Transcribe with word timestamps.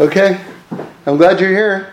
Okay, 0.00 0.40
I'm 1.06 1.16
glad 1.16 1.38
you're 1.38 1.50
here. 1.50 1.92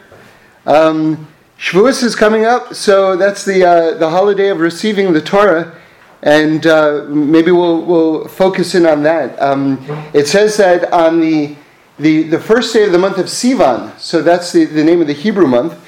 Um, 0.66 1.28
Shavuos 1.60 2.02
is 2.02 2.16
coming 2.16 2.44
up, 2.44 2.74
so 2.74 3.16
that's 3.16 3.46
the 3.46 3.64
uh, 3.64 3.98
the 4.00 4.10
holiday 4.10 4.48
of 4.50 4.60
receiving 4.60 5.14
the 5.14 5.22
Torah, 5.22 5.76
and 6.24 6.66
uh, 6.66 7.06
maybe 7.08 7.52
we'll 7.52 7.86
we'll 7.86 8.28
focus 8.28 8.74
in 8.74 8.88
on 8.88 9.04
that. 9.04 9.40
Um, 9.40 9.78
it 10.12 10.28
says 10.28 10.58
that 10.58 10.92
on 10.92 11.20
the, 11.20 11.56
the 12.00 12.24
the 12.24 12.40
first 12.40 12.74
day 12.74 12.84
of 12.84 12.92
the 12.92 12.98
month 12.98 13.20
of 13.20 13.28
Sivan, 13.28 13.96
so 14.00 14.24
that's 14.24 14.52
the, 14.52 14.66
the 14.66 14.84
name 14.84 15.00
of 15.00 15.06
the 15.06 15.14
Hebrew 15.14 15.46
month. 15.46 15.80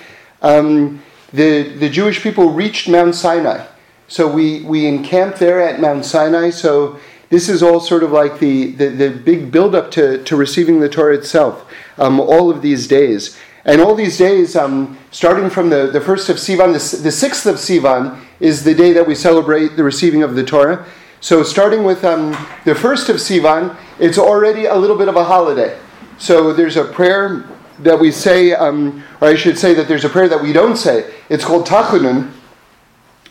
Um, 0.44 1.02
the 1.32 1.64
the 1.64 1.90
Jewish 1.90 2.22
people 2.22 2.52
reached 2.52 2.88
Mount 2.88 3.16
Sinai, 3.16 3.66
so 4.08 4.32
we 4.32 4.62
we 4.62 4.86
encamped 4.86 5.40
there 5.40 5.60
at 5.60 5.82
Mount 5.82 6.06
Sinai. 6.06 6.52
So 6.52 7.00
this 7.34 7.50
is 7.50 7.64
all 7.64 7.80
sort 7.80 8.04
of 8.04 8.12
like 8.12 8.38
the, 8.38 8.74
the, 8.74 8.90
the 8.90 9.10
big 9.10 9.52
build-up 9.52 9.90
to, 9.90 10.24
to 10.24 10.36
receiving 10.36 10.80
the 10.80 10.88
Torah 10.88 11.16
itself, 11.16 11.68
um, 11.98 12.20
all 12.20 12.52
of 12.52 12.62
these 12.62 12.88
days. 12.88 13.36
And 13.66 13.82
all 13.82 13.96
these 13.96 14.20
days, 14.20 14.56
um, 14.56 15.00
starting 15.10 15.50
from 15.50 15.72
the, 15.72 15.88
the 15.88 16.00
first 16.00 16.30
of 16.30 16.36
Sivan, 16.36 16.74
the, 16.74 17.02
the 17.02 17.12
sixth 17.12 17.48
of 17.48 17.56
Sivan 17.56 18.20
is 18.40 18.64
the 18.64 18.76
day 18.76 18.94
that 18.94 19.08
we 19.08 19.16
celebrate 19.16 19.70
the 19.70 19.84
receiving 19.84 20.22
of 20.22 20.36
the 20.36 20.44
Torah. 20.44 20.86
So 21.22 21.42
starting 21.42 21.84
with 21.84 22.04
um, 22.04 22.38
the 22.66 22.76
first 22.76 23.10
of 23.10 23.16
Sivan, 23.16 23.76
it's 23.98 24.20
already 24.20 24.66
a 24.66 24.76
little 24.76 24.98
bit 24.98 25.08
of 25.08 25.16
a 25.16 25.24
holiday. 25.24 25.80
So 26.20 26.54
there's 26.54 26.78
a 26.78 26.86
prayer 26.86 27.50
that 27.80 28.00
we 28.00 28.12
say, 28.12 28.54
um, 28.54 29.04
or 29.22 29.30
I 29.30 29.36
should 29.36 29.58
say 29.58 29.74
that 29.74 29.88
there's 29.88 30.06
a 30.06 30.10
prayer 30.10 30.30
that 30.30 30.44
we 30.44 30.54
don't 30.54 30.76
say. 30.76 31.12
It's 31.30 31.44
called 31.44 31.66
Tachanun, 31.66 32.30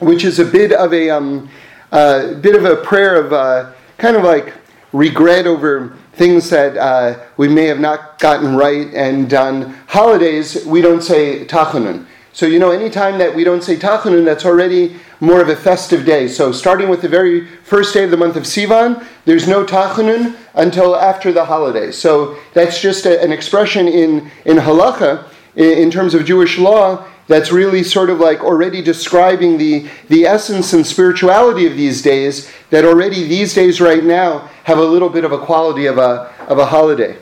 which 0.00 0.24
is 0.24 0.40
a 0.40 0.44
bit 0.44 0.72
of 0.72 0.92
a 0.92 1.10
um, 1.10 1.48
uh, 1.92 2.34
bit 2.40 2.56
of 2.56 2.64
a 2.64 2.76
prayer 2.76 3.14
of 3.16 3.32
uh, 3.32 3.72
kind 3.98 4.16
of 4.16 4.24
like 4.24 4.54
regret 4.92 5.46
over 5.46 5.96
things 6.14 6.50
that 6.50 6.76
uh, 6.76 7.18
we 7.36 7.48
may 7.48 7.64
have 7.64 7.80
not 7.80 8.18
gotten 8.18 8.54
right. 8.56 8.92
And 8.94 9.32
on 9.32 9.74
holidays, 9.88 10.64
we 10.66 10.82
don't 10.82 11.02
say 11.02 11.46
Tachanun. 11.46 12.06
So, 12.34 12.46
you 12.46 12.58
know, 12.58 12.70
anytime 12.70 13.18
that 13.18 13.34
we 13.34 13.44
don't 13.44 13.62
say 13.62 13.76
Tachanun, 13.76 14.24
that's 14.24 14.46
already 14.46 14.96
more 15.20 15.40
of 15.42 15.48
a 15.48 15.56
festive 15.56 16.06
day. 16.06 16.28
So, 16.28 16.50
starting 16.50 16.88
with 16.88 17.02
the 17.02 17.08
very 17.08 17.46
first 17.46 17.92
day 17.92 18.04
of 18.04 18.10
the 18.10 18.16
month 18.16 18.36
of 18.36 18.44
Sivan, 18.44 19.06
there's 19.26 19.46
no 19.46 19.64
Tachanun 19.64 20.36
until 20.54 20.96
after 20.96 21.30
the 21.30 21.44
holiday. 21.44 21.92
So, 21.92 22.38
that's 22.54 22.80
just 22.80 23.04
a, 23.04 23.22
an 23.22 23.32
expression 23.32 23.86
in, 23.86 24.30
in 24.46 24.56
halacha, 24.56 25.28
in, 25.56 25.78
in 25.78 25.90
terms 25.90 26.14
of 26.14 26.24
Jewish 26.24 26.58
law, 26.58 27.06
that's 27.28 27.52
really 27.52 27.82
sort 27.82 28.10
of 28.10 28.18
like 28.18 28.40
already 28.40 28.82
describing 28.82 29.56
the, 29.56 29.88
the 30.08 30.24
essence 30.24 30.72
and 30.72 30.86
spirituality 30.86 31.66
of 31.66 31.76
these 31.76 32.02
days, 32.02 32.50
that 32.70 32.84
already 32.84 33.26
these 33.26 33.54
days 33.54 33.80
right 33.80 34.04
now 34.04 34.48
have 34.64 34.78
a 34.78 34.84
little 34.84 35.08
bit 35.08 35.24
of 35.24 35.32
a 35.32 35.38
quality 35.38 35.86
of 35.86 35.98
a, 35.98 36.32
of 36.48 36.58
a 36.58 36.66
holiday. 36.66 37.16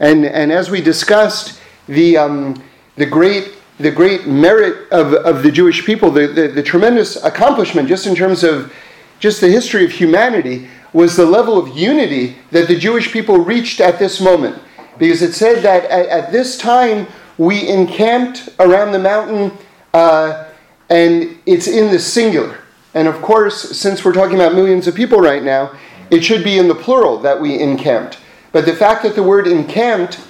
And, 0.00 0.26
and 0.26 0.52
as 0.52 0.70
we 0.70 0.80
discussed, 0.80 1.60
the, 1.88 2.16
um, 2.16 2.62
the, 2.96 3.06
great, 3.06 3.54
the 3.78 3.90
great 3.90 4.26
merit 4.26 4.90
of, 4.92 5.14
of 5.14 5.42
the 5.42 5.50
Jewish 5.50 5.84
people, 5.86 6.10
the, 6.10 6.26
the, 6.26 6.48
the 6.48 6.62
tremendous 6.62 7.22
accomplishment 7.24 7.88
just 7.88 8.06
in 8.06 8.14
terms 8.14 8.44
of 8.44 8.72
just 9.20 9.40
the 9.40 9.48
history 9.48 9.84
of 9.84 9.90
humanity, 9.90 10.68
was 10.92 11.16
the 11.16 11.26
level 11.26 11.58
of 11.58 11.76
unity 11.76 12.36
that 12.50 12.68
the 12.68 12.76
Jewish 12.76 13.12
people 13.12 13.38
reached 13.38 13.80
at 13.80 13.98
this 13.98 14.20
moment. 14.20 14.62
Because 14.98 15.22
it 15.22 15.34
said 15.34 15.62
that 15.62 15.84
at, 15.84 16.06
at 16.06 16.32
this 16.32 16.56
time, 16.56 17.06
we 17.38 17.68
encamped 17.68 18.48
around 18.58 18.92
the 18.92 18.98
mountain, 18.98 19.56
uh, 19.94 20.44
and 20.88 21.38
it's 21.46 21.66
in 21.66 21.90
the 21.90 21.98
singular. 21.98 22.58
And 22.94 23.08
of 23.08 23.20
course, 23.20 23.76
since 23.76 24.04
we're 24.04 24.14
talking 24.14 24.36
about 24.36 24.54
millions 24.54 24.86
of 24.86 24.94
people 24.94 25.20
right 25.20 25.42
now, 25.42 25.76
it 26.10 26.24
should 26.24 26.44
be 26.44 26.58
in 26.58 26.68
the 26.68 26.74
plural 26.74 27.18
that 27.18 27.40
we 27.40 27.58
encamped. 27.58 28.18
But 28.52 28.64
the 28.64 28.74
fact 28.74 29.02
that 29.02 29.14
the 29.14 29.22
word 29.22 29.46
encamped 29.46 30.20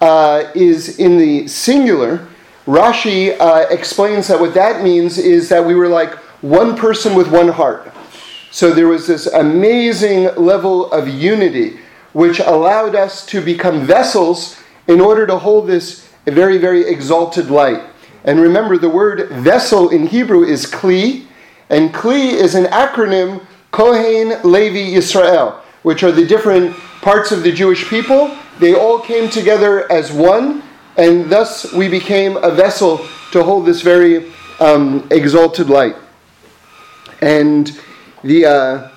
uh, 0.00 0.50
is 0.54 0.98
in 0.98 1.18
the 1.18 1.48
singular, 1.48 2.26
Rashi 2.66 3.38
uh, 3.38 3.66
explains 3.68 4.28
that 4.28 4.40
what 4.40 4.54
that 4.54 4.82
means 4.82 5.18
is 5.18 5.48
that 5.50 5.64
we 5.64 5.74
were 5.74 5.88
like 5.88 6.14
one 6.40 6.76
person 6.76 7.14
with 7.14 7.30
one 7.30 7.48
heart. 7.48 7.92
So 8.50 8.70
there 8.70 8.88
was 8.88 9.06
this 9.06 9.26
amazing 9.26 10.34
level 10.36 10.90
of 10.92 11.08
unity 11.08 11.80
which 12.12 12.38
allowed 12.38 12.94
us 12.94 13.26
to 13.26 13.40
become 13.40 13.84
vessels 13.84 14.62
in 14.86 15.00
order 15.00 15.26
to 15.26 15.36
hold 15.36 15.66
this 15.66 16.03
a 16.26 16.30
very, 16.30 16.58
very 16.58 16.86
exalted 16.86 17.50
light. 17.50 17.82
And 18.24 18.40
remember, 18.40 18.78
the 18.78 18.88
word 18.88 19.28
vessel 19.30 19.90
in 19.90 20.06
Hebrew 20.06 20.44
is 20.44 20.66
kli, 20.66 21.26
and 21.68 21.92
kli 21.92 22.32
is 22.32 22.54
an 22.54 22.64
acronym 22.66 23.44
Kohen, 23.70 24.40
Levi, 24.50 24.96
Israel, 24.96 25.60
which 25.82 26.02
are 26.02 26.12
the 26.12 26.24
different 26.24 26.76
parts 27.02 27.32
of 27.32 27.42
the 27.42 27.52
Jewish 27.52 27.88
people. 27.88 28.36
They 28.60 28.74
all 28.74 29.00
came 29.00 29.28
together 29.28 29.90
as 29.90 30.12
one, 30.12 30.62
and 30.96 31.28
thus 31.28 31.72
we 31.72 31.88
became 31.88 32.36
a 32.36 32.50
vessel 32.50 33.06
to 33.32 33.42
hold 33.42 33.66
this 33.66 33.82
very 33.82 34.32
um, 34.60 35.06
exalted 35.10 35.68
light. 35.68 35.96
And 37.20 37.78
the 38.22 38.46
uh, 38.46 38.90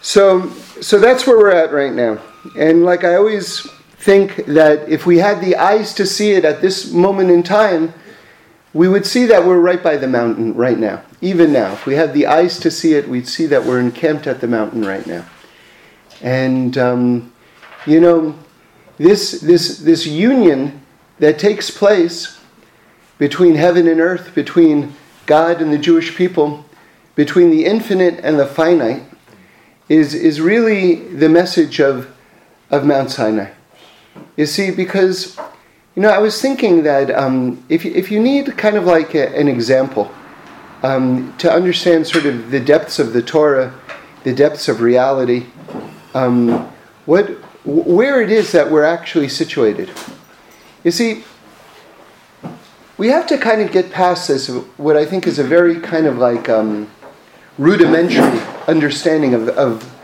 so 0.00 0.48
so 0.80 0.98
that's 0.98 1.26
where 1.26 1.36
we're 1.36 1.52
at 1.52 1.72
right 1.72 1.92
now. 1.92 2.18
And 2.56 2.84
like 2.84 3.04
I 3.04 3.16
always 3.16 3.66
think 4.04 4.44
that 4.44 4.86
if 4.86 5.06
we 5.06 5.16
had 5.16 5.40
the 5.40 5.56
eyes 5.56 5.94
to 5.94 6.04
see 6.04 6.32
it 6.32 6.44
at 6.44 6.60
this 6.60 6.92
moment 6.92 7.30
in 7.30 7.42
time, 7.42 7.94
we 8.74 8.86
would 8.86 9.06
see 9.06 9.24
that 9.24 9.46
we're 9.46 9.58
right 9.58 9.82
by 9.82 9.96
the 9.96 10.06
mountain 10.06 10.52
right 10.54 10.78
now. 10.78 11.02
Even 11.22 11.54
now, 11.54 11.72
if 11.72 11.86
we 11.86 11.94
had 11.94 12.12
the 12.12 12.26
eyes 12.26 12.60
to 12.60 12.70
see 12.70 12.92
it, 12.92 13.08
we'd 13.08 13.26
see 13.26 13.46
that 13.46 13.64
we're 13.64 13.80
encamped 13.80 14.26
at 14.26 14.42
the 14.42 14.46
mountain 14.46 14.84
right 14.84 15.06
now. 15.06 15.24
And 16.20 16.76
um, 16.76 17.32
you 17.86 17.98
know, 17.98 18.38
this 18.98 19.40
this 19.40 19.78
this 19.78 20.06
union 20.06 20.82
that 21.18 21.38
takes 21.38 21.70
place 21.70 22.38
between 23.16 23.54
heaven 23.54 23.88
and 23.88 24.00
earth, 24.00 24.34
between 24.34 24.94
God 25.24 25.62
and 25.62 25.72
the 25.72 25.78
Jewish 25.78 26.14
people, 26.14 26.66
between 27.14 27.48
the 27.48 27.64
infinite 27.64 28.20
and 28.22 28.38
the 28.38 28.46
finite, 28.46 29.04
is 29.88 30.12
is 30.12 30.42
really 30.42 30.96
the 31.16 31.30
message 31.30 31.80
of 31.80 32.14
of 32.70 32.84
Mount 32.84 33.10
Sinai. 33.10 33.48
You 34.36 34.46
see, 34.46 34.72
because, 34.72 35.36
you 35.94 36.02
know, 36.02 36.10
I 36.10 36.18
was 36.18 36.40
thinking 36.40 36.82
that 36.82 37.10
um, 37.10 37.64
if, 37.68 37.84
you, 37.84 37.92
if 37.92 38.10
you 38.10 38.20
need 38.20 38.56
kind 38.56 38.76
of 38.76 38.84
like 38.84 39.14
a, 39.14 39.36
an 39.36 39.46
example 39.46 40.10
um, 40.82 41.34
to 41.38 41.52
understand 41.52 42.06
sort 42.06 42.26
of 42.26 42.50
the 42.50 42.58
depths 42.58 42.98
of 42.98 43.12
the 43.12 43.22
Torah, 43.22 43.72
the 44.24 44.34
depths 44.34 44.68
of 44.68 44.80
reality, 44.80 45.46
um, 46.14 46.68
what, 47.06 47.26
where 47.64 48.20
it 48.20 48.30
is 48.30 48.50
that 48.52 48.70
we're 48.70 48.84
actually 48.84 49.28
situated. 49.28 49.90
You 50.82 50.90
see, 50.90 51.24
we 52.98 53.08
have 53.08 53.26
to 53.28 53.38
kind 53.38 53.60
of 53.60 53.70
get 53.70 53.92
past 53.92 54.28
this, 54.28 54.48
what 54.76 54.96
I 54.96 55.06
think 55.06 55.26
is 55.26 55.38
a 55.38 55.44
very 55.44 55.80
kind 55.80 56.06
of 56.06 56.18
like 56.18 56.48
um, 56.48 56.90
rudimentary 57.56 58.40
understanding 58.66 59.32
of, 59.34 59.48
of, 59.50 59.94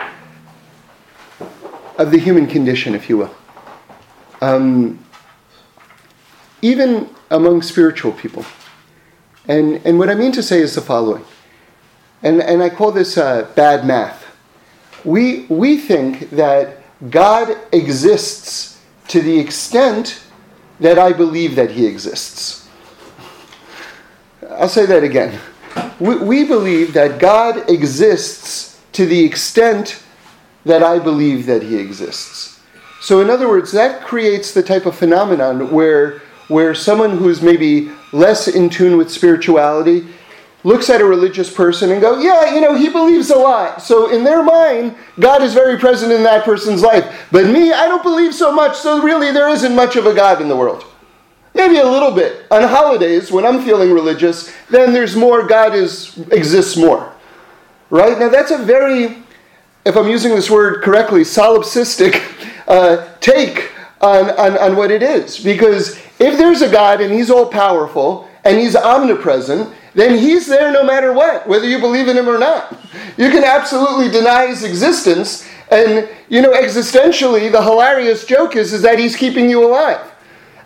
of 1.98 2.12
the 2.12 2.19
human 2.19 2.47
condition, 2.47 2.94
if 2.94 3.09
you 3.09 3.19
will 3.19 3.34
um, 4.40 5.04
even 6.62 7.08
among 7.30 7.62
spiritual 7.62 8.12
people. 8.12 8.44
And, 9.48 9.84
and 9.86 9.98
what 9.98 10.10
I 10.10 10.14
mean 10.14 10.32
to 10.32 10.42
say 10.42 10.60
is 10.60 10.74
the 10.74 10.80
following, 10.80 11.24
and, 12.22 12.42
and 12.42 12.62
I 12.62 12.68
call 12.68 12.92
this 12.92 13.16
uh, 13.16 13.50
bad 13.54 13.86
math. 13.86 14.26
We, 15.04 15.46
we 15.46 15.78
think 15.78 16.30
that 16.30 16.82
God 17.10 17.56
exists 17.72 18.80
to 19.08 19.20
the 19.20 19.38
extent 19.38 20.22
that 20.78 20.98
I 20.98 21.12
believe 21.12 21.56
that 21.56 21.70
He 21.70 21.86
exists. 21.86 22.68
I'll 24.50 24.68
say 24.68 24.86
that 24.86 25.02
again. 25.02 25.38
We, 25.98 26.16
we 26.16 26.44
believe 26.44 26.92
that 26.94 27.18
God 27.18 27.70
exists 27.70 28.80
to 28.92 29.06
the 29.06 29.24
extent 29.24 30.02
that 30.64 30.82
I 30.82 30.98
believe 30.98 31.46
that 31.46 31.62
He 31.62 31.76
exists. 31.76 32.59
So, 33.00 33.20
in 33.20 33.30
other 33.30 33.48
words, 33.48 33.72
that 33.72 34.02
creates 34.02 34.52
the 34.52 34.62
type 34.62 34.86
of 34.86 34.94
phenomenon 34.94 35.70
where, 35.70 36.20
where 36.48 36.74
someone 36.74 37.16
who's 37.16 37.41
maybe 37.41 37.91
less 38.12 38.48
in 38.48 38.68
tune 38.68 38.98
with 38.98 39.10
spirituality 39.10 40.06
looks 40.64 40.91
at 40.91 41.00
a 41.00 41.04
religious 41.04 41.52
person 41.52 41.91
and 41.91 42.00
go, 42.00 42.20
yeah, 42.20 42.54
you 42.54 42.60
know, 42.60 42.74
he 42.74 42.88
believes 42.91 43.30
a 43.30 43.36
lot. 43.36 43.82
So 43.82 44.10
in 44.10 44.24
their 44.24 44.42
mind, 44.42 44.94
God 45.18 45.42
is 45.42 45.54
very 45.54 45.78
present 45.78 46.12
in 46.12 46.22
that 46.24 46.44
person's 46.44 46.82
life. 46.82 47.28
But 47.32 47.47
me, 47.47 47.72
I 47.72 47.88
don't 47.88 48.02
believe 48.02 48.34
so 48.34 48.52
much, 48.52 48.76
so 48.76 49.03
really 49.03 49.32
there 49.32 49.48
isn't 49.48 49.74
much 49.74 49.96
of 49.96 50.06
a 50.06 50.14
God 50.14 50.42
in 50.42 50.48
the 50.48 50.56
world. 50.56 50.84
Maybe 51.54 51.78
a 51.78 51.86
little 51.86 52.12
bit. 52.12 52.46
On 52.50 52.62
holidays, 52.62 53.32
when 53.32 53.44
I'm 53.44 53.64
feeling 53.64 53.91
religious, 53.92 54.54
then 54.68 54.92
there's 54.92 55.16
more, 55.16 55.46
God 55.46 55.74
is 55.74 56.16
exists 56.30 56.76
more. 56.76 57.12
Right? 57.88 58.18
Now 58.18 58.28
that's 58.28 58.53
a 58.53 58.58
very, 58.58 59.16
if 59.84 59.96
I'm 59.96 60.08
using 60.08 60.34
this 60.34 60.48
word 60.48 60.82
correctly, 60.82 61.22
solipsistic 61.22 62.12
uh, 62.70 63.06
take 63.20 63.72
on, 64.00 64.30
on, 64.38 64.56
on 64.56 64.76
what 64.76 64.90
it 64.90 65.02
is. 65.02 65.38
Because 65.42 65.98
if 66.18 66.38
there's 66.38 66.62
a 66.62 66.70
God 66.70 67.00
and 67.02 67.12
he's 67.12 67.30
all 67.30 67.46
powerful 67.46 68.26
and 68.44 68.58
he's 68.58 68.76
omnipresent, 68.76 69.74
then 69.92 70.16
he's 70.16 70.46
there 70.46 70.72
no 70.72 70.84
matter 70.84 71.12
what, 71.12 71.46
whether 71.46 71.68
you 71.68 71.78
believe 71.80 72.08
in 72.08 72.16
him 72.16 72.28
or 72.28 72.38
not. 72.38 72.78
You 73.18 73.28
can 73.28 73.44
absolutely 73.44 74.08
deny 74.08 74.46
his 74.46 74.62
existence, 74.62 75.44
And, 75.70 76.08
you 76.28 76.42
know, 76.42 76.52
existentially, 76.52 77.50
the 77.50 77.62
hilarious 77.62 78.24
joke 78.24 78.56
is, 78.56 78.72
is 78.72 78.82
that 78.82 78.98
he's 78.98 79.14
keeping 79.14 79.48
you 79.48 79.64
alive. 79.64 80.04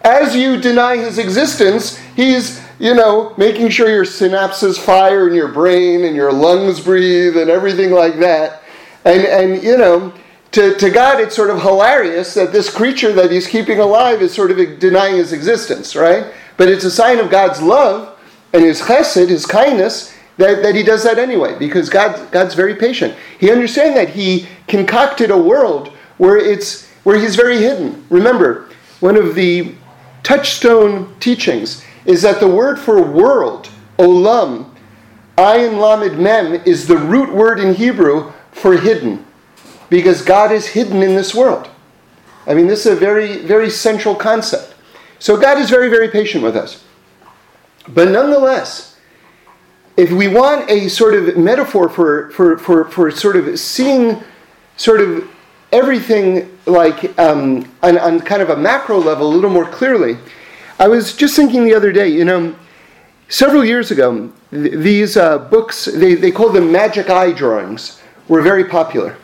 As 0.01 0.35
you 0.35 0.59
deny 0.59 0.97
his 0.97 1.19
existence, 1.19 1.99
he's, 2.17 2.63
you 2.79 2.95
know, 2.95 3.35
making 3.37 3.69
sure 3.69 3.89
your 3.89 4.05
synapses 4.05 4.79
fire 4.79 5.29
in 5.29 5.35
your 5.35 5.49
brain 5.49 6.05
and 6.05 6.17
your 6.17 6.33
lungs 6.33 6.81
breathe 6.81 7.37
and 7.37 7.51
everything 7.51 7.91
like 7.91 8.19
that. 8.19 8.63
And, 9.05 9.25
and 9.25 9.63
you 9.63 9.77
know, 9.77 10.13
to, 10.55 10.73
to 10.77 10.89
God, 10.89 11.19
it's 11.19 11.35
sort 11.35 11.51
of 11.51 11.61
hilarious 11.61 12.35
that 12.35 12.53
this 12.53 12.73
creature 12.73 13.13
that 13.13 13.33
he's 13.33 13.49
keeping 13.49 13.81
alive 13.81 14.23
is 14.23 14.33
sort 14.33 14.53
of 14.53 14.79
denying 14.79 15.17
his 15.17 15.33
existence, 15.33 15.97
right? 15.97 16.33
But 16.57 16.69
it's 16.69 16.85
a 16.85 16.91
sign 16.93 17.19
of 17.19 17.29
God's 17.29 17.61
love 17.61 18.17
and 18.53 18.63
his 18.63 18.81
chesed, 18.81 19.29
his 19.29 19.47
kindness, 19.47 20.15
that, 20.37 20.63
that 20.63 20.77
he 20.77 20.85
does 20.85 21.03
that 21.03 21.19
anyway, 21.19 21.59
because 21.59 21.89
God, 21.89 22.31
God's 22.31 22.55
very 22.55 22.77
patient. 22.77 23.17
He 23.41 23.51
understands 23.51 23.97
that 23.97 24.11
he 24.11 24.47
concocted 24.69 25.33
a 25.33 25.37
world 25.37 25.89
where, 26.19 26.37
it's, 26.37 26.89
where 27.03 27.19
he's 27.19 27.35
very 27.35 27.59
hidden. 27.59 28.07
Remember, 28.09 28.69
one 29.01 29.17
of 29.17 29.35
the 29.35 29.75
touchstone 30.23 31.17
teachings 31.19 31.85
is 32.05 32.23
that 32.23 32.39
the 32.39 32.49
word 32.49 32.79
for 32.79 33.03
world, 33.03 33.71
olam, 33.99 34.71
ayin 35.37 35.81
lamed 35.81 36.21
mem, 36.21 36.63
is 36.65 36.87
the 36.87 36.97
root 36.97 37.33
word 37.33 37.59
in 37.59 37.75
Hebrew 37.75 38.33
for 38.53 38.77
hidden, 38.77 39.24
because 39.95 40.23
God 40.23 40.51
is 40.51 40.67
hidden 40.67 41.05
in 41.05 41.15
this 41.15 41.33
world. 41.33 41.71
I 42.49 42.55
mean, 42.55 42.67
this 42.67 42.85
is 42.85 42.93
a 42.93 42.97
very, 42.97 43.37
very 43.43 43.71
central 43.71 44.17
concept. 44.17 44.75
So 45.21 45.37
God 45.37 45.57
is 45.57 45.71
very, 45.71 45.89
very 45.89 46.09
patient 46.09 46.43
with 46.43 46.57
us. 46.57 46.83
But 47.87 48.09
nonetheless, 48.09 48.99
if 49.97 50.11
we 50.11 50.27
want 50.27 50.69
a 50.69 50.89
sort 50.89 51.15
of 51.15 51.37
metaphor 51.37 51.89
for, 51.89 52.33
for, 52.33 52.59
for, 52.59 52.87
for 52.87 53.09
sort 53.13 53.37
of 53.37 53.57
seeing 53.57 54.21
sort 54.77 55.01
of 55.01 55.31
everything 55.71 56.51
like 56.67 57.17
um, 57.17 57.73
on, 57.85 57.97
on 57.99 58.19
kind 58.19 58.43
of 58.43 58.51
a 58.51 58.57
macro 58.57 58.99
level 58.99 59.29
a 59.29 59.33
little 59.33 59.49
more 59.49 59.65
clearly, 59.65 60.19
I 60.81 60.89
was 60.89 61.15
just 61.15 61.37
thinking 61.37 61.65
the 61.65 61.75
other 61.75 61.93
day, 61.93 62.09
you 62.09 62.25
know, 62.25 62.53
several 63.29 63.65
years 63.65 63.93
ago, 63.93 64.33
th- 64.51 64.73
these 64.73 65.17
uh, 65.17 65.39
books, 65.39 65.85
they, 65.85 66.17
they 66.17 66.33
called 66.33 66.57
them 66.57 66.73
magic 66.73 67.11
eye 67.11 67.31
drawings, 67.31 68.03
were 68.27 68.43
very 68.43 68.65
popular. 68.65 69.17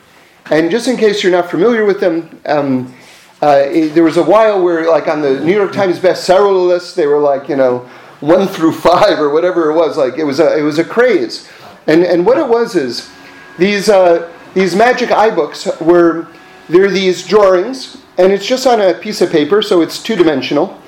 And 0.50 0.70
just 0.70 0.88
in 0.88 0.97
case 0.97 1.23
you're 1.23 1.32
not 1.32 1.49
familiar 1.49 1.85
with 1.85 2.00
them, 2.00 2.41
um, 2.47 2.93
uh, 3.41 3.62
it, 3.67 3.91
there 3.91 4.02
was 4.02 4.17
a 4.17 4.23
while 4.23 4.62
where, 4.62 4.88
like 4.91 5.08
on 5.08 5.23
the 5.23 5.41
New 5.41 5.55
York 5.55 5.73
Times 5.73 5.99
bestseller 5.99 6.67
list, 6.67 6.97
they 6.97 7.06
were 7.06 7.20
like, 7.20 7.49
you 7.49 7.56
know, 7.56 7.88
one 8.20 8.47
through 8.49 8.73
five 8.73 9.19
or 9.19 9.31
whatever 9.31 9.70
it 9.70 9.75
was. 9.75 9.97
Like 9.97 10.19
it 10.19 10.25
was 10.25 10.41
a 10.41 10.58
it 10.58 10.62
was 10.62 10.79
a 10.79 10.85
craze, 10.85 11.49
and 11.87 12.02
and 12.02 12.26
what 12.26 12.38
it 12.38 12.47
was 12.47 12.76
is 12.76 13.11
these 13.58 13.88
uh, 13.88 14.31
these 14.55 14.75
magic 14.75 15.11
eye 15.11 15.35
books 15.35 15.69
were 15.81 16.29
they're 16.69 16.91
these 16.91 17.26
drawings, 17.26 17.99
and 18.19 18.32
it's 18.32 18.47
just 18.47 18.67
on 18.67 18.81
a 18.81 18.94
piece 18.94 19.20
of 19.20 19.31
paper, 19.31 19.62
so 19.62 19.81
it's 19.81 20.02
two 20.02 20.17
dimensional, 20.17 20.81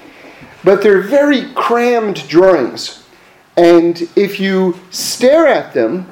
but 0.62 0.82
they're 0.82 1.00
very 1.00 1.52
crammed 1.54 2.26
drawings, 2.28 3.04
and 3.56 4.02
if 4.14 4.38
you 4.38 4.78
stare 4.90 5.46
at 5.46 5.72
them, 5.72 6.06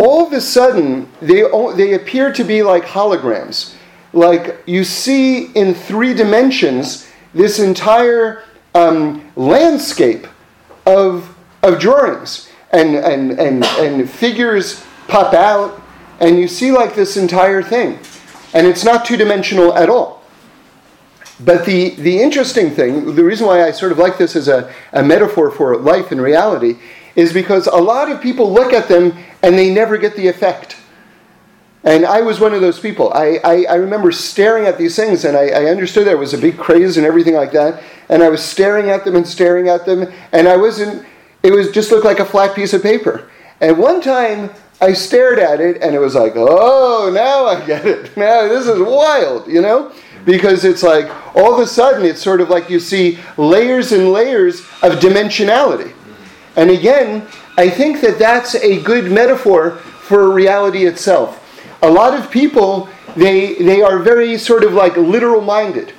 all 0.00 0.26
of 0.26 0.32
a 0.32 0.40
sudden 0.40 1.08
they 1.20 1.44
they 1.74 1.94
appear 1.94 2.32
to 2.32 2.44
be 2.44 2.62
like 2.62 2.84
holograms, 2.84 3.74
like 4.12 4.62
you 4.66 4.84
see 4.84 5.46
in 5.52 5.74
three 5.74 6.14
dimensions 6.14 7.08
this 7.34 7.58
entire 7.58 8.42
um, 8.74 9.30
landscape 9.36 10.26
of, 10.86 11.36
of 11.62 11.78
drawings 11.78 12.48
and, 12.70 12.96
and, 12.96 13.38
and, 13.38 13.64
and 13.64 14.10
figures 14.10 14.84
pop 15.08 15.34
out, 15.34 15.82
and 16.20 16.38
you 16.38 16.48
see 16.48 16.70
like 16.70 16.94
this 16.94 17.16
entire 17.16 17.62
thing. 17.62 17.98
And 18.54 18.66
it's 18.66 18.84
not 18.84 19.04
two 19.04 19.16
dimensional 19.16 19.74
at 19.74 19.88
all. 19.88 20.22
But 21.40 21.66
the, 21.66 21.90
the 21.96 22.22
interesting 22.22 22.70
thing, 22.70 23.14
the 23.14 23.22
reason 23.22 23.46
why 23.46 23.62
I 23.62 23.70
sort 23.70 23.92
of 23.92 23.98
like 23.98 24.16
this 24.16 24.34
as 24.36 24.48
a, 24.48 24.72
a 24.92 25.02
metaphor 25.02 25.50
for 25.50 25.76
life 25.76 26.10
and 26.10 26.20
reality, 26.20 26.78
is 27.16 27.32
because 27.32 27.66
a 27.66 27.76
lot 27.76 28.10
of 28.10 28.20
people 28.20 28.52
look 28.52 28.72
at 28.72 28.88
them 28.88 29.16
and 29.42 29.58
they 29.58 29.72
never 29.72 29.96
get 29.96 30.14
the 30.14 30.28
effect. 30.28 30.76
And 31.82 32.04
I 32.04 32.20
was 32.20 32.40
one 32.40 32.52
of 32.52 32.60
those 32.60 32.80
people. 32.80 33.12
I, 33.14 33.38
I, 33.44 33.64
I 33.70 33.74
remember 33.76 34.10
staring 34.10 34.66
at 34.66 34.76
these 34.76 34.96
things, 34.96 35.24
and 35.24 35.36
I, 35.36 35.50
I, 35.50 35.64
understood 35.66 36.04
there 36.04 36.16
was 36.16 36.34
a 36.34 36.38
big 36.38 36.58
craze 36.58 36.96
and 36.96 37.06
everything 37.06 37.34
like 37.34 37.52
that. 37.52 37.80
And 38.08 38.24
I 38.24 38.28
was 38.28 38.42
staring 38.42 38.90
at 38.90 39.04
them 39.04 39.14
and 39.14 39.26
staring 39.26 39.68
at 39.68 39.86
them, 39.86 40.12
and 40.32 40.48
I 40.48 40.56
wasn't, 40.56 41.06
it 41.44 41.52
was 41.52 41.70
just 41.70 41.92
looked 41.92 42.04
like 42.04 42.18
a 42.18 42.24
flat 42.24 42.56
piece 42.56 42.72
of 42.72 42.82
paper. 42.82 43.30
And 43.60 43.78
one 43.78 44.00
time 44.00 44.50
I 44.80 44.94
stared 44.94 45.38
at 45.38 45.60
it, 45.60 45.80
and 45.80 45.94
it 45.94 46.00
was 46.00 46.16
like, 46.16 46.32
oh, 46.34 47.10
now 47.14 47.46
I 47.46 47.64
get 47.64 47.86
it. 47.86 48.16
Now 48.16 48.48
this 48.48 48.66
is 48.66 48.80
wild, 48.80 49.46
you 49.46 49.62
know? 49.62 49.92
Because 50.24 50.64
it's 50.64 50.82
like, 50.82 51.08
all 51.36 51.54
of 51.54 51.60
a 51.60 51.68
sudden, 51.68 52.04
it's 52.04 52.20
sort 52.20 52.40
of 52.40 52.50
like 52.50 52.68
you 52.68 52.80
see 52.80 53.20
layers 53.36 53.92
and 53.92 54.10
layers 54.10 54.62
of 54.82 54.98
dimensionality. 54.98 55.95
And 56.56 56.70
again, 56.70 57.26
I 57.56 57.70
think 57.70 58.00
that 58.00 58.18
that's 58.18 58.54
a 58.56 58.82
good 58.82 59.12
metaphor 59.12 59.72
for 59.76 60.30
reality 60.30 60.86
itself 60.86 61.42
a 61.82 61.90
lot 61.90 62.18
of 62.18 62.30
people, 62.30 62.88
they, 63.16 63.54
they 63.54 63.82
are 63.82 63.98
very 63.98 64.36
sort 64.38 64.64
of 64.64 64.72
like 64.72 64.96
literal 64.96 65.40
minded, 65.40 65.92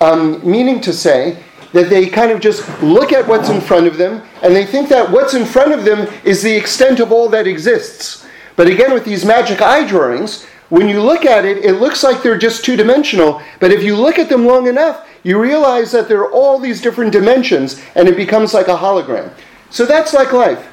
um, 0.00 0.40
meaning 0.48 0.80
to 0.80 0.92
say 0.92 1.42
that 1.72 1.90
they 1.90 2.06
kind 2.06 2.30
of 2.30 2.40
just 2.40 2.66
look 2.82 3.12
at 3.12 3.26
what's 3.26 3.48
in 3.48 3.60
front 3.60 3.86
of 3.86 3.98
them 3.98 4.22
and 4.42 4.54
they 4.54 4.64
think 4.64 4.88
that 4.88 5.10
what's 5.10 5.34
in 5.34 5.44
front 5.44 5.72
of 5.72 5.84
them 5.84 6.08
is 6.24 6.42
the 6.42 6.54
extent 6.54 7.00
of 7.00 7.10
all 7.10 7.28
that 7.28 7.46
exists. 7.46 8.26
But 8.56 8.68
again, 8.68 8.92
with 8.92 9.04
these 9.04 9.24
magic 9.24 9.60
eye 9.60 9.86
drawings, 9.86 10.46
when 10.68 10.88
you 10.88 11.00
look 11.02 11.24
at 11.24 11.44
it, 11.44 11.64
it 11.64 11.74
looks 11.74 12.04
like 12.04 12.22
they're 12.22 12.38
just 12.38 12.64
two 12.64 12.76
dimensional. 12.76 13.42
But 13.60 13.72
if 13.72 13.82
you 13.82 13.96
look 13.96 14.18
at 14.18 14.28
them 14.28 14.46
long 14.46 14.68
enough, 14.68 15.08
you 15.24 15.40
realize 15.40 15.90
that 15.92 16.08
there 16.08 16.20
are 16.20 16.30
all 16.30 16.58
these 16.58 16.80
different 16.80 17.12
dimensions 17.12 17.82
and 17.96 18.08
it 18.08 18.16
becomes 18.16 18.54
like 18.54 18.68
a 18.68 18.76
hologram. 18.76 19.32
So 19.74 19.84
that's 19.84 20.14
like 20.14 20.32
life. 20.32 20.70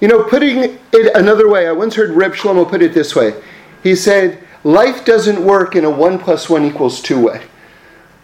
You 0.00 0.06
know, 0.06 0.22
putting 0.22 0.58
it 0.58 0.80
another 1.16 1.48
way, 1.48 1.66
I 1.66 1.72
once 1.72 1.96
heard 1.96 2.10
Reb 2.10 2.32
Shlomo 2.32 2.68
put 2.68 2.80
it 2.80 2.94
this 2.94 3.16
way. 3.16 3.34
He 3.82 3.96
said, 3.96 4.38
life 4.62 5.04
doesn't 5.04 5.44
work 5.44 5.74
in 5.74 5.84
a 5.84 5.90
1 5.90 6.20
plus 6.20 6.48
1 6.48 6.64
equals 6.64 7.02
2 7.02 7.26
way. 7.26 7.42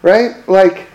Right? 0.01 0.47
Like, 0.47 0.87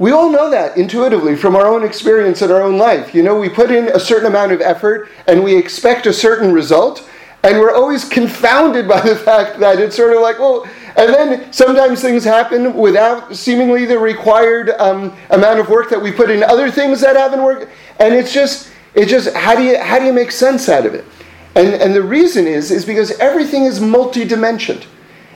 we 0.00 0.10
all 0.10 0.28
know 0.28 0.50
that 0.50 0.76
intuitively 0.76 1.36
from 1.36 1.54
our 1.54 1.68
own 1.68 1.84
experience 1.84 2.42
in 2.42 2.50
our 2.50 2.62
own 2.62 2.76
life. 2.76 3.14
You 3.14 3.22
know, 3.22 3.38
we 3.38 3.48
put 3.48 3.70
in 3.70 3.90
a 3.90 4.00
certain 4.00 4.26
amount 4.26 4.50
of 4.50 4.60
effort 4.60 5.08
and 5.28 5.44
we 5.44 5.56
expect 5.56 6.06
a 6.06 6.12
certain 6.12 6.52
result, 6.52 7.08
and 7.44 7.60
we're 7.60 7.76
always 7.76 8.04
confounded 8.04 8.88
by 8.94 9.02
the 9.02 9.14
fact 9.14 9.60
that 9.60 9.78
it's 9.78 9.94
sort 9.94 10.16
of 10.16 10.20
like, 10.20 10.40
well, 10.40 10.66
and 10.96 11.12
then 11.12 11.52
sometimes 11.52 12.00
things 12.00 12.24
happen 12.24 12.74
without 12.74 13.34
seemingly 13.36 13.84
the 13.84 13.98
required 13.98 14.70
um, 14.78 15.16
amount 15.30 15.58
of 15.58 15.68
work 15.68 15.90
that 15.90 16.00
we 16.00 16.12
put 16.12 16.30
in 16.30 16.42
other 16.42 16.70
things 16.70 17.00
that 17.00 17.16
haven't 17.16 17.42
worked, 17.42 17.70
and 17.98 18.14
it's 18.14 18.32
just, 18.32 18.70
it's 18.94 19.10
just 19.10 19.34
how 19.34 19.56
do 19.56 19.62
you 19.62 19.78
how 19.78 19.98
do 19.98 20.04
you 20.04 20.12
make 20.12 20.30
sense 20.30 20.68
out 20.68 20.86
of 20.86 20.94
it? 20.94 21.04
And, 21.54 21.74
and 21.74 21.94
the 21.94 22.02
reason 22.02 22.46
is, 22.46 22.70
is 22.70 22.84
because 22.84 23.12
everything 23.18 23.64
is 23.64 23.78
multidimensioned. 23.78 24.86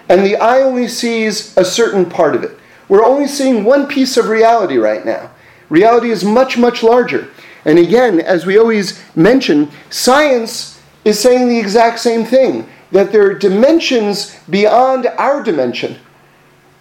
And 0.08 0.24
the 0.24 0.36
eye 0.36 0.62
only 0.62 0.88
sees 0.88 1.56
a 1.56 1.64
certain 1.64 2.08
part 2.08 2.34
of 2.34 2.42
it. 2.42 2.58
We're 2.88 3.04
only 3.04 3.28
seeing 3.28 3.64
one 3.64 3.86
piece 3.86 4.16
of 4.16 4.28
reality 4.28 4.78
right 4.78 5.04
now. 5.04 5.30
Reality 5.68 6.10
is 6.10 6.24
much, 6.24 6.56
much 6.56 6.82
larger. 6.82 7.28
And 7.64 7.78
again, 7.78 8.20
as 8.20 8.46
we 8.46 8.56
always 8.58 9.02
mention, 9.14 9.70
science 9.90 10.80
is 11.04 11.20
saying 11.20 11.48
the 11.48 11.58
exact 11.58 12.00
same 12.00 12.24
thing 12.24 12.68
that 12.90 13.12
there 13.12 13.26
are 13.30 13.34
dimensions 13.34 14.36
beyond 14.48 15.06
our 15.18 15.42
dimension. 15.42 15.98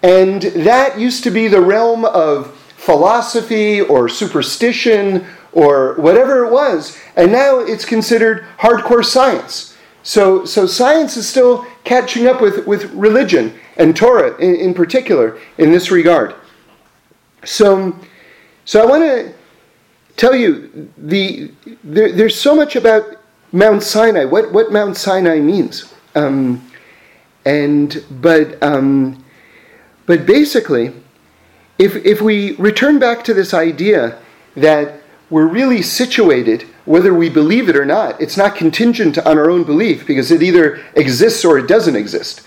And 0.02 0.42
that 0.42 0.98
used 0.98 1.24
to 1.26 1.32
be 1.32 1.48
the 1.48 1.62
realm 1.62 2.06
of 2.06 2.56
philosophy 2.78 3.82
or 3.82 4.08
superstition 4.08 5.26
or 5.54 5.96
whatever 5.96 6.46
it 6.46 6.52
was. 6.52 6.98
And 7.16 7.32
now 7.32 7.60
it's 7.60 7.86
considered 7.86 8.46
hardcore 8.60 9.06
science. 9.06 9.76
So, 10.04 10.46
so 10.46 10.66
science 10.66 11.18
is 11.18 11.28
still 11.28 11.66
catching 11.84 12.28
up 12.28 12.42
with, 12.42 12.66
with 12.66 12.92
religion 12.94 13.58
and 13.78 13.96
Torah 13.96 14.36
in, 14.38 14.56
in 14.56 14.74
particular 14.74 15.38
in 15.58 15.72
this 15.72 15.92
regard. 15.92 16.36
So, 17.44 17.96
so 18.66 18.82
I 18.82 18.86
want 18.86 19.04
to 19.04 19.34
tell 20.18 20.36
you 20.36 20.92
the 20.98 21.52
there, 21.84 22.12
there's 22.12 22.40
so 22.40 22.56
much 22.56 22.76
about 22.76 23.04
Mount 23.52 23.84
Sinai. 23.84 24.26
What 24.26 24.52
what 24.52 24.72
Mount 24.72 24.98
Sinai 24.98 25.40
means, 25.40 25.94
um, 26.16 26.70
and 27.46 28.04
but 28.10 28.62
um, 28.62 29.24
but 30.06 30.26
basically, 30.26 30.94
if 31.80 31.96
if 32.06 32.20
we 32.20 32.56
return 32.58 33.00
back 33.00 33.24
to 33.26 33.34
this 33.34 33.54
idea 33.54 34.20
that 34.56 34.97
we're 35.30 35.48
really 35.48 35.82
situated, 35.82 36.64
whether 36.86 37.14
we 37.14 37.30
believe 37.30 37.70
it 37.70 37.76
or 37.76 37.86
not. 37.86 38.20
It's 38.22 38.38
not 38.38 38.56
contingent 38.56 39.18
on 39.18 39.38
our 39.38 39.50
own 39.50 39.64
belief 39.64 40.08
because 40.08 40.32
it 40.32 40.42
either 40.42 40.84
exists 40.96 41.44
or 41.44 41.58
it 41.58 41.68
doesn't 41.68 41.96
exist. 41.96 42.42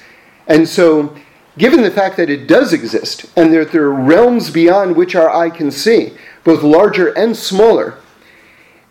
And 0.46 0.68
so, 0.68 1.16
given 1.58 1.82
the 1.82 1.90
fact 1.90 2.16
that 2.16 2.30
it 2.30 2.46
does 2.46 2.72
exist 2.72 3.26
and 3.36 3.52
that 3.52 3.72
there 3.72 3.84
are 3.84 3.92
realms 3.92 4.50
beyond 4.50 4.96
which 4.96 5.14
our 5.14 5.28
eye 5.28 5.50
can 5.50 5.70
see, 5.70 6.14
both 6.42 6.62
larger 6.62 7.12
and 7.12 7.36
smaller, 7.36 7.98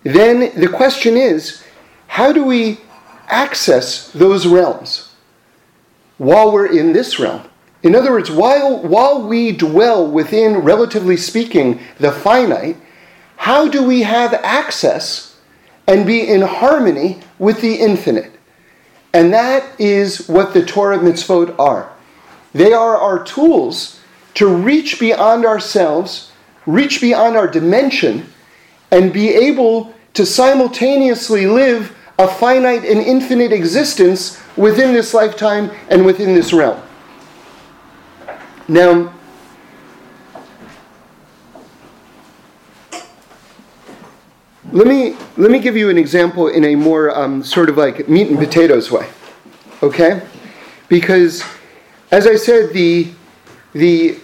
then 0.04 0.52
the 0.60 0.70
question 0.70 1.18
is 1.18 1.64
how 2.08 2.32
do 2.32 2.44
we 2.44 2.80
access 3.28 4.10
those 4.12 4.46
realms? 4.46 5.10
while 6.20 6.52
we're 6.52 6.68
in 6.68 6.94
this 6.94 7.18
realm. 7.18 7.50
In 7.82 7.96
other 7.96 8.12
words, 8.12 8.30
while, 8.30 8.84
while 8.84 9.26
we 9.26 9.54
dwell 9.54 10.06
within, 10.06 10.58
relatively 10.58 11.18
speaking, 11.18 11.80
the 11.98 12.12
finite, 12.12 12.76
how 13.40 13.70
do 13.70 13.82
we 13.82 14.02
have 14.02 14.34
access 14.34 15.38
and 15.88 16.06
be 16.06 16.28
in 16.28 16.42
harmony 16.42 17.22
with 17.40 17.62
the 17.62 17.74
infinite? 17.74 18.34
And 19.14 19.34
that 19.34 19.80
is 19.80 20.28
what 20.28 20.54
the 20.54 20.66
Torah 20.66 21.00
mitzvot 21.00 21.58
are. 21.58 21.90
They 22.52 22.74
are 22.74 22.98
our 22.98 23.24
tools 23.24 24.02
to 24.34 24.54
reach 24.54 25.00
beyond 25.00 25.46
ourselves, 25.46 26.34
reach 26.66 27.00
beyond 27.00 27.38
our 27.38 27.48
dimension, 27.48 28.28
and 28.92 29.14
be 29.14 29.30
able 29.30 29.94
to 30.16 30.26
simultaneously 30.26 31.48
live 31.48 31.96
a 32.20 32.28
finite 32.28 32.84
and 32.84 33.00
infinite 33.00 33.54
existence 33.54 34.38
within 34.58 34.92
this 34.92 35.14
lifetime 35.14 35.72
and 35.88 36.06
within 36.06 36.36
this 36.36 36.52
realm. 36.52 36.82
Now, 38.68 39.14
let 44.72 44.86
me 44.86 45.16
let 45.38 45.50
me 45.50 45.60
give 45.60 45.76
you 45.76 45.90
an 45.90 45.98
example 45.98 46.48
in 46.48 46.64
a 46.64 46.76
more 46.76 47.16
um, 47.18 47.44
sort 47.44 47.70
of 47.70 47.78
like 47.78 48.08
meat 48.08 48.28
and 48.28 48.38
potatoes 48.38 48.92
way, 48.92 49.08
okay? 49.82 50.22
Because, 50.88 51.44
as 52.12 52.28
I 52.28 52.36
said, 52.36 52.72
the 52.72 53.12
the 53.74 54.20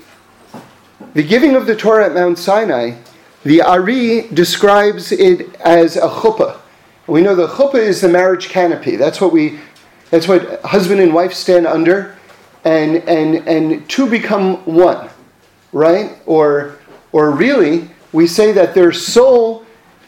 the 1.14 1.24
giving 1.24 1.56
of 1.56 1.66
the 1.66 1.76
Torah 1.76 2.06
at 2.06 2.14
Mount 2.14 2.38
Sinai, 2.38 2.98
the 3.44 3.62
Ari 3.62 4.28
describes 4.34 5.12
it 5.12 5.56
as 5.62 5.98
a 5.98 6.10
chuppah. 6.10 6.60
We 7.08 7.22
know 7.22 7.36
the 7.36 7.48
chuppah 7.48 7.76
is 7.76 8.02
the 8.02 8.10
marriage 8.10 8.50
canopy. 8.50 8.98
That's 8.98 9.20
what 9.20 9.32
we 9.32 9.60
that's 10.12 10.28
what 10.28 10.62
husband 10.62 11.02
and 11.02 11.14
wife 11.14 11.34
stand 11.34 11.66
under, 11.66 12.18
and 12.64 12.98
and 13.10 13.48
and 13.48 13.90
two 13.90 14.08
become 14.08 14.58
one, 14.66 15.10
right? 15.72 16.18
Or 16.28 16.78
or 17.12 17.32
really, 17.32 17.90
we 18.12 18.28
say 18.28 18.52
that 18.52 18.76
their 18.76 18.92
soul 18.92 19.65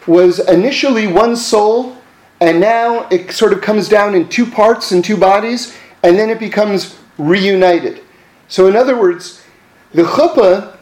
was 0.08 0.40
initially 0.48 1.06
one 1.06 1.36
soul, 1.36 1.96
and 2.40 2.58
now 2.58 3.06
it 3.10 3.30
sort 3.30 3.52
of 3.52 3.60
comes 3.60 3.88
down 3.88 4.14
in 4.14 4.28
two 4.28 4.46
parts 4.46 4.90
and 4.92 5.04
two 5.04 5.16
bodies, 5.16 5.76
and 6.02 6.18
then 6.18 6.30
it 6.30 6.40
becomes 6.40 6.98
reunited. 7.18 8.02
So, 8.48 8.66
in 8.66 8.74
other 8.74 8.98
words, 8.98 9.44
the 9.92 10.02
chuppah, 10.02 10.76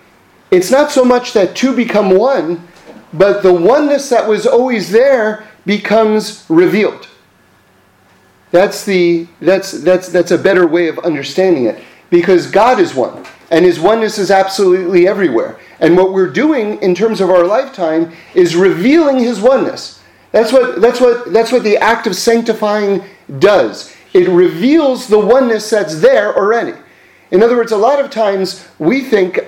it's 0.50 0.70
not 0.70 0.90
so 0.90 1.04
much 1.04 1.32
that 1.32 1.56
two 1.56 1.74
become 1.74 2.10
one, 2.10 2.66
but 3.12 3.42
the 3.42 3.52
oneness 3.52 4.08
that 4.10 4.28
was 4.28 4.46
always 4.46 4.90
there 4.90 5.46
becomes 5.64 6.44
revealed. 6.48 7.08
That's, 8.52 8.84
the, 8.84 9.26
that's, 9.40 9.72
that's, 9.72 10.08
that's 10.08 10.30
a 10.30 10.38
better 10.38 10.66
way 10.66 10.88
of 10.88 10.98
understanding 11.00 11.64
it. 11.64 11.82
Because 12.10 12.48
God 12.48 12.78
is 12.78 12.94
one, 12.94 13.26
and 13.50 13.64
His 13.64 13.80
oneness 13.80 14.18
is 14.18 14.30
absolutely 14.30 15.08
everywhere. 15.08 15.58
And 15.80 15.96
what 15.96 16.12
we're 16.12 16.30
doing 16.30 16.80
in 16.82 16.94
terms 16.94 17.20
of 17.20 17.30
our 17.30 17.44
lifetime 17.44 18.12
is 18.34 18.56
revealing 18.56 19.18
His 19.18 19.40
oneness. 19.40 20.02
That's 20.32 20.52
what, 20.52 20.80
that's 20.80 21.00
what, 21.00 21.32
that's 21.32 21.52
what 21.52 21.62
the 21.62 21.76
act 21.78 22.06
of 22.06 22.16
sanctifying 22.16 23.02
does. 23.38 23.94
It 24.12 24.28
reveals 24.28 25.08
the 25.08 25.18
oneness 25.18 25.68
that's 25.70 26.00
there 26.00 26.36
already. 26.36 26.74
In 27.30 27.42
other 27.42 27.56
words, 27.56 27.72
a 27.72 27.76
lot 27.76 28.02
of 28.02 28.10
times 28.10 28.66
we 28.78 29.02
think 29.02 29.40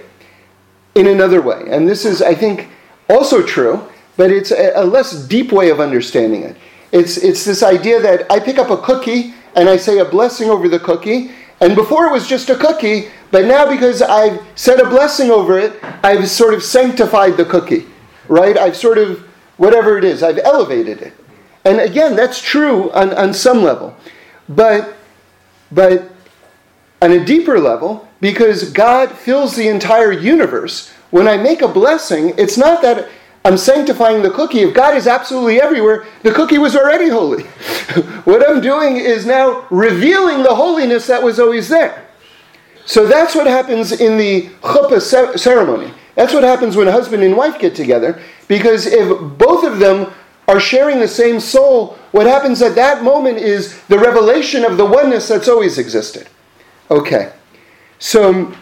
in 0.94 1.06
another 1.06 1.40
way. 1.40 1.64
And 1.68 1.88
this 1.88 2.04
is, 2.04 2.22
I 2.22 2.34
think, 2.34 2.68
also 3.08 3.42
true, 3.42 3.86
but 4.16 4.30
it's 4.30 4.50
a, 4.50 4.84
less 4.84 5.26
deep 5.26 5.52
way 5.52 5.70
of 5.70 5.80
understanding 5.80 6.42
it. 6.42 6.56
It's, 6.92 7.16
it's 7.18 7.44
this 7.44 7.62
idea 7.62 8.00
that 8.00 8.30
I 8.30 8.40
pick 8.40 8.58
up 8.58 8.70
a 8.70 8.76
cookie 8.76 9.34
and 9.54 9.68
I 9.68 9.76
say 9.76 9.98
a 9.98 10.04
blessing 10.04 10.50
over 10.50 10.68
the 10.68 10.78
cookie, 10.78 11.30
and 11.60 11.74
before 11.74 12.06
it 12.06 12.12
was 12.12 12.26
just 12.26 12.50
a 12.50 12.56
cookie, 12.56 13.08
but 13.30 13.46
now 13.46 13.68
because 13.68 14.00
I've 14.00 14.40
said 14.54 14.80
a 14.80 14.88
blessing 14.88 15.30
over 15.30 15.58
it, 15.58 15.82
I've 16.04 16.28
sort 16.28 16.54
of 16.54 16.62
sanctified 16.62 17.36
the 17.36 17.44
cookie, 17.44 17.86
right? 18.28 18.56
I've 18.56 18.76
sort 18.76 18.98
of, 18.98 19.20
whatever 19.56 19.98
it 19.98 20.04
is, 20.04 20.22
I've 20.22 20.38
elevated 20.38 21.02
it. 21.02 21.14
And 21.64 21.80
again, 21.80 22.14
that's 22.14 22.40
true 22.40 22.90
on, 22.92 23.12
on 23.14 23.34
some 23.34 23.62
level. 23.62 23.96
But, 24.48 24.96
but 25.72 26.10
on 27.02 27.12
a 27.12 27.24
deeper 27.24 27.58
level, 27.58 28.08
because 28.20 28.72
God 28.72 29.12
fills 29.12 29.56
the 29.56 29.68
entire 29.68 30.12
universe, 30.12 30.90
when 31.10 31.26
I 31.26 31.36
make 31.36 31.62
a 31.62 31.68
blessing, 31.68 32.34
it's 32.38 32.56
not 32.56 32.82
that 32.82 33.08
I'm 33.48 33.56
sanctifying 33.56 34.20
the 34.20 34.30
cookie. 34.30 34.60
If 34.60 34.74
God 34.74 34.94
is 34.94 35.06
absolutely 35.06 35.58
everywhere, 35.58 36.04
the 36.22 36.32
cookie 36.32 36.58
was 36.58 36.76
already 36.76 37.08
holy. 37.08 37.44
what 38.24 38.46
I'm 38.46 38.60
doing 38.60 38.98
is 38.98 39.24
now 39.24 39.66
revealing 39.70 40.42
the 40.42 40.54
holiness 40.54 41.06
that 41.06 41.22
was 41.22 41.40
always 41.40 41.66
there. 41.66 42.06
So 42.84 43.06
that's 43.06 43.34
what 43.34 43.46
happens 43.46 43.90
in 43.90 44.18
the 44.18 44.50
chuppah 44.60 45.38
ceremony. 45.38 45.94
That's 46.14 46.34
what 46.34 46.44
happens 46.44 46.76
when 46.76 46.88
husband 46.88 47.22
and 47.22 47.38
wife 47.38 47.58
get 47.58 47.74
together. 47.74 48.20
Because 48.48 48.84
if 48.84 49.18
both 49.38 49.64
of 49.64 49.78
them 49.78 50.12
are 50.46 50.60
sharing 50.60 50.98
the 50.98 51.08
same 51.08 51.40
soul, 51.40 51.96
what 52.10 52.26
happens 52.26 52.60
at 52.60 52.74
that 52.74 53.02
moment 53.02 53.38
is 53.38 53.80
the 53.84 53.98
revelation 53.98 54.62
of 54.62 54.76
the 54.76 54.84
oneness 54.84 55.26
that's 55.26 55.48
always 55.48 55.78
existed. 55.78 56.28
Okay. 56.90 57.32
So, 57.98 58.54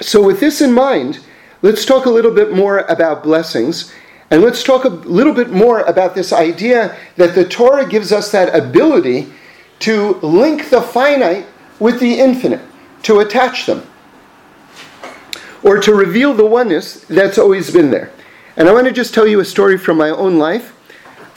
so 0.00 0.20
with 0.20 0.40
this 0.40 0.62
in 0.62 0.72
mind, 0.72 1.23
let's 1.64 1.86
talk 1.86 2.04
a 2.04 2.10
little 2.10 2.30
bit 2.30 2.52
more 2.52 2.80
about 2.90 3.22
blessings. 3.22 3.90
And 4.30 4.42
let's 4.42 4.62
talk 4.62 4.84
a 4.84 4.90
little 4.90 5.32
bit 5.32 5.50
more 5.50 5.80
about 5.80 6.14
this 6.14 6.30
idea 6.30 6.94
that 7.16 7.34
the 7.34 7.48
Torah 7.48 7.88
gives 7.88 8.12
us 8.12 8.30
that 8.32 8.54
ability 8.54 9.32
to 9.78 10.12
link 10.16 10.68
the 10.68 10.82
finite 10.82 11.46
with 11.80 12.00
the 12.00 12.20
infinite, 12.20 12.60
to 13.04 13.20
attach 13.20 13.64
them, 13.64 13.86
or 15.62 15.80
to 15.80 15.94
reveal 15.94 16.34
the 16.34 16.44
oneness 16.44 17.00
that's 17.04 17.38
always 17.38 17.70
been 17.70 17.90
there. 17.90 18.12
And 18.58 18.68
I 18.68 18.72
want 18.72 18.86
to 18.86 18.92
just 18.92 19.14
tell 19.14 19.26
you 19.26 19.40
a 19.40 19.44
story 19.44 19.78
from 19.78 19.96
my 19.96 20.10
own 20.10 20.38
life. 20.38 20.76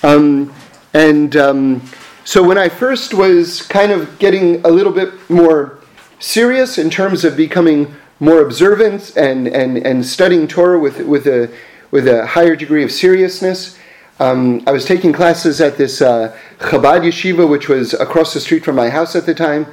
Um, 0.03 0.53
and 0.93 1.37
um, 1.37 1.81
so 2.25 2.43
when 2.43 2.57
I 2.57 2.67
first 2.67 3.13
was 3.13 3.61
kind 3.61 3.93
of 3.93 4.19
getting 4.19 4.59
a 4.65 4.69
little 4.69 4.91
bit 4.91 5.13
more 5.29 5.79
serious 6.19 6.77
in 6.77 6.89
terms 6.89 7.23
of 7.23 7.37
becoming 7.37 7.95
more 8.19 8.41
observant 8.41 9.15
and, 9.15 9.47
and, 9.47 9.77
and 9.77 10.05
studying 10.05 10.47
Torah 10.47 10.79
with, 10.79 10.99
with, 11.01 11.27
a, 11.27 11.53
with 11.91 12.07
a 12.07 12.25
higher 12.25 12.55
degree 12.55 12.83
of 12.83 12.91
seriousness. 12.91 13.77
Um, 14.19 14.63
I 14.65 14.71
was 14.71 14.85
taking 14.85 15.13
classes 15.13 15.61
at 15.61 15.77
this 15.77 16.01
uh, 16.01 16.35
Chabad 16.57 17.01
yeshiva, 17.01 17.47
which 17.47 17.69
was 17.69 17.93
across 17.93 18.33
the 18.33 18.39
street 18.39 18.65
from 18.65 18.75
my 18.75 18.89
house 18.89 19.15
at 19.15 19.27
the 19.27 19.35
time, 19.35 19.67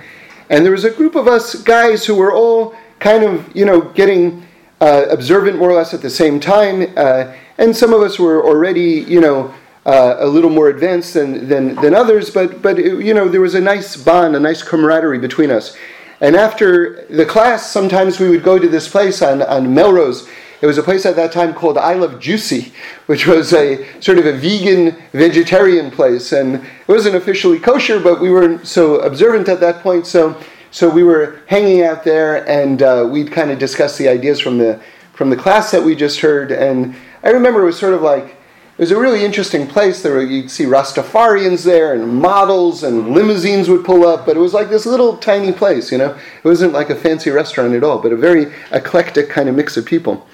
and 0.50 0.64
there 0.64 0.72
was 0.72 0.84
a 0.84 0.90
group 0.90 1.14
of 1.14 1.26
us 1.26 1.54
guys 1.62 2.04
who 2.04 2.14
were 2.14 2.32
all 2.34 2.76
kind 2.98 3.24
of, 3.24 3.56
you 3.56 3.64
know, 3.64 3.80
getting 3.80 4.46
uh, 4.82 5.06
observant 5.08 5.58
more 5.58 5.70
or 5.70 5.74
less 5.74 5.94
at 5.94 6.02
the 6.02 6.10
same 6.10 6.38
time, 6.38 6.92
uh, 6.96 7.32
and 7.56 7.74
some 7.74 7.94
of 7.94 8.02
us 8.02 8.18
were 8.18 8.44
already, 8.44 9.00
you 9.08 9.20
know, 9.20 9.54
uh, 9.86 10.16
a 10.18 10.26
little 10.26 10.50
more 10.50 10.68
advanced 10.68 11.14
than, 11.14 11.48
than, 11.48 11.74
than 11.76 11.94
others, 11.94 12.30
but, 12.30 12.60
but 12.60 12.78
it, 12.78 13.02
you 13.02 13.14
know, 13.14 13.28
there 13.28 13.40
was 13.40 13.54
a 13.54 13.60
nice 13.60 13.96
bond, 13.96 14.36
a 14.36 14.40
nice 14.40 14.62
camaraderie 14.62 15.18
between 15.18 15.50
us. 15.50 15.76
And 16.24 16.36
after 16.36 17.04
the 17.10 17.26
class, 17.26 17.70
sometimes 17.70 18.18
we 18.18 18.30
would 18.30 18.42
go 18.42 18.58
to 18.58 18.66
this 18.66 18.88
place 18.88 19.20
on, 19.20 19.42
on 19.42 19.74
Melrose. 19.74 20.26
It 20.62 20.66
was 20.66 20.78
a 20.78 20.82
place 20.82 21.04
at 21.04 21.16
that 21.16 21.32
time 21.32 21.52
called 21.52 21.76
I 21.76 21.92
Love 21.92 22.18
Juicy, 22.18 22.72
which 23.04 23.26
was 23.26 23.52
a 23.52 23.86
sort 24.00 24.16
of 24.16 24.24
a 24.24 24.32
vegan, 24.32 24.96
vegetarian 25.12 25.90
place. 25.90 26.32
And 26.32 26.54
it 26.54 26.88
wasn't 26.88 27.16
officially 27.16 27.58
kosher, 27.58 28.00
but 28.00 28.22
we 28.22 28.30
weren't 28.30 28.66
so 28.66 29.00
observant 29.00 29.50
at 29.50 29.60
that 29.60 29.82
point. 29.82 30.06
So, 30.06 30.40
so 30.70 30.88
we 30.88 31.02
were 31.02 31.40
hanging 31.46 31.82
out 31.82 32.04
there 32.04 32.48
and 32.48 32.80
uh, 32.80 33.06
we'd 33.12 33.30
kind 33.30 33.50
of 33.50 33.58
discuss 33.58 33.98
the 33.98 34.08
ideas 34.08 34.40
from 34.40 34.56
the, 34.56 34.80
from 35.12 35.28
the 35.28 35.36
class 35.36 35.72
that 35.72 35.82
we 35.82 35.94
just 35.94 36.20
heard. 36.20 36.50
And 36.50 36.96
I 37.22 37.32
remember 37.32 37.60
it 37.60 37.66
was 37.66 37.78
sort 37.78 37.92
of 37.92 38.00
like, 38.00 38.38
it 38.76 38.80
was 38.80 38.90
a 38.90 38.98
really 38.98 39.24
interesting 39.24 39.68
place. 39.68 40.02
There 40.02 40.14
were, 40.14 40.22
you'd 40.22 40.50
see 40.50 40.64
Rastafarians 40.64 41.64
there, 41.64 41.94
and 41.94 42.20
models 42.20 42.82
and 42.82 43.10
limousines 43.10 43.68
would 43.68 43.84
pull 43.84 44.04
up. 44.04 44.26
But 44.26 44.36
it 44.36 44.40
was 44.40 44.52
like 44.52 44.68
this 44.68 44.84
little 44.84 45.16
tiny 45.16 45.52
place, 45.52 45.92
you 45.92 45.98
know. 45.98 46.10
It 46.10 46.44
wasn't 46.44 46.72
like 46.72 46.90
a 46.90 46.96
fancy 46.96 47.30
restaurant 47.30 47.74
at 47.74 47.84
all, 47.84 48.00
but 48.00 48.12
a 48.12 48.16
very 48.16 48.52
eclectic 48.72 49.28
kind 49.28 49.48
of 49.48 49.54
mix 49.54 49.76
of 49.76 49.86
people. 49.86 50.26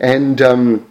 And 0.00 0.42
um, 0.42 0.86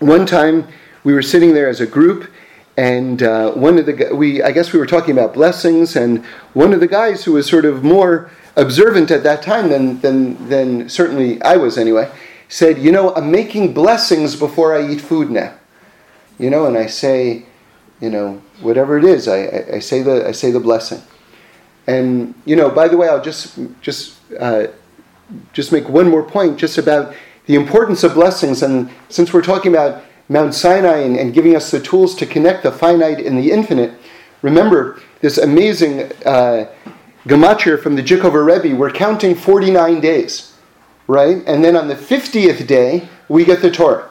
one 0.00 0.26
time 0.26 0.66
we 1.04 1.12
were 1.12 1.22
sitting 1.22 1.54
there 1.54 1.68
as 1.68 1.80
a 1.80 1.86
group, 1.86 2.28
and 2.76 3.22
uh, 3.22 3.52
one 3.52 3.78
of 3.78 3.86
the 3.86 4.10
we 4.12 4.42
I 4.42 4.50
guess 4.50 4.72
we 4.72 4.80
were 4.80 4.86
talking 4.86 5.12
about 5.12 5.32
blessings, 5.32 5.94
and 5.94 6.24
one 6.54 6.72
of 6.72 6.80
the 6.80 6.88
guys 6.88 7.22
who 7.22 7.34
was 7.34 7.46
sort 7.46 7.64
of 7.64 7.84
more 7.84 8.32
observant 8.56 9.12
at 9.12 9.22
that 9.22 9.42
time 9.42 9.68
than 9.68 10.00
than 10.00 10.48
than 10.48 10.88
certainly 10.88 11.40
I 11.42 11.56
was 11.56 11.78
anyway, 11.78 12.10
said, 12.48 12.78
"You 12.78 12.90
know, 12.90 13.14
I'm 13.14 13.30
making 13.30 13.74
blessings 13.74 14.34
before 14.34 14.76
I 14.76 14.90
eat 14.90 15.00
food 15.00 15.30
now." 15.30 15.54
You 16.38 16.50
know, 16.50 16.66
and 16.66 16.76
I 16.76 16.86
say, 16.86 17.44
you 18.00 18.10
know, 18.10 18.42
whatever 18.60 18.98
it 18.98 19.04
is, 19.04 19.28
I, 19.28 19.44
I, 19.44 19.74
I 19.74 19.78
say 19.78 20.02
the 20.02 20.26
I 20.26 20.32
say 20.32 20.50
the 20.50 20.60
blessing. 20.60 21.02
And 21.86 22.34
you 22.44 22.56
know, 22.56 22.70
by 22.70 22.88
the 22.88 22.96
way, 22.96 23.08
I'll 23.08 23.22
just 23.22 23.58
just 23.80 24.18
uh, 24.38 24.66
just 25.52 25.72
make 25.72 25.88
one 25.88 26.08
more 26.08 26.22
point, 26.22 26.58
just 26.58 26.78
about 26.78 27.14
the 27.46 27.54
importance 27.54 28.04
of 28.04 28.14
blessings. 28.14 28.62
And 28.62 28.90
since 29.08 29.32
we're 29.32 29.42
talking 29.42 29.72
about 29.72 30.02
Mount 30.28 30.54
Sinai 30.54 30.98
and, 30.98 31.16
and 31.16 31.32
giving 31.32 31.54
us 31.54 31.70
the 31.70 31.80
tools 31.80 32.14
to 32.16 32.26
connect 32.26 32.64
the 32.64 32.72
finite 32.72 33.20
and 33.20 33.38
the 33.38 33.50
infinite, 33.50 33.94
remember 34.42 35.00
this 35.20 35.38
amazing 35.38 36.12
uh, 36.24 36.66
gematria 37.26 37.80
from 37.80 37.96
the 37.96 38.02
Jikover 38.02 38.44
Rebbe, 38.44 38.76
we're 38.76 38.90
counting 38.90 39.34
49 39.34 40.00
days, 40.00 40.54
right? 41.06 41.42
And 41.46 41.64
then 41.64 41.76
on 41.76 41.88
the 41.88 41.94
50th 41.94 42.66
day, 42.66 43.08
we 43.28 43.44
get 43.44 43.62
the 43.62 43.70
Torah, 43.70 44.10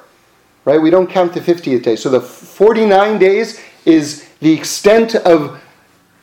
right? 0.66 0.82
We 0.82 0.90
don't 0.90 1.10
count 1.10 1.34
the 1.34 1.40
50th 1.40 1.84
day. 1.84 1.96
So 1.96 2.10
the 2.10 2.22
49 2.22 3.18
days 3.20 3.62
is 3.86 4.28
the 4.40 4.52
extent 4.52 5.16
of 5.16 5.62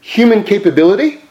human 0.01 0.43
capability, 0.45 1.23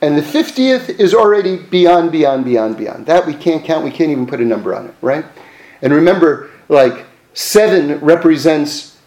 and 0.00 0.16
the 0.16 0.22
50th 0.22 0.88
is 1.00 1.12
already 1.12 1.56
beyond, 1.56 2.12
beyond, 2.12 2.44
beyond, 2.44 2.78
beyond. 2.78 3.06
That 3.06 3.26
we 3.26 3.34
can't 3.34 3.64
count, 3.64 3.84
we 3.84 3.90
can't 3.90 4.10
even 4.10 4.26
put 4.26 4.40
a 4.40 4.44
number 4.44 4.74
on 4.74 4.86
it, 4.86 4.94
right? 5.02 5.26
And 5.82 5.92
remember, 5.92 6.50
like, 6.68 7.04
seven 7.34 7.98
represents 8.00 8.98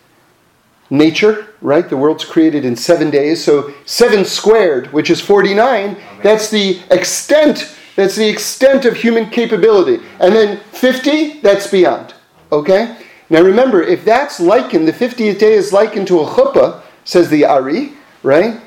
nature, 0.90 1.48
right? 1.62 1.90
The 1.90 1.98
world's 1.98 2.26
created 2.26 2.66
in 2.66 2.76
seven 2.76 3.10
days. 3.10 3.44
So 3.44 3.74
seven 3.86 4.26
squared, 4.26 4.92
which 4.94 5.10
is 5.10 5.20
49, 5.22 5.98
that's 6.22 6.50
the 6.50 6.80
extent, 6.92 7.76
that's 7.96 8.16
the 8.16 8.28
extent 8.28 8.86
of 8.86 8.96
human 8.96 9.30
capability. 9.30 10.04
And 10.20 10.36
then 10.36 10.60
50, 10.72 11.40
that's 11.40 11.68
beyond. 11.68 12.14
Okay? 12.52 12.98
Now 13.30 13.42
remember, 13.42 13.82
if 13.82 14.04
that's 14.04 14.40
likened, 14.40 14.88
the 14.88 14.94
50th 14.94 15.40
day 15.40 15.54
is 15.54 15.74
likened 15.74 16.08
to 16.08 16.20
a 16.22 16.26
chuppah, 16.26 16.82
says 17.04 17.30
the 17.30 17.46
Ari, 17.46 17.94
right? 18.22 18.60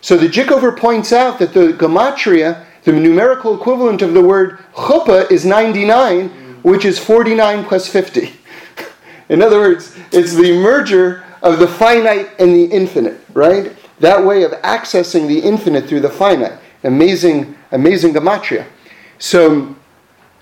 So 0.00 0.16
the 0.16 0.28
Jikover 0.28 0.76
points 0.76 1.12
out 1.12 1.38
that 1.38 1.52
the 1.52 1.72
gematria, 1.72 2.64
the 2.84 2.92
numerical 2.92 3.54
equivalent 3.54 4.02
of 4.02 4.14
the 4.14 4.22
word 4.22 4.58
chuppah 4.74 5.30
is 5.30 5.44
99, 5.44 6.28
which 6.62 6.84
is 6.84 6.98
49 6.98 7.64
plus 7.64 7.88
50. 7.88 8.32
In 9.28 9.42
other 9.42 9.58
words, 9.58 9.96
it's 10.12 10.34
the 10.34 10.52
merger 10.60 11.24
of 11.42 11.58
the 11.58 11.68
finite 11.68 12.30
and 12.38 12.54
the 12.54 12.64
infinite, 12.64 13.20
right? 13.32 13.76
That 14.00 14.24
way 14.24 14.42
of 14.42 14.52
accessing 14.52 15.28
the 15.28 15.38
infinite 15.38 15.86
through 15.86 16.00
the 16.00 16.10
finite. 16.10 16.58
Amazing, 16.84 17.56
amazing 17.72 18.14
gematria. 18.14 18.66
So, 19.18 19.76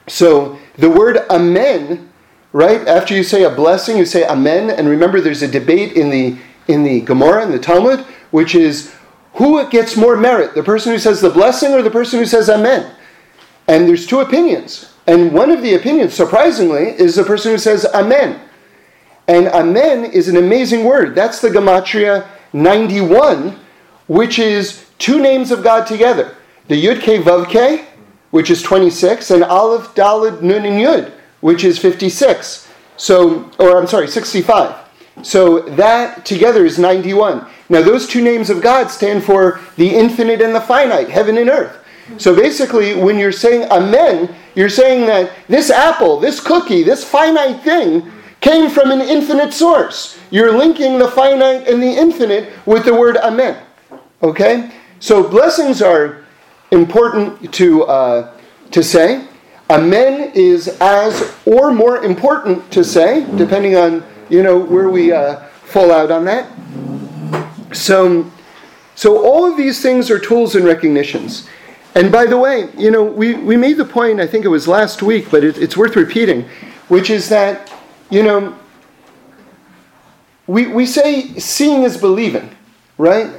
so 0.06 0.58
the 0.76 0.88
word 0.88 1.18
amen, 1.30 2.10
right? 2.52 2.86
After 2.86 3.14
you 3.14 3.22
say 3.22 3.44
a 3.44 3.50
blessing, 3.50 3.96
you 3.96 4.04
say 4.04 4.26
amen. 4.26 4.70
And 4.70 4.88
remember, 4.88 5.20
there's 5.20 5.42
a 5.42 5.48
debate 5.48 5.92
in 5.92 6.10
the 6.10 6.38
in 6.68 6.84
the 6.84 7.00
Gemara 7.00 7.42
and 7.42 7.52
the 7.52 7.58
Talmud, 7.58 8.00
which 8.30 8.54
is 8.54 8.94
who 9.34 9.68
gets 9.70 9.96
more 9.96 10.16
merit, 10.16 10.54
the 10.54 10.62
person 10.62 10.92
who 10.92 10.98
says 10.98 11.20
the 11.20 11.30
blessing 11.30 11.72
or 11.72 11.82
the 11.82 11.90
person 11.90 12.18
who 12.18 12.26
says 12.26 12.50
amen? 12.50 12.94
And 13.66 13.88
there's 13.88 14.06
two 14.06 14.20
opinions. 14.20 14.92
And 15.06 15.32
one 15.32 15.50
of 15.50 15.62
the 15.62 15.74
opinions, 15.74 16.12
surprisingly, 16.12 16.88
is 16.98 17.16
the 17.16 17.24
person 17.24 17.52
who 17.52 17.58
says 17.58 17.86
amen. 17.94 18.40
And 19.26 19.46
amen 19.48 20.06
is 20.06 20.28
an 20.28 20.36
amazing 20.36 20.84
word. 20.84 21.14
That's 21.14 21.40
the 21.40 21.48
Gematria 21.48 22.26
91, 22.52 23.58
which 24.06 24.38
is 24.38 24.86
two 24.98 25.20
names 25.20 25.50
of 25.50 25.62
God 25.62 25.86
together. 25.86 26.36
The 26.68 26.82
Yud 26.82 27.00
Ke 27.00 27.22
Vav 27.22 27.46
Ke, 27.46 27.86
which 28.30 28.50
is 28.50 28.62
26, 28.62 29.30
and 29.30 29.44
Aleph 29.44 29.94
Dalid 29.94 30.42
Nun 30.42 30.64
and 30.64 30.82
Yud, 30.82 31.12
which 31.40 31.64
is 31.64 31.78
56. 31.78 32.68
So, 32.96 33.50
or 33.58 33.78
I'm 33.78 33.86
sorry, 33.86 34.08
65. 34.08 34.74
So 35.22 35.60
that 35.60 36.24
together 36.24 36.64
is 36.64 36.78
91. 36.78 37.46
Now, 37.68 37.82
those 37.82 38.06
two 38.06 38.22
names 38.22 38.50
of 38.50 38.62
God 38.62 38.88
stand 38.90 39.24
for 39.24 39.60
the 39.76 39.88
infinite 39.88 40.40
and 40.40 40.54
the 40.54 40.60
finite, 40.60 41.08
heaven 41.08 41.36
and 41.36 41.50
earth. 41.50 41.84
So 42.16 42.34
basically, 42.34 42.94
when 42.94 43.18
you're 43.18 43.32
saying 43.32 43.70
Amen, 43.70 44.34
you're 44.54 44.70
saying 44.70 45.06
that 45.06 45.30
this 45.48 45.70
apple, 45.70 46.18
this 46.18 46.40
cookie, 46.40 46.82
this 46.82 47.04
finite 47.04 47.62
thing 47.62 48.10
came 48.40 48.70
from 48.70 48.90
an 48.90 49.02
infinite 49.02 49.52
source. 49.52 50.18
You're 50.30 50.56
linking 50.56 50.98
the 50.98 51.08
finite 51.08 51.68
and 51.68 51.82
the 51.82 51.86
infinite 51.86 52.52
with 52.64 52.84
the 52.84 52.94
word 52.94 53.18
Amen. 53.18 53.62
Okay? 54.22 54.70
So 55.00 55.28
blessings 55.28 55.82
are 55.82 56.24
important 56.70 57.52
to, 57.54 57.84
uh, 57.84 58.38
to 58.70 58.82
say. 58.82 59.27
Amen 59.70 60.32
is 60.34 60.68
as 60.80 61.36
or 61.44 61.72
more 61.72 62.02
important 62.04 62.70
to 62.72 62.82
say, 62.82 63.26
depending 63.36 63.76
on 63.76 64.04
you 64.30 64.42
know 64.42 64.58
where 64.58 64.88
we 64.88 65.12
uh, 65.12 65.40
fall 65.64 65.92
out 65.92 66.10
on 66.10 66.24
that. 66.24 66.50
So, 67.72 68.30
so 68.94 69.24
all 69.24 69.44
of 69.50 69.56
these 69.56 69.82
things 69.82 70.10
are 70.10 70.18
tools 70.18 70.54
and 70.54 70.64
recognitions. 70.64 71.48
And 71.94 72.10
by 72.12 72.26
the 72.26 72.36
way, 72.36 72.70
you 72.76 72.90
know, 72.90 73.02
we, 73.02 73.34
we 73.34 73.56
made 73.56 73.76
the 73.76 73.84
point, 73.84 74.20
I 74.20 74.26
think 74.26 74.44
it 74.44 74.48
was 74.48 74.68
last 74.68 75.02
week, 75.02 75.30
but 75.30 75.44
it, 75.44 75.58
it's 75.58 75.76
worth 75.76 75.96
repeating, 75.96 76.48
which 76.88 77.10
is 77.10 77.28
that, 77.28 77.72
you 78.08 78.22
know, 78.22 78.56
we, 80.46 80.66
we 80.66 80.86
say 80.86 81.34
seeing 81.38 81.82
is 81.82 81.96
believing, 81.96 82.50
right? 82.96 83.30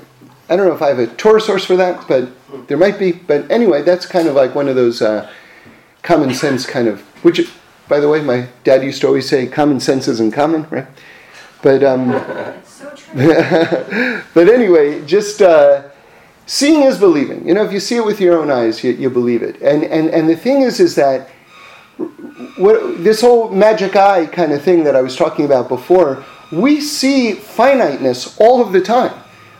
I 0.49 0.55
don't 0.55 0.67
know 0.67 0.73
if 0.73 0.81
I 0.81 0.89
have 0.89 0.99
a 0.99 1.07
Torah 1.07 1.41
source 1.41 1.65
for 1.65 1.75
that, 1.77 2.07
but 2.07 2.29
there 2.67 2.77
might 2.77 2.99
be. 2.99 3.11
But 3.11 3.49
anyway, 3.49 3.81
that's 3.81 4.05
kind 4.05 4.27
of 4.27 4.35
like 4.35 4.55
one 4.55 4.67
of 4.67 4.75
those 4.75 5.01
uh, 5.01 5.31
common 6.09 6.33
sense 6.33 6.65
kind 6.65 6.87
of, 6.87 7.01
which, 7.23 7.39
by 7.87 7.99
the 7.99 8.09
way, 8.09 8.19
my 8.19 8.47
dad 8.63 8.83
used 8.83 8.99
to 9.01 9.07
always 9.07 9.29
say, 9.29 9.45
common 9.45 9.79
sense 9.79 10.07
isn't 10.07 10.33
common, 10.33 10.65
right? 10.71 10.87
But 11.61 11.83
um, 11.83 12.09
but 14.33 14.49
anyway, 14.49 15.05
just 15.05 15.43
uh, 15.43 15.83
seeing 16.47 16.81
is 16.81 16.97
believing. 16.97 17.47
You 17.47 17.53
know, 17.53 17.63
if 17.63 17.71
you 17.71 17.79
see 17.79 17.95
it 17.97 18.03
with 18.03 18.19
your 18.19 18.39
own 18.39 18.49
eyes, 18.49 18.83
you, 18.83 18.93
you 18.93 19.11
believe 19.11 19.43
it. 19.43 19.61
And, 19.61 19.83
and, 19.83 20.09
and 20.09 20.27
the 20.27 20.35
thing 20.35 20.61
is, 20.61 20.79
is 20.79 20.95
that 20.95 21.29
what, 22.57 23.03
this 23.03 23.21
whole 23.21 23.51
magic 23.51 23.95
eye 23.95 24.25
kind 24.25 24.51
of 24.51 24.63
thing 24.63 24.85
that 24.85 24.95
I 24.95 25.03
was 25.03 25.15
talking 25.15 25.45
about 25.45 25.69
before, 25.69 26.25
we 26.51 26.81
see 26.81 27.33
finiteness 27.33 28.35
all 28.39 28.63
of 28.65 28.71
the 28.73 28.81
time. 28.81 29.13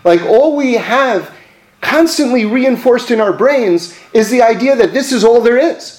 Like 0.04 0.24
all 0.24 0.56
we 0.56 0.74
have 0.74 1.32
constantly 1.80 2.46
reinforced 2.46 3.12
in 3.12 3.22
our 3.22 3.34
brains 3.34 3.96
is 4.14 4.32
the 4.32 4.42
idea 4.42 4.76
that 4.78 4.94
this 4.94 5.12
is 5.12 5.24
all 5.24 5.42
there 5.42 5.60
is. 5.60 5.99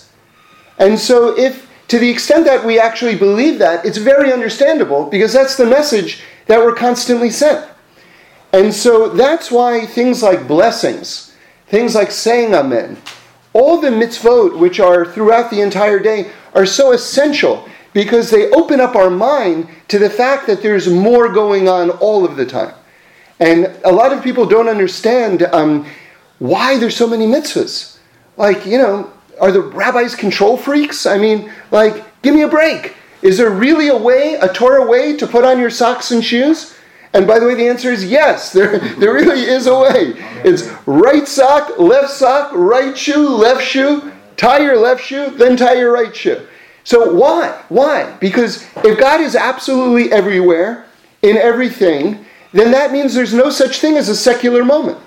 And 0.81 0.99
so 0.99 1.39
if 1.39 1.71
to 1.89 1.99
the 1.99 2.09
extent 2.09 2.45
that 2.47 2.65
we 2.65 2.81
actually 2.81 3.17
believe 3.17 3.59
that, 3.59 3.85
it's 3.85 3.99
very 3.99 4.33
understandable 4.33 5.07
because 5.07 5.33
that's 5.33 5.57
the 5.57 5.67
message 5.67 6.23
that 6.47 6.59
we're 6.59 6.75
constantly 6.75 7.31
sent. 7.31 7.69
And 8.53 8.75
so 8.75 9.09
that's 9.09 9.51
why 9.51 9.87
things 9.87 10.23
like 10.23 10.49
blessings, 10.49 11.37
things 11.67 11.95
like 11.95 12.11
saying 12.11 12.55
Amen, 12.55 12.97
all 13.53 13.81
the 13.81 13.91
mitzvot 13.91 14.59
which 14.59 14.81
are 14.81 15.05
throughout 15.05 15.51
the 15.51 15.61
entire 15.61 15.99
day 15.99 16.31
are 16.55 16.67
so 16.67 16.93
essential 16.93 17.69
because 17.93 18.31
they 18.31 18.51
open 18.51 18.81
up 18.81 18.95
our 18.95 19.11
mind 19.11 19.69
to 19.89 19.99
the 19.99 20.11
fact 20.11 20.47
that 20.47 20.63
there's 20.63 20.89
more 20.89 21.29
going 21.29 21.69
on 21.69 21.91
all 21.91 22.25
of 22.25 22.37
the 22.37 22.47
time. 22.47 22.75
And 23.41 23.67
a 23.85 23.93
lot 23.93 24.13
of 24.13 24.23
people 24.23 24.47
don't 24.47 24.69
understand 24.69 25.43
um, 25.53 25.87
why 26.39 26.79
there's 26.79 26.97
so 26.97 27.07
many 27.07 27.27
mitzvahs. 27.27 27.99
Like, 28.37 28.65
you 28.65 28.79
know, 28.79 29.13
are 29.41 29.53
the 29.53 29.61
rabbis 29.61 30.15
control 30.15 30.57
freaks? 30.57 31.07
I 31.07 31.19
mean, 31.19 31.53
like, 31.71 32.05
give 32.23 32.35
me 32.35 32.43
a 32.43 32.49
break. 32.49 32.95
Is 33.23 33.39
there 33.39 33.51
really 33.51 33.89
a 33.89 33.97
way, 33.97 34.35
a 34.35 34.49
Torah 34.49 34.87
way, 34.87 35.17
to 35.17 35.27
put 35.27 35.45
on 35.45 35.59
your 35.59 35.71
socks 35.71 36.11
and 36.11 36.25
shoes? 36.25 36.75
And 37.13 37.27
by 37.27 37.39
the 37.39 37.47
way, 37.47 37.55
the 37.55 37.69
answer 37.69 37.91
is 37.91 38.05
yes. 38.05 38.53
There, 38.55 38.79
there 38.79 39.13
really 39.13 39.43
is 39.43 39.67
a 39.67 39.79
way. 39.79 40.15
It's 40.45 40.69
right 40.87 41.27
sock, 41.27 41.79
left 41.79 42.11
sock, 42.11 42.53
right 42.55 42.97
shoe, 42.97 43.29
left 43.29 43.63
shoe, 43.63 44.13
tie 44.37 44.61
your 44.61 44.77
left 44.77 45.05
shoe, 45.05 45.31
then 45.31 45.57
tie 45.57 45.75
your 45.75 45.93
right 45.93 46.15
shoe. 46.15 46.47
So 46.85 47.13
why? 47.15 47.63
Why? 47.69 48.17
Because 48.21 48.67
if 48.85 48.99
God 48.99 49.21
is 49.21 49.37
absolutely 49.37 50.13
everywhere, 50.13 50.87
in 51.23 51.37
everything, 51.37 52.25
then 52.53 52.71
that 52.73 52.93
means 52.93 53.15
there's 53.15 53.35
no 53.35 53.51
such 53.51 53.79
thing 53.79 53.97
as 53.97 54.09
a 54.09 54.17
secular 54.17 54.65
moment. 54.65 54.99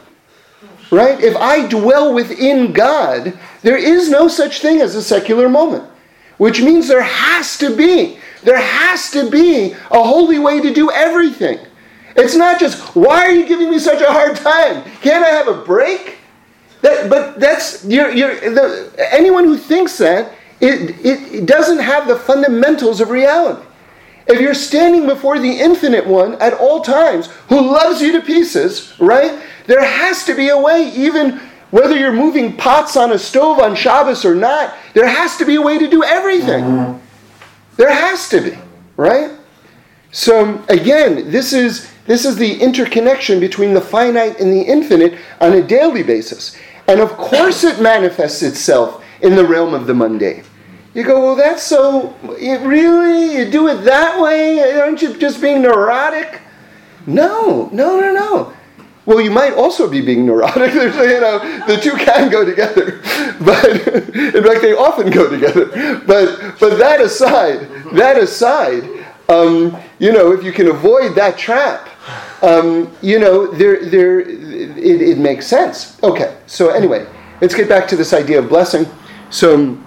Right? 0.94 1.20
If 1.20 1.36
I 1.36 1.68
dwell 1.68 2.14
within 2.14 2.72
God, 2.72 3.38
there 3.64 3.78
is 3.78 4.10
no 4.10 4.28
such 4.28 4.62
thing 4.62 4.80
as 4.80 4.96
a 4.96 5.02
secular 5.02 5.50
moment 5.50 5.90
which 6.38 6.62
means 6.62 6.88
there 6.88 7.02
has 7.02 7.58
to 7.58 7.76
be, 7.76 8.18
there 8.44 8.60
has 8.60 9.12
to 9.12 9.30
be 9.30 9.74
a 9.92 10.04
holy 10.04 10.40
way 10.40 10.60
to 10.60 10.74
do 10.74 10.92
everything. 10.92 11.60
It's 12.16 12.36
not 12.36 12.60
just, 12.60 12.96
why 12.96 13.26
are 13.26 13.32
you 13.32 13.48
giving 13.48 13.72
me 13.72 13.80
such 13.80 14.02
a 14.02 14.12
hard 14.12 14.36
time? 14.36 14.84
Can't 15.02 15.24
I 15.24 15.30
have 15.30 15.48
a 15.48 15.64
break? 15.64 16.18
That, 16.82 17.10
but 17.10 17.40
that's, 17.40 17.86
you're, 17.86 18.12
you're, 18.12 18.36
the, 18.36 18.94
anyone 19.12 19.46
who 19.46 19.58
thinks 19.58 19.98
that, 20.00 20.34
it, 20.60 20.92
it, 21.06 21.34
it 21.34 21.46
doesn't 21.46 21.80
have 21.80 22.08
the 22.08 22.18
fundamentals 22.18 23.02
of 23.02 23.10
reality. 23.10 23.66
If 24.28 24.40
you're 24.40 24.54
standing 24.54 25.06
before 25.06 25.40
the 25.40 25.52
infinite 25.52 26.06
one 26.06 26.36
at 26.36 26.54
all 26.54 26.82
times, 26.82 27.28
who 27.50 27.60
loves 27.60 28.02
you 28.02 28.12
to 28.14 28.22
pieces, 28.22 28.94
right? 29.00 29.42
There 29.66 29.84
has 29.84 30.26
to 30.26 30.36
be 30.36 30.50
a 30.50 30.60
way, 30.60 30.90
even 30.96 31.40
whether 31.72 31.96
you're 31.96 32.14
moving 32.14 32.56
pots 32.56 32.96
on 32.98 33.12
a 33.12 33.20
stove 33.20 33.60
on 33.60 33.76
Shabbos 33.76 34.26
or 34.26 34.36
not, 34.36 34.76
there 34.94 35.08
has 35.08 35.38
to 35.38 35.46
be 35.46 35.56
a 35.56 35.62
way 35.62 35.78
to 35.78 35.90
do 35.90 36.04
everything. 36.04 37.02
There 37.78 37.92
has 37.92 38.30
to 38.30 38.42
be, 38.42 38.58
right? 38.96 39.32
So 40.12 40.64
again, 40.70 41.32
this 41.32 41.54
is 41.54 41.90
this 42.06 42.26
is 42.26 42.36
the 42.36 42.62
interconnection 42.62 43.40
between 43.40 43.74
the 43.74 43.82
finite 43.82 44.40
and 44.40 44.52
the 44.52 44.62
infinite 44.62 45.18
on 45.40 45.54
a 45.54 45.64
daily 45.64 46.04
basis. 46.04 46.56
And 46.88 47.00
of 47.00 47.12
course 47.14 47.64
it 47.64 47.82
manifests 47.82 48.44
itself 48.44 49.04
in 49.22 49.36
the 49.36 49.46
realm 49.46 49.74
of 49.74 49.88
the 49.88 49.94
mundane. 49.94 50.44
You 50.94 51.04
go, 51.04 51.22
well, 51.22 51.36
that's 51.36 51.64
so, 51.64 52.16
it 52.38 52.62
really? 52.62 53.38
You 53.38 53.50
do 53.50 53.68
it 53.68 53.84
that 53.84 54.22
way? 54.22 54.80
Aren't 54.80 55.02
you 55.02 55.18
just 55.18 55.42
being 55.42 55.62
neurotic? 55.64 56.42
No, 57.08 57.70
no, 57.72 58.00
no, 58.00 58.14
no. 58.14 58.54
Well, 59.06 59.20
you 59.20 59.32
might 59.32 59.54
also 59.54 59.90
be 59.90 60.02
being 60.02 60.26
neurotic. 60.26 60.74
There's, 60.74 60.96
you 61.12 61.20
know, 61.20 61.40
the 61.68 61.78
two 61.78 61.96
can 61.98 62.30
go 62.32 62.46
together, 62.46 63.02
but 63.42 63.66
in 64.16 64.44
fact, 64.44 64.62
they 64.62 64.74
often 64.74 65.10
go 65.10 65.30
together. 65.30 65.66
But 66.06 66.60
but 66.60 66.78
that 66.78 67.02
aside, 67.02 67.70
that 67.94 68.18
aside, 68.18 68.84
um, 69.28 69.78
you 70.00 70.12
know, 70.14 70.32
if 70.32 70.44
you 70.44 70.54
can 70.54 70.68
avoid 70.68 71.16
that 71.16 71.38
trap, 71.38 71.90
um, 72.42 72.96
you 73.02 73.20
know, 73.20 73.48
there 73.48 73.84
there 73.86 74.22
it, 74.22 74.78
it 74.78 75.18
makes 75.18 75.48
sense. 75.48 76.02
Okay, 76.02 76.38
so 76.46 76.70
anyway, 76.70 77.06
let's 77.42 77.56
get 77.56 77.68
back 77.68 77.88
to 77.90 77.96
this 77.96 78.14
idea 78.14 78.40
of 78.40 78.50
blessing. 78.50 78.86
So. 79.30 79.78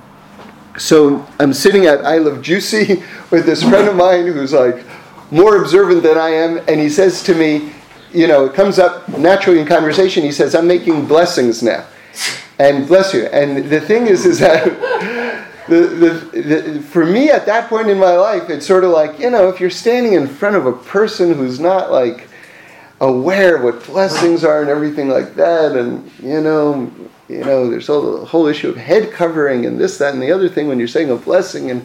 So 0.78 1.26
I'm 1.40 1.54
sitting 1.54 1.86
at 1.86 2.04
I 2.04 2.18
Love 2.18 2.42
Juicy 2.42 3.02
with 3.30 3.46
this 3.46 3.62
friend 3.62 3.88
of 3.88 3.96
mine 3.96 4.26
who's 4.26 4.52
like 4.52 4.84
more 5.30 5.56
observant 5.62 6.02
than 6.02 6.18
I 6.18 6.28
am, 6.28 6.58
and 6.68 6.78
he 6.78 6.90
says 6.90 7.22
to 7.22 7.34
me, 7.34 7.72
you 8.16 8.26
know, 8.26 8.46
it 8.46 8.54
comes 8.54 8.78
up 8.78 9.06
naturally 9.08 9.60
in 9.60 9.66
conversation. 9.66 10.24
He 10.24 10.32
says, 10.32 10.54
I'm 10.54 10.66
making 10.66 11.06
blessings 11.06 11.62
now. 11.62 11.86
And 12.58 12.86
bless 12.86 13.12
you. 13.12 13.26
And 13.26 13.68
the 13.68 13.80
thing 13.80 14.06
is, 14.06 14.24
is 14.24 14.38
that 14.38 14.64
the, 15.68 15.76
the, 15.76 16.40
the, 16.40 16.80
for 16.80 17.04
me 17.04 17.28
at 17.28 17.44
that 17.44 17.68
point 17.68 17.88
in 17.90 17.98
my 17.98 18.12
life, 18.12 18.48
it's 18.48 18.66
sort 18.66 18.84
of 18.84 18.90
like, 18.90 19.18
you 19.18 19.28
know, 19.28 19.50
if 19.50 19.60
you're 19.60 19.68
standing 19.68 20.14
in 20.14 20.26
front 20.26 20.56
of 20.56 20.64
a 20.64 20.72
person 20.72 21.34
who's 21.34 21.60
not 21.60 21.92
like 21.92 22.28
aware 23.00 23.56
of 23.56 23.62
what 23.64 23.84
blessings 23.84 24.44
are 24.44 24.62
and 24.62 24.70
everything 24.70 25.10
like 25.10 25.34
that, 25.34 25.76
and, 25.76 26.10
you 26.18 26.40
know, 26.40 26.90
you 27.28 27.44
know, 27.44 27.68
there's 27.68 27.90
all 27.90 28.18
the 28.20 28.24
whole 28.24 28.46
issue 28.46 28.70
of 28.70 28.76
head 28.76 29.12
covering 29.12 29.66
and 29.66 29.78
this, 29.78 29.98
that, 29.98 30.14
and 30.14 30.22
the 30.22 30.32
other 30.32 30.48
thing 30.48 30.68
when 30.68 30.78
you're 30.78 30.88
saying 30.88 31.10
a 31.10 31.16
blessing. 31.16 31.70
And 31.70 31.84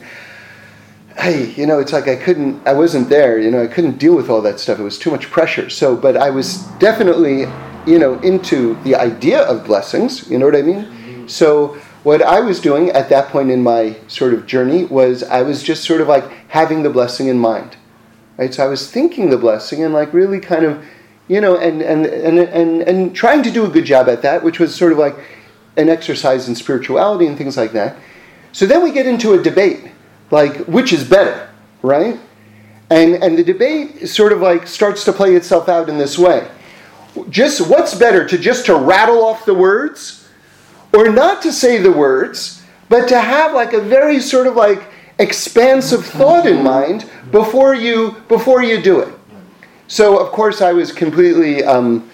hey, 1.22 1.52
you 1.52 1.68
know, 1.68 1.80
it's 1.80 1.94
like 1.94 2.08
I 2.08 2.16
couldn't, 2.16 2.68
I 2.68 2.74
wasn't 2.74 3.08
there, 3.08 3.38
you 3.38 3.52
know, 3.52 3.64
I 3.64 3.68
couldn't 3.68 4.00
deal 4.00 4.16
with 4.16 4.30
all 4.30 4.42
that 4.42 4.60
stuff. 4.60 4.80
It 4.80 4.84
was 4.84 4.98
too 4.98 5.12
much 5.12 5.30
pressure. 5.30 5.70
So, 5.70 5.96
but 5.96 6.18
I 6.18 6.32
was 6.32 6.64
definitely, 6.80 7.42
you 7.86 8.00
know, 8.00 8.20
into 8.22 8.76
the 8.84 8.96
idea 8.96 9.44
of 9.44 9.66
blessings, 9.66 10.30
you 10.30 10.40
know 10.40 10.46
what 10.46 10.56
I 10.56 10.64
mean? 10.64 11.28
So, 11.30 11.78
what 12.04 12.24
I 12.24 12.40
was 12.40 12.60
doing 12.60 12.90
at 12.90 13.10
that 13.10 13.30
point 13.30 13.52
in 13.52 13.62
my 13.62 13.96
sort 14.08 14.34
of 14.34 14.48
journey 14.48 14.86
was 14.86 15.22
I 15.22 15.44
was 15.44 15.62
just 15.62 15.84
sort 15.84 16.02
of 16.02 16.08
like 16.08 16.28
having 16.48 16.82
the 16.82 16.90
blessing 16.90 17.28
in 17.28 17.38
mind. 17.38 17.78
Right? 18.38 18.52
So 18.52 18.66
I 18.66 18.68
was 18.68 18.90
thinking 18.90 19.30
the 19.30 19.38
blessing 19.38 19.84
and 19.84 19.94
like 19.94 20.12
really 20.12 20.40
kind 20.40 20.66
of, 20.66 20.84
you 21.28 21.40
know, 21.40 21.58
and 21.58 21.84
and 21.84 22.08
and 22.08 22.40
and, 22.40 22.82
and 22.82 23.16
trying 23.16 23.44
to 23.44 23.52
do 23.52 23.66
a 23.66 23.70
good 23.70 23.86
job 23.86 24.10
at 24.10 24.24
that, 24.24 24.44
which 24.44 24.60
was 24.60 24.74
sort 24.74 24.92
of 24.92 24.98
like 24.98 25.16
an 25.78 25.90
exercise 25.90 26.48
in 26.48 26.56
spirituality 26.56 27.28
and 27.28 27.38
things 27.38 27.56
like 27.56 27.72
that. 27.74 27.98
So 28.52 28.66
then 28.66 28.82
we 28.82 28.92
get 28.92 29.06
into 29.06 29.34
a 29.34 29.42
debate 29.42 29.92
like 30.32 30.56
which 30.66 30.94
is 30.94 31.08
better, 31.08 31.50
right? 31.82 32.20
And 32.90 33.16
and 33.16 33.38
the 33.38 33.44
debate 33.44 34.08
sort 34.10 34.34
of 34.34 34.42
like 34.42 34.68
starts 34.68 35.04
to 35.06 35.14
play 35.14 35.36
itself 35.36 35.70
out 35.70 35.90
in 35.90 35.98
this 35.98 36.18
way. 36.18 36.50
Just 37.30 37.70
what's 37.70 37.94
better 37.94 38.26
to 38.28 38.38
just 38.38 38.66
to 38.66 38.76
rattle 38.76 39.24
off 39.24 39.46
the 39.46 39.54
words 39.54 40.30
or 40.94 41.10
not 41.10 41.42
to 41.44 41.54
say 41.54 41.78
the 41.78 41.92
words, 41.92 42.64
but 42.90 43.08
to 43.10 43.20
have 43.20 43.54
like 43.54 43.74
a 43.74 43.82
very 43.82 44.20
sort 44.20 44.48
of 44.48 44.56
like 44.56 44.84
expansive 45.20 46.06
thought 46.06 46.46
in 46.46 46.64
mind 46.64 47.10
before 47.32 47.76
you 47.76 48.16
before 48.28 48.64
you 48.64 48.82
do 48.82 49.00
it. 49.00 49.14
So 49.88 50.18
of 50.18 50.32
course 50.32 50.62
I 50.62 50.74
was 50.74 50.92
completely 50.92 51.64
um, 51.64 52.10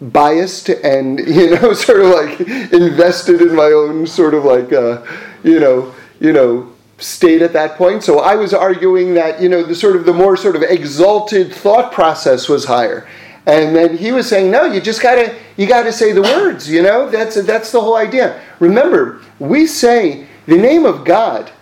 biased 0.00 0.68
and 0.68 1.18
you 1.26 1.50
know 1.56 1.72
sort 1.72 2.00
of 2.00 2.10
like 2.10 2.40
invested 2.72 3.40
in 3.40 3.54
my 3.54 3.72
own 3.72 4.06
sort 4.06 4.34
of 4.34 4.44
like 4.44 4.72
uh, 4.72 5.02
you 5.42 5.60
know 5.60 5.94
you 6.20 6.32
know 6.32 6.72
state 6.98 7.42
at 7.42 7.52
that 7.52 7.76
point. 7.76 8.02
So 8.02 8.20
I 8.20 8.36
was 8.36 8.54
arguing 8.54 9.14
that, 9.14 9.40
you 9.40 9.48
know, 9.48 9.62
the 9.62 9.74
sort 9.74 9.96
of 9.96 10.04
the 10.06 10.12
more 10.12 10.36
sort 10.36 10.56
of 10.56 10.62
exalted 10.62 11.52
thought 11.52 11.92
process 11.92 12.48
was 12.48 12.64
higher. 12.64 13.06
And 13.46 13.76
then 13.76 13.96
he 13.96 14.10
was 14.10 14.28
saying, 14.28 14.50
no, 14.50 14.64
you 14.64 14.80
just 14.80 15.00
gotta 15.00 15.36
you 15.56 15.66
gotta 15.66 15.92
say 15.92 16.12
the 16.12 16.22
words, 16.22 16.68
you 16.68 16.82
know? 16.82 17.08
That's 17.08 17.40
that's 17.44 17.70
the 17.70 17.80
whole 17.80 17.96
idea. 17.96 18.42
Remember, 18.58 19.20
we 19.38 19.66
say 19.66 20.26
the 20.46 20.56
name 20.56 20.84
of 20.84 21.04
God, 21.04 21.52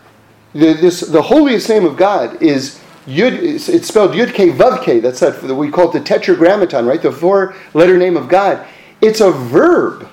the, 0.52 0.72
this 0.74 1.00
the 1.00 1.20
holiest 1.20 1.68
name 1.68 1.84
of 1.84 1.96
God 1.96 2.40
is 2.42 2.80
Yud, 3.06 3.34
it's 3.42 3.88
spelled 3.88 4.12
Yud 4.12 4.32
K. 4.32 5.00
That's 5.00 5.20
that 5.20 5.54
we 5.54 5.70
call 5.70 5.90
it 5.90 5.92
the 5.92 6.00
Tetragrammaton, 6.00 6.86
right? 6.86 7.02
The 7.02 7.12
four-letter 7.12 7.98
name 7.98 8.16
of 8.16 8.28
God. 8.28 8.66
It's 9.02 9.20
a 9.20 9.30
verb. 9.30 10.08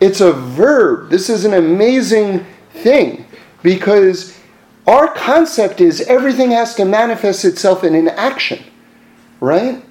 It's 0.00 0.22
a 0.22 0.32
verb. 0.32 1.10
This 1.10 1.28
is 1.28 1.44
an 1.44 1.52
amazing 1.52 2.46
thing 2.72 3.26
because 3.62 4.38
our 4.86 5.12
concept 5.14 5.80
is 5.80 6.00
everything 6.02 6.50
has 6.50 6.74
to 6.74 6.84
manifest 6.84 7.44
itself 7.44 7.84
in 7.84 7.94
an 7.94 8.08
action, 8.08 8.64
right? 9.40 9.84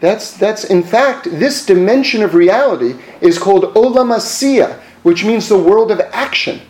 That's, 0.00 0.32
that's 0.32 0.64
in 0.64 0.82
fact, 0.82 1.24
this 1.24 1.64
dimension 1.66 2.22
of 2.22 2.34
reality 2.34 2.96
is 3.20 3.38
called 3.38 3.74
olam 3.74 4.14
asiyah, 4.14 4.78
which 5.02 5.24
means 5.24 5.48
the 5.48 5.58
world 5.58 5.90
of 5.90 6.00
action, 6.12 6.60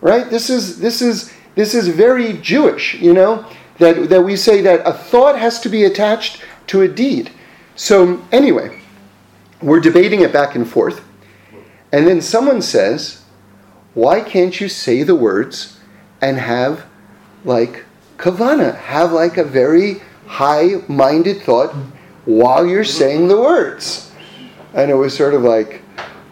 right? 0.00 0.30
This 0.30 0.48
is, 0.48 0.78
this 0.78 1.02
is, 1.02 1.32
this 1.54 1.74
is 1.74 1.88
very 1.88 2.34
Jewish, 2.34 2.94
you 2.94 3.12
know, 3.12 3.44
that, 3.78 4.08
that 4.08 4.22
we 4.22 4.36
say 4.36 4.60
that 4.62 4.86
a 4.86 4.92
thought 4.92 5.38
has 5.38 5.60
to 5.60 5.68
be 5.68 5.84
attached 5.84 6.42
to 6.68 6.82
a 6.82 6.88
deed. 6.88 7.30
So, 7.74 8.22
anyway, 8.30 8.80
we're 9.60 9.80
debating 9.80 10.20
it 10.20 10.32
back 10.32 10.54
and 10.54 10.68
forth, 10.68 11.04
and 11.92 12.06
then 12.06 12.20
someone 12.20 12.62
says, 12.62 13.24
Why 13.94 14.20
can't 14.20 14.60
you 14.60 14.68
say 14.68 15.02
the 15.02 15.14
words 15.14 15.78
and 16.20 16.38
have 16.38 16.86
like 17.44 17.84
kavana, 18.16 18.76
have 18.76 19.12
like 19.12 19.36
a 19.36 19.44
very 19.44 20.00
high 20.26 20.82
minded 20.88 21.42
thought 21.42 21.74
while 22.24 22.66
you're 22.66 22.84
saying 22.84 23.28
the 23.28 23.40
words. 23.40 24.12
And 24.74 24.90
it 24.90 24.94
was 24.94 25.16
sort 25.16 25.34
of 25.34 25.42
like, 25.42 25.82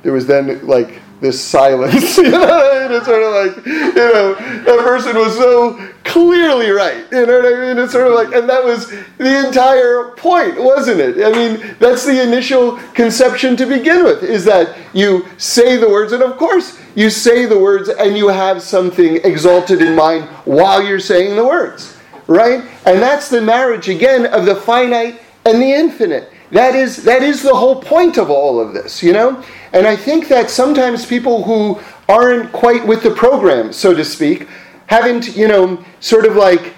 there 0.02 0.12
was 0.12 0.26
then 0.26 0.66
like 0.66 0.97
this 1.20 1.42
silence. 1.42 2.16
you 2.16 2.30
know, 2.30 2.80
and 2.84 2.94
it's 2.94 3.06
sort 3.06 3.22
of 3.22 3.56
like, 3.56 3.66
you 3.66 3.94
know, 3.94 4.34
that 4.34 4.78
person 4.84 5.16
was 5.16 5.36
so 5.36 5.74
clearly 6.04 6.70
right. 6.70 7.04
You 7.12 7.26
know 7.26 7.40
what 7.40 7.54
I 7.54 7.60
mean? 7.60 7.78
It's 7.78 7.92
sort 7.92 8.06
of 8.06 8.14
like, 8.14 8.34
and 8.34 8.48
that 8.48 8.64
was 8.64 8.90
the 9.18 9.46
entire 9.46 10.10
point, 10.16 10.60
wasn't 10.60 11.00
it? 11.00 11.24
I 11.24 11.32
mean, 11.32 11.76
that's 11.78 12.04
the 12.04 12.22
initial 12.22 12.76
conception 12.94 13.56
to 13.56 13.66
begin 13.66 14.04
with, 14.04 14.22
is 14.22 14.44
that 14.44 14.76
you 14.94 15.26
say 15.36 15.76
the 15.76 15.88
words, 15.88 16.12
and 16.12 16.22
of 16.22 16.36
course, 16.36 16.80
you 16.94 17.10
say 17.10 17.46
the 17.46 17.58
words 17.58 17.88
and 17.88 18.16
you 18.16 18.28
have 18.28 18.62
something 18.62 19.16
exalted 19.24 19.82
in 19.82 19.94
mind 19.94 20.24
while 20.44 20.82
you're 20.82 21.00
saying 21.00 21.36
the 21.36 21.44
words, 21.44 21.96
right? 22.26 22.64
And 22.86 23.00
that's 23.02 23.28
the 23.28 23.40
marriage, 23.40 23.88
again, 23.88 24.26
of 24.26 24.46
the 24.46 24.56
finite 24.56 25.20
and 25.44 25.60
the 25.60 25.72
infinite. 25.72 26.32
That 26.50 26.74
is, 26.74 27.04
that 27.04 27.22
is 27.22 27.42
the 27.42 27.54
whole 27.54 27.82
point 27.82 28.16
of 28.16 28.30
all 28.30 28.60
of 28.60 28.72
this, 28.72 29.02
you 29.02 29.12
know? 29.12 29.42
And 29.72 29.86
I 29.86 29.96
think 29.96 30.28
that 30.28 30.48
sometimes 30.48 31.04
people 31.04 31.42
who 31.44 31.78
aren't 32.08 32.52
quite 32.52 32.86
with 32.86 33.02
the 33.02 33.10
program, 33.10 33.72
so 33.72 33.94
to 33.94 34.04
speak, 34.04 34.48
haven't, 34.86 35.36
you 35.36 35.46
know, 35.46 35.84
sort 36.00 36.24
of 36.24 36.36
like, 36.36 36.74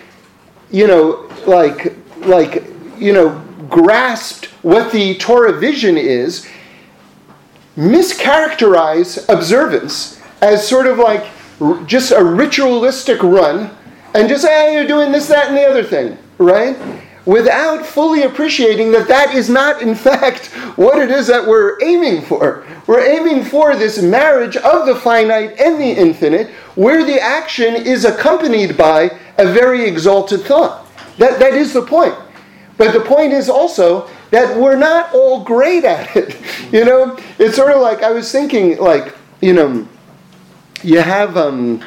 you 0.73 0.87
know, 0.89 1.31
like, 1.47 1.95
like, 2.19 2.65
you 2.99 3.13
know, 3.13 3.41
grasped 3.69 4.47
what 4.63 4.91
the 4.91 5.15
Torah 5.19 5.59
vision 5.59 5.97
is, 5.97 6.49
mischaracterize 7.77 9.29
observance 9.33 10.21
as 10.43 10.67
sort 10.67 10.87
of 10.87 10.99
like 10.99 11.25
just 11.87 12.11
a 12.11 12.23
ritualistic 12.23 13.23
run 13.23 13.71
and 14.15 14.29
just 14.29 14.43
say, 14.43 14.49
hey, 14.49 14.75
you're 14.75 14.87
doing 14.87 15.13
this, 15.13 15.29
that, 15.29 15.49
and 15.49 15.57
the 15.57 15.65
other 15.65 15.85
thing, 15.85 16.19
right? 16.39 16.77
Without 17.27 17.85
fully 17.85 18.23
appreciating 18.23 18.93
that 18.93 19.09
that 19.09 19.35
is 19.35 19.49
not, 19.49 19.83
in 19.83 19.95
fact, 19.95 20.47
what 20.77 20.99
it 20.99 21.11
is 21.11 21.27
that 21.27 21.47
we're 21.47 21.81
aiming 21.83 22.23
for. 22.23 22.67
We're 22.87 23.07
aiming 23.07 23.45
for 23.45 23.77
this 23.77 24.03
marriage 24.03 24.57
of 24.57 24.87
the 24.87 24.97
finite 24.97 25.59
and 25.61 25.81
the 25.81 25.91
infinite, 25.91 26.51
where 26.75 27.05
the 27.05 27.21
action 27.21 27.75
is 27.75 28.05
accompanied 28.05 28.77
by 28.77 29.17
a 29.39 29.53
very 29.53 29.85
exalted 29.85 30.43
thought. 30.43 30.87
That, 31.19 31.39
that 31.39 31.55
is 31.55 31.73
the 31.73 31.83
point. 31.83 32.15
But 32.77 32.93
the 32.93 33.01
point 33.01 33.33
is 33.33 33.51
also 33.51 34.09
that 34.31 34.57
we're 34.57 34.77
not 34.77 35.15
all 35.15 35.45
great 35.45 35.85
at 35.85 36.17
it. 36.17 36.37
You 36.71 36.85
know, 36.85 37.19
it's 37.41 37.57
sort 37.57 37.73
of 37.73 37.81
like 37.81 38.05
I 38.05 38.13
was 38.13 38.31
thinking, 38.31 38.79
like, 38.79 39.17
you 39.41 39.53
know, 39.53 39.89
you 40.85 41.01
have, 41.01 41.37
um, 41.37 41.83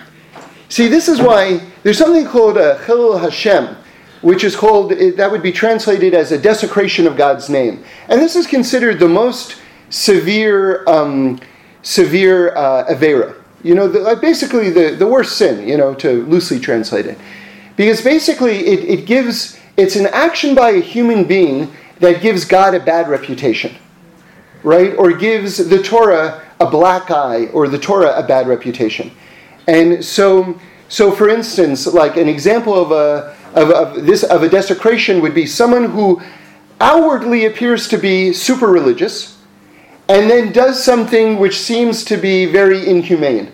see, 0.67 0.89
this 0.89 1.07
is 1.07 1.21
why 1.21 1.65
there's 1.83 1.97
something 1.97 2.25
called 2.25 2.57
a 2.57 2.79
Chilul 2.79 3.17
Hashem 3.17 3.77
which 4.23 4.45
is 4.45 4.55
called, 4.55 4.91
that 4.91 5.29
would 5.29 5.43
be 5.43 5.51
translated 5.51 6.13
as 6.13 6.31
a 6.31 6.37
desecration 6.37 7.05
of 7.05 7.17
God's 7.17 7.49
name. 7.49 7.83
And 8.07 8.21
this 8.21 8.37
is 8.37 8.47
considered 8.47 8.97
the 8.97 9.07
most 9.07 9.57
severe, 9.89 10.83
um, 10.87 11.41
severe 11.81 12.55
uh, 12.55 12.85
Avera. 12.85 13.35
You 13.63 13.75
know, 13.75 13.87
the, 13.89 14.17
basically 14.21 14.69
the, 14.69 14.95
the 14.95 15.05
worst 15.05 15.37
sin, 15.37 15.67
you 15.67 15.77
know, 15.77 15.93
to 15.95 16.25
loosely 16.25 16.57
translate 16.57 17.05
it. 17.05 17.17
Because 17.75 18.01
basically 18.01 18.59
it, 18.59 18.99
it 18.99 19.05
gives, 19.05 19.59
it's 19.75 19.97
an 19.97 20.07
action 20.07 20.55
by 20.55 20.71
a 20.71 20.79
human 20.79 21.25
being 21.25 21.73
that 21.99 22.21
gives 22.21 22.45
God 22.45 22.73
a 22.75 22.79
bad 22.79 23.09
reputation, 23.09 23.75
right? 24.63 24.95
Or 24.95 25.11
gives 25.11 25.57
the 25.57 25.83
Torah 25.83 26.45
a 26.61 26.65
black 26.65 27.11
eye 27.11 27.47
or 27.47 27.67
the 27.67 27.77
Torah 27.77 28.17
a 28.17 28.23
bad 28.25 28.47
reputation. 28.47 29.11
And 29.67 30.03
so, 30.03 30.57
so 30.87 31.11
for 31.11 31.27
instance, 31.27 31.87
like 31.87 32.15
an 32.15 32.29
example 32.29 32.73
of 32.73 32.91
a, 32.91 33.35
of, 33.55 33.69
of, 33.69 34.05
this, 34.05 34.23
of 34.23 34.43
a 34.43 34.49
desecration 34.49 35.21
would 35.21 35.33
be 35.33 35.45
someone 35.45 35.91
who 35.91 36.21
outwardly 36.79 37.45
appears 37.45 37.87
to 37.87 37.97
be 37.97 38.33
super 38.33 38.67
religious, 38.67 39.37
and 40.09 40.29
then 40.29 40.51
does 40.51 40.83
something 40.83 41.37
which 41.37 41.59
seems 41.59 42.03
to 42.03 42.17
be 42.17 42.45
very 42.45 42.87
inhumane 42.87 43.51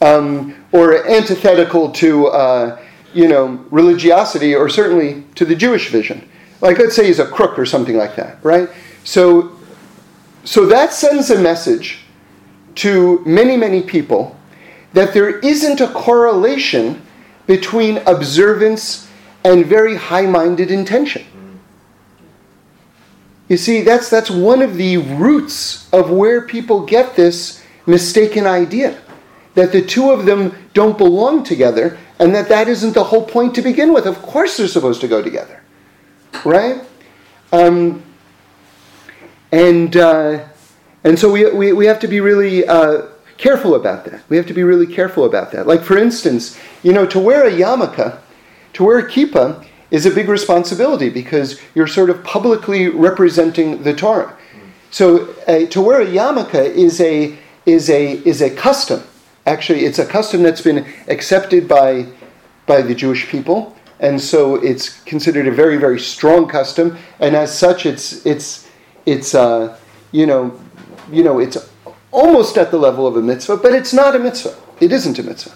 um, 0.00 0.54
or 0.72 1.06
antithetical 1.08 1.90
to, 1.92 2.28
uh, 2.28 2.80
you 3.12 3.28
know, 3.28 3.64
religiosity 3.70 4.54
or 4.54 4.68
certainly 4.68 5.24
to 5.34 5.44
the 5.44 5.54
Jewish 5.54 5.90
vision. 5.90 6.26
Like, 6.60 6.78
let's 6.78 6.96
say 6.96 7.06
he's 7.06 7.18
a 7.18 7.26
crook 7.26 7.58
or 7.58 7.66
something 7.66 7.96
like 7.96 8.16
that, 8.16 8.42
right? 8.42 8.68
So, 9.04 9.56
so 10.44 10.66
that 10.66 10.92
sends 10.92 11.30
a 11.30 11.38
message 11.38 12.00
to 12.76 13.22
many, 13.26 13.56
many 13.56 13.82
people 13.82 14.36
that 14.92 15.12
there 15.12 15.38
isn't 15.40 15.80
a 15.80 15.88
correlation 15.88 17.02
between 17.46 17.98
observance 18.06 19.09
and 19.44 19.66
very 19.66 19.96
high 19.96 20.26
minded 20.26 20.70
intention. 20.70 21.24
You 23.48 23.56
see, 23.56 23.82
that's, 23.82 24.08
that's 24.08 24.30
one 24.30 24.62
of 24.62 24.76
the 24.76 24.98
roots 24.98 25.92
of 25.92 26.10
where 26.10 26.46
people 26.46 26.86
get 26.86 27.16
this 27.16 27.64
mistaken 27.86 28.46
idea 28.46 29.00
that 29.54 29.72
the 29.72 29.82
two 29.82 30.10
of 30.10 30.24
them 30.24 30.56
don't 30.72 30.96
belong 30.96 31.42
together 31.42 31.98
and 32.20 32.34
that 32.34 32.48
that 32.48 32.68
isn't 32.68 32.94
the 32.94 33.02
whole 33.02 33.26
point 33.26 33.54
to 33.56 33.62
begin 33.62 33.92
with. 33.92 34.06
Of 34.06 34.22
course, 34.22 34.56
they're 34.56 34.68
supposed 34.68 35.00
to 35.00 35.08
go 35.08 35.20
together, 35.20 35.62
right? 36.44 36.82
Um, 37.52 38.04
and, 39.50 39.96
uh, 39.96 40.46
and 41.02 41.18
so 41.18 41.32
we, 41.32 41.50
we, 41.50 41.72
we 41.72 41.86
have 41.86 41.98
to 42.00 42.08
be 42.08 42.20
really 42.20 42.66
uh, 42.68 43.08
careful 43.36 43.74
about 43.74 44.04
that. 44.04 44.22
We 44.28 44.36
have 44.36 44.46
to 44.46 44.54
be 44.54 44.62
really 44.62 44.86
careful 44.86 45.24
about 45.24 45.50
that. 45.52 45.66
Like, 45.66 45.82
for 45.82 45.98
instance, 45.98 46.60
you 46.84 46.92
know, 46.92 47.06
to 47.06 47.18
wear 47.18 47.48
a 47.48 47.50
yarmulke, 47.50 48.20
to 48.74 48.84
wear 48.84 48.98
a 48.98 49.08
kippah, 49.08 49.64
is 49.90 50.06
a 50.06 50.10
big 50.10 50.28
responsibility 50.28 51.08
because 51.08 51.60
you're 51.74 51.86
sort 51.86 52.10
of 52.10 52.22
publicly 52.22 52.88
representing 52.88 53.82
the 53.82 53.94
Torah. 53.94 54.36
So 54.90 55.34
uh, 55.46 55.66
to 55.66 55.80
wear 55.80 56.00
a 56.00 56.06
yarmulke 56.06 56.54
is 56.54 57.00
a 57.00 57.36
is 57.66 57.90
a 57.90 58.14
is 58.26 58.40
a 58.42 58.50
custom. 58.50 59.02
Actually, 59.46 59.84
it's 59.84 59.98
a 59.98 60.06
custom 60.06 60.42
that's 60.42 60.60
been 60.60 60.86
accepted 61.08 61.68
by 61.68 62.06
by 62.66 62.82
the 62.82 62.94
Jewish 62.94 63.28
people, 63.28 63.76
and 64.00 64.20
so 64.20 64.56
it's 64.56 65.02
considered 65.04 65.46
a 65.46 65.52
very 65.52 65.76
very 65.76 66.00
strong 66.00 66.48
custom. 66.48 66.98
And 67.20 67.36
as 67.36 67.56
such, 67.56 67.86
it's 67.86 68.24
it's 68.26 68.68
it's 69.06 69.34
uh, 69.34 69.78
you 70.12 70.26
know 70.26 70.58
you 71.10 71.22
know 71.22 71.38
it's 71.38 71.56
almost 72.10 72.58
at 72.58 72.70
the 72.70 72.78
level 72.78 73.06
of 73.06 73.16
a 73.16 73.22
mitzvah, 73.22 73.58
but 73.58 73.72
it's 73.72 73.92
not 73.92 74.16
a 74.16 74.18
mitzvah. 74.18 74.56
It 74.80 74.92
isn't 74.92 75.18
a 75.18 75.22
mitzvah. 75.22 75.54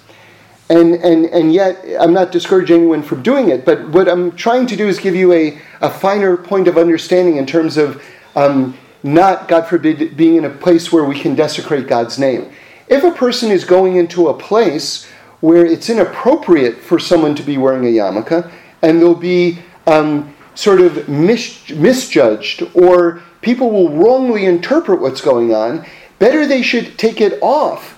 And, 0.70 0.94
and, 0.94 1.26
and 1.26 1.52
yet, 1.52 1.84
I'm 2.00 2.14
not 2.14 2.32
discouraging 2.32 2.78
anyone 2.78 3.02
from 3.02 3.22
doing 3.22 3.50
it, 3.50 3.66
but 3.66 3.86
what 3.90 4.08
I'm 4.08 4.32
trying 4.32 4.66
to 4.68 4.76
do 4.76 4.88
is 4.88 4.98
give 4.98 5.14
you 5.14 5.32
a, 5.32 5.58
a 5.82 5.90
finer 5.90 6.38
point 6.38 6.68
of 6.68 6.78
understanding 6.78 7.36
in 7.36 7.44
terms 7.44 7.76
of 7.76 8.02
um, 8.34 8.76
not, 9.02 9.46
God 9.46 9.66
forbid, 9.66 10.16
being 10.16 10.36
in 10.36 10.46
a 10.46 10.50
place 10.50 10.90
where 10.90 11.04
we 11.04 11.20
can 11.20 11.34
desecrate 11.34 11.86
God's 11.86 12.18
name. 12.18 12.50
If 12.88 13.04
a 13.04 13.10
person 13.10 13.50
is 13.50 13.64
going 13.64 13.96
into 13.96 14.28
a 14.28 14.34
place 14.34 15.06
where 15.40 15.66
it's 15.66 15.90
inappropriate 15.90 16.78
for 16.78 16.98
someone 16.98 17.34
to 17.34 17.42
be 17.42 17.58
wearing 17.58 17.84
a 17.84 17.88
yarmulke, 17.88 18.50
and 18.80 19.00
they'll 19.00 19.14
be 19.14 19.58
um, 19.86 20.34
sort 20.54 20.80
of 20.80 21.06
mis- 21.06 21.68
misjudged, 21.70 22.62
or 22.72 23.22
people 23.42 23.70
will 23.70 23.90
wrongly 23.90 24.46
interpret 24.46 25.02
what's 25.02 25.20
going 25.20 25.54
on, 25.54 25.84
better 26.18 26.46
they 26.46 26.62
should 26.62 26.98
take 26.98 27.20
it 27.20 27.38
off 27.42 27.93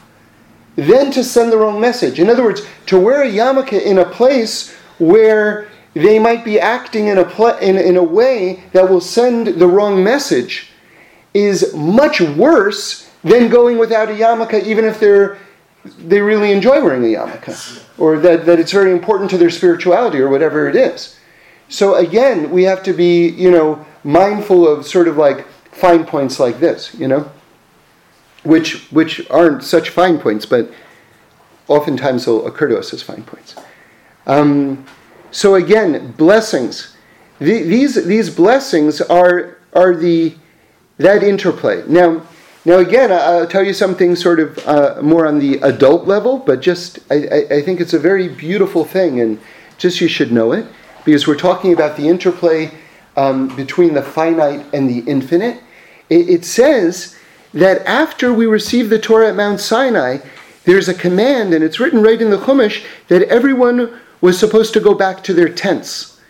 than 0.77 1.11
to 1.11 1.25
send 1.25 1.51
the 1.51 1.57
wrong 1.57 1.81
message. 1.81 2.21
In 2.21 2.31
other 2.31 2.45
words, 2.45 2.67
to 2.87 3.01
wear 3.01 3.23
a 3.23 3.31
yarmulke 3.31 3.83
in 3.83 3.99
a 3.99 4.05
place 4.05 4.75
where 4.99 5.69
they 5.95 6.19
might 6.19 6.45
be 6.45 6.61
acting 6.61 7.09
in 7.09 7.19
a, 7.19 7.25
pl- 7.25 7.57
in, 7.59 7.79
in 7.79 7.97
a 7.97 8.03
way 8.03 8.65
that 8.73 8.89
will 8.89 9.01
send 9.01 9.47
the 9.47 9.67
wrong 9.67 10.05
message 10.05 10.71
is 11.33 11.75
much 11.75 12.21
worse 12.21 13.11
than 13.25 13.49
going 13.49 13.79
without 13.79 14.11
a 14.11 14.13
yarmulke, 14.13 14.63
even 14.65 14.85
if 14.85 15.01
they're 15.01 15.39
they 15.99 16.21
really 16.21 16.51
enjoy 16.51 16.83
wearing 16.83 17.05
a 17.05 17.17
yarmulke, 17.17 17.83
or 17.97 18.19
that, 18.19 18.45
that 18.45 18.59
it's 18.59 18.73
very 18.73 18.91
important 18.91 19.31
to 19.31 19.39
their 19.39 19.51
spirituality, 19.51 20.19
or 20.19 20.29
whatever 20.29 20.69
it 20.69 20.75
is. 20.75 21.17
So 21.69 21.95
again, 21.95 22.51
we 22.51 22.65
have 22.65 22.83
to 22.83 22.93
be, 22.93 23.29
you 23.29 23.53
know, 23.53 23.87
mindful 24.03 24.67
of 24.67 24.85
sort 24.85 25.07
of 25.07 25.17
like 25.17 25.47
fine 25.71 26.05
points 26.05 26.41
like 26.41 26.59
this, 26.59 26.93
you 26.95 27.07
know 27.07 27.31
which, 28.47 28.87
which 28.91 29.29
aren't 29.31 29.63
such 29.65 29.91
fine 29.91 30.19
points, 30.19 30.47
but 30.47 30.71
oftentimes 31.69 32.25
they'll 32.25 32.47
occur 32.47 32.69
to 32.69 32.79
us 32.79 32.93
as 32.93 33.03
fine 33.03 33.23
points. 33.23 33.57
Um, 34.27 34.87
so 35.31 35.55
again, 35.55 36.13
blessings. 36.13 36.97
The, 37.39 37.63
these, 37.63 38.07
these 38.07 38.31
blessings 38.31 39.01
are, 39.01 39.59
are 39.75 39.95
the, 39.95 40.35
that 40.99 41.23
interplay. 41.23 41.85
Now, 41.87 42.23
now 42.65 42.79
again, 42.79 43.13
I'll 43.13 43.47
tell 43.47 43.65
you 43.65 43.73
something 43.73 44.17
sort 44.17 44.41
of 44.41 44.59
uh, 44.67 45.01
more 45.03 45.27
on 45.27 45.39
the 45.39 45.59
adult 45.61 46.07
level, 46.07 46.39
but 46.39 46.61
just 46.61 46.99
I, 47.11 47.47
I, 47.51 47.63
think 47.63 47.81
it's 47.81 47.93
a 47.93 47.99
very 47.99 48.29
beautiful 48.29 48.85
thing, 48.85 49.21
and 49.21 49.39
just 49.79 50.01
you 50.01 50.09
should 50.09 50.33
know 50.33 50.53
it, 50.53 50.67
because 51.05 51.29
we're 51.29 51.37
talking 51.37 51.73
about 51.73 51.97
the 51.97 52.09
interplay 52.09 52.73
um, 53.17 53.55
between 53.55 53.95
the 53.95 54.03
finite 54.03 54.67
and 54.75 54.91
the 54.91 55.09
infinite. 55.09 55.63
It, 56.09 56.29
it 56.29 56.45
says 56.45 57.17
that 57.57 57.85
after 57.87 58.33
we 58.33 58.47
receive 58.47 58.91
the 58.91 58.99
Torah 58.99 59.31
at 59.31 59.35
Mount 59.35 59.61
Sinai, 59.61 60.19
there's 60.65 60.89
a 60.89 60.95
command, 60.95 61.55
and 61.55 61.65
it's 61.65 61.81
written 61.81 62.03
right 62.03 62.21
in 62.21 62.31
the 62.31 62.37
Chumash, 62.37 62.85
that 63.09 63.23
everyone 63.23 63.99
was 64.21 64.39
supposed 64.39 64.75
to 64.75 64.81
go 64.81 64.95
back 64.95 65.25
to 65.25 65.33
their 65.33 65.49
tents. 65.49 66.21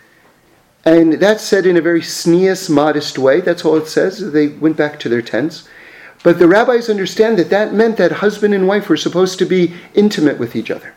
And 0.85 1.13
that's 1.13 1.43
said 1.43 1.65
in 1.65 1.75
a 1.75 1.81
very 1.81 1.99
tznius, 1.99 2.69
modest 2.69 3.17
way. 3.17 3.41
That's 3.41 3.65
all 3.65 3.75
it 3.75 3.87
says. 3.87 4.31
They 4.31 4.47
went 4.47 4.77
back 4.77 5.01
to 5.01 5.09
their 5.09 5.21
tents. 5.21 5.67
But 6.23 6.39
the 6.39 6.47
rabbis 6.47 6.89
understand 6.89 7.37
that 7.39 7.49
that 7.49 7.73
meant 7.73 7.97
that 7.97 8.13
husband 8.13 8.53
and 8.53 8.67
wife 8.67 8.87
were 8.87 8.95
supposed 8.95 9.37
to 9.39 9.45
be 9.45 9.73
intimate 9.95 10.39
with 10.39 10.55
each 10.55 10.71
other. 10.71 10.93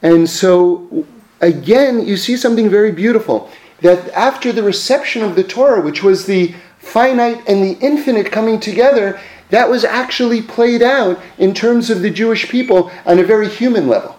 And 0.00 0.28
so, 0.28 1.06
again, 1.42 2.06
you 2.06 2.16
see 2.16 2.36
something 2.36 2.70
very 2.70 2.92
beautiful. 2.92 3.50
That 3.82 4.08
after 4.16 4.52
the 4.52 4.62
reception 4.62 5.22
of 5.22 5.36
the 5.36 5.44
Torah, 5.44 5.82
which 5.82 6.02
was 6.02 6.24
the 6.24 6.54
finite 6.80 7.48
and 7.48 7.62
the 7.62 7.78
infinite 7.84 8.32
coming 8.32 8.58
together, 8.58 9.20
that 9.50 9.68
was 9.68 9.84
actually 9.84 10.42
played 10.42 10.82
out 10.82 11.20
in 11.38 11.54
terms 11.54 11.90
of 11.90 12.02
the 12.02 12.10
Jewish 12.10 12.48
people 12.48 12.90
on 13.04 13.18
a 13.18 13.24
very 13.24 13.48
human 13.48 13.88
level. 13.88 14.18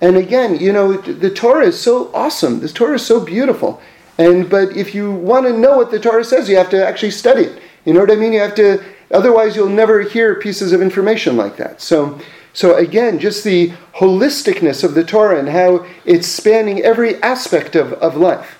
And 0.00 0.16
again, 0.16 0.58
you 0.58 0.72
know, 0.72 0.96
the 0.96 1.30
Torah 1.30 1.66
is 1.66 1.80
so 1.80 2.12
awesome. 2.14 2.60
The 2.60 2.68
Torah 2.68 2.94
is 2.94 3.06
so 3.06 3.24
beautiful. 3.24 3.80
And 4.16 4.48
but 4.48 4.76
if 4.76 4.94
you 4.94 5.12
want 5.12 5.46
to 5.46 5.56
know 5.56 5.76
what 5.76 5.90
the 5.90 6.00
Torah 6.00 6.24
says, 6.24 6.48
you 6.48 6.56
have 6.56 6.70
to 6.70 6.86
actually 6.86 7.12
study 7.12 7.42
it. 7.44 7.62
You 7.84 7.94
know 7.94 8.00
what 8.00 8.10
I 8.10 8.16
mean? 8.16 8.32
You 8.32 8.40
have 8.40 8.54
to 8.56 8.82
otherwise 9.10 9.56
you'll 9.56 9.68
never 9.68 10.02
hear 10.02 10.34
pieces 10.34 10.72
of 10.72 10.82
information 10.82 11.36
like 11.36 11.56
that. 11.56 11.80
So 11.80 12.20
so 12.52 12.76
again, 12.76 13.18
just 13.18 13.44
the 13.44 13.72
holisticness 13.94 14.82
of 14.82 14.94
the 14.94 15.04
Torah 15.04 15.38
and 15.38 15.48
how 15.48 15.86
it's 16.04 16.26
spanning 16.26 16.82
every 16.82 17.22
aspect 17.22 17.76
of, 17.76 17.92
of 17.94 18.16
life. 18.16 18.56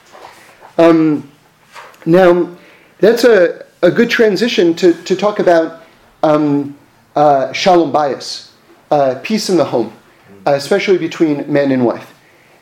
Um, 0.79 1.31
now, 2.07 2.57
that's 3.01 3.25
a, 3.25 3.65
a 3.83 3.91
good 3.91 4.11
transition 4.11 4.75
to, 4.75 4.93
to 5.05 5.17
talk 5.17 5.39
about 5.39 5.83
um, 6.23 6.77
uh, 7.15 7.53
shalom 7.53 7.93
bayis, 7.93 8.51
uh, 8.91 9.19
peace 9.23 9.49
in 9.49 9.57
the 9.57 9.65
home, 9.65 9.93
uh, 10.47 10.53
especially 10.53 10.99
between 10.99 11.51
man 11.53 11.71
and 11.71 11.85
wife. 11.85 12.15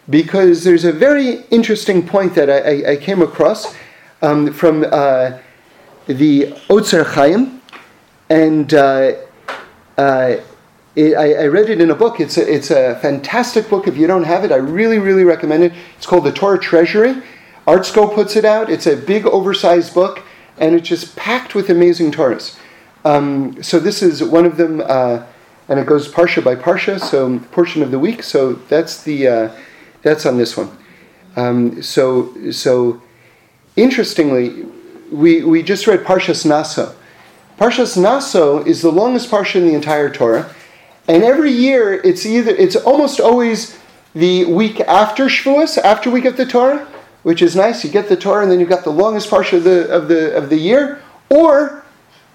Because 0.08 0.62
there's 0.62 0.84
a 0.84 0.92
very 0.92 1.42
interesting 1.50 2.06
point 2.06 2.34
that 2.34 2.48
I, 2.48 2.58
I, 2.58 2.92
I 2.92 2.96
came 2.96 3.22
across 3.22 3.74
um, 4.22 4.52
from 4.52 4.84
uh, 4.90 5.38
the 6.06 6.52
Otzer 6.68 7.04
Chaim, 7.04 7.60
and 8.28 8.72
uh, 8.74 9.12
uh, 9.98 10.36
it, 10.94 11.16
I, 11.16 11.34
I, 11.34 11.46
read 11.46 11.68
it 11.70 11.80
in 11.80 11.90
a 11.90 11.94
book. 11.94 12.20
It's 12.20 12.38
a, 12.38 12.54
it's 12.54 12.70
a 12.70 12.98
fantastic 13.00 13.68
book. 13.68 13.86
If 13.86 13.96
you 13.96 14.06
don't 14.06 14.24
have 14.24 14.44
it, 14.44 14.52
I 14.52 14.56
really, 14.56 14.98
really 14.98 15.24
recommend 15.24 15.64
it. 15.64 15.72
It's 15.96 16.06
called 16.06 16.24
The 16.24 16.32
Torah 16.32 16.58
Treasury. 16.58 17.22
ArtScroll 17.66 18.14
puts 18.14 18.36
it 18.36 18.44
out. 18.44 18.70
It's 18.70 18.86
a 18.86 18.96
big, 18.96 19.26
oversized 19.26 19.92
book, 19.92 20.22
and 20.58 20.74
it's 20.74 20.88
just 20.88 21.16
packed 21.16 21.54
with 21.54 21.68
amazing 21.68 22.12
Torahs. 22.12 22.56
Um, 23.04 23.62
so 23.62 23.78
this 23.78 24.02
is 24.02 24.22
one 24.22 24.46
of 24.46 24.56
them, 24.56 24.82
uh, 24.84 25.24
and 25.68 25.80
it 25.80 25.86
goes 25.86 26.10
parsha 26.12 26.42
by 26.44 26.54
parsha, 26.54 27.00
so 27.00 27.38
portion 27.50 27.82
of 27.82 27.90
the 27.90 27.98
week. 27.98 28.22
So 28.22 28.54
that's 28.54 29.02
the 29.02 29.28
uh, 29.28 29.50
that's 30.02 30.26
on 30.26 30.38
this 30.38 30.56
one. 30.56 30.70
Um, 31.34 31.82
so 31.82 32.50
so 32.52 33.02
interestingly, 33.74 34.66
we 35.10 35.42
we 35.42 35.62
just 35.62 35.86
read 35.86 36.00
Parshas 36.00 36.46
Naso. 36.46 36.94
Parshas 37.58 38.00
Naso 38.00 38.64
is 38.64 38.82
the 38.82 38.92
longest 38.92 39.30
parsha 39.30 39.56
in 39.56 39.66
the 39.66 39.74
entire 39.74 40.10
Torah, 40.10 40.54
and 41.08 41.24
every 41.24 41.50
year 41.50 41.94
it's 41.94 42.24
either 42.24 42.52
it's 42.52 42.76
almost 42.76 43.18
always 43.18 43.78
the 44.14 44.44
week 44.46 44.80
after 44.80 45.26
Shavuos, 45.26 45.78
after 45.78 46.10
we 46.10 46.20
get 46.20 46.36
the 46.36 46.46
Torah, 46.46 46.88
which 47.26 47.42
is 47.42 47.56
nice. 47.56 47.82
You 47.82 47.90
get 47.90 48.08
the 48.08 48.16
Torah, 48.16 48.44
and 48.44 48.52
then 48.52 48.60
you've 48.60 48.68
got 48.68 48.84
the 48.84 48.92
longest 48.92 49.28
part 49.28 49.52
of 49.52 49.64
the 49.64 49.90
of 49.90 50.06
the 50.06 50.32
of 50.36 50.48
the 50.48 50.56
year, 50.56 51.02
or 51.28 51.82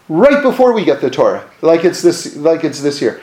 right 0.09 0.43
before 0.43 0.73
we 0.73 0.83
get 0.83 0.99
the 0.99 1.09
Torah, 1.09 1.49
like 1.61 1.85
it's 1.85 2.01
this 2.01 2.35
like 2.35 2.65
it's 2.65 2.81
this 2.81 3.01
year. 3.01 3.21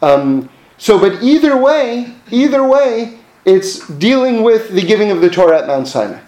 Um, 0.00 0.48
so, 0.78 0.98
but 0.98 1.22
either 1.22 1.58
way, 1.58 2.14
either 2.30 2.64
way, 2.66 3.18
it's 3.44 3.86
dealing 3.98 4.42
with 4.42 4.70
the 4.70 4.80
giving 4.80 5.10
of 5.10 5.20
the 5.20 5.28
Torah 5.28 5.58
at 5.60 5.66
Mount 5.66 5.88
Sinai, 5.88 6.20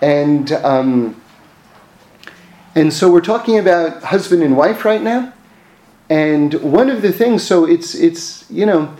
and 0.00 0.52
um, 0.52 1.14
And 2.78 2.92
so 2.92 3.10
we're 3.10 3.20
talking 3.20 3.58
about 3.58 4.04
husband 4.04 4.42
and 4.42 4.56
wife 4.56 4.84
right 4.84 5.02
now. 5.02 5.32
And 6.08 6.54
one 6.62 6.88
of 6.88 7.02
the 7.02 7.12
things, 7.12 7.42
so 7.42 7.64
it's 7.64 7.94
it's 7.94 8.48
you 8.50 8.64
know, 8.64 8.94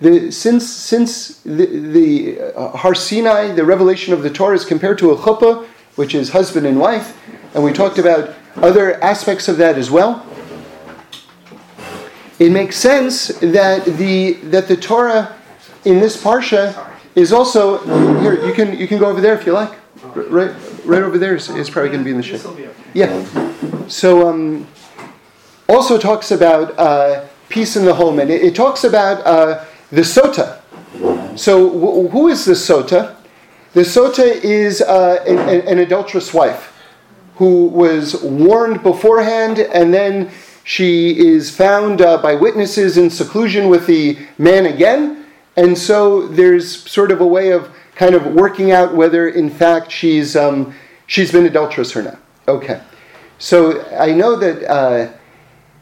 the, 0.00 0.30
since 0.30 0.68
since 0.68 1.40
the, 1.40 1.66
the 1.66 2.40
uh, 2.56 2.76
Har 2.76 2.94
Sinai, 2.94 3.52
the 3.52 3.64
revelation 3.64 4.12
of 4.12 4.22
the 4.22 4.30
Torah 4.30 4.54
is 4.54 4.64
compared 4.64 4.98
to 4.98 5.10
a 5.10 5.16
chuppah, 5.16 5.66
which 5.96 6.14
is 6.14 6.30
husband 6.30 6.66
and 6.66 6.78
wife, 6.78 7.16
and 7.54 7.64
we 7.64 7.72
talked 7.72 7.98
about 7.98 8.34
other 8.56 9.02
aspects 9.02 9.48
of 9.48 9.56
that 9.58 9.76
as 9.76 9.90
well. 9.90 10.24
It 12.38 12.52
makes 12.52 12.76
sense 12.76 13.28
that 13.40 13.84
the 13.84 14.34
that 14.44 14.68
the 14.68 14.76
Torah 14.76 15.34
in 15.84 15.98
this 15.98 16.22
parsha 16.22 16.88
is 17.16 17.32
also 17.32 17.78
here. 18.20 18.46
You 18.46 18.52
can 18.52 18.78
you 18.78 18.86
can 18.86 18.98
go 18.98 19.06
over 19.06 19.20
there 19.20 19.34
if 19.34 19.44
you 19.44 19.52
like. 19.52 19.72
Right 20.14 20.54
right 20.84 21.02
over 21.02 21.18
there 21.18 21.34
is, 21.34 21.50
is 21.50 21.68
probably 21.68 21.90
going 21.90 22.00
to 22.00 22.04
be 22.04 22.12
in 22.12 22.16
the 22.16 22.22
shade. 22.22 22.70
Yeah. 22.94 23.88
So 23.88 24.28
um, 24.28 24.66
also 25.68 25.98
talks 25.98 26.30
about 26.30 26.78
uh, 26.78 27.26
peace 27.48 27.76
in 27.76 27.84
the 27.84 27.94
home, 27.94 28.20
and 28.20 28.30
it, 28.30 28.42
it 28.42 28.54
talks 28.54 28.84
about 28.84 29.26
uh, 29.26 29.64
the 29.90 30.02
sota. 30.02 30.60
So 31.38 32.08
who 32.08 32.28
is 32.28 32.44
the 32.44 32.54
sota? 32.54 33.16
The 33.74 33.82
sota 33.82 34.24
is 34.42 34.80
uh, 34.80 35.22
an, 35.26 35.66
an 35.68 35.78
adulterous 35.78 36.34
wife 36.34 36.74
who 37.36 37.66
was 37.66 38.22
warned 38.22 38.82
beforehand, 38.82 39.58
and 39.58 39.94
then 39.94 40.30
she 40.64 41.16
is 41.18 41.54
found 41.54 42.02
uh, 42.02 42.20
by 42.20 42.34
witnesses 42.34 42.98
in 42.98 43.08
seclusion 43.08 43.68
with 43.68 43.86
the 43.86 44.18
man 44.36 44.66
again. 44.66 45.24
And 45.56 45.76
so 45.78 46.26
there's 46.28 46.90
sort 46.90 47.10
of 47.10 47.20
a 47.20 47.26
way 47.26 47.52
of 47.52 47.70
kind 47.94 48.14
of 48.14 48.26
working 48.26 48.72
out 48.72 48.94
whether, 48.94 49.28
in 49.28 49.50
fact, 49.50 49.90
she's, 49.90 50.36
um, 50.36 50.74
she's 51.06 51.32
been 51.32 51.46
adulterous 51.46 51.96
or 51.96 52.02
not. 52.02 52.18
Okay. 52.46 52.80
So 53.38 53.84
I 53.92 54.12
know 54.12 54.36
that, 54.36 54.70
uh, 54.70 55.12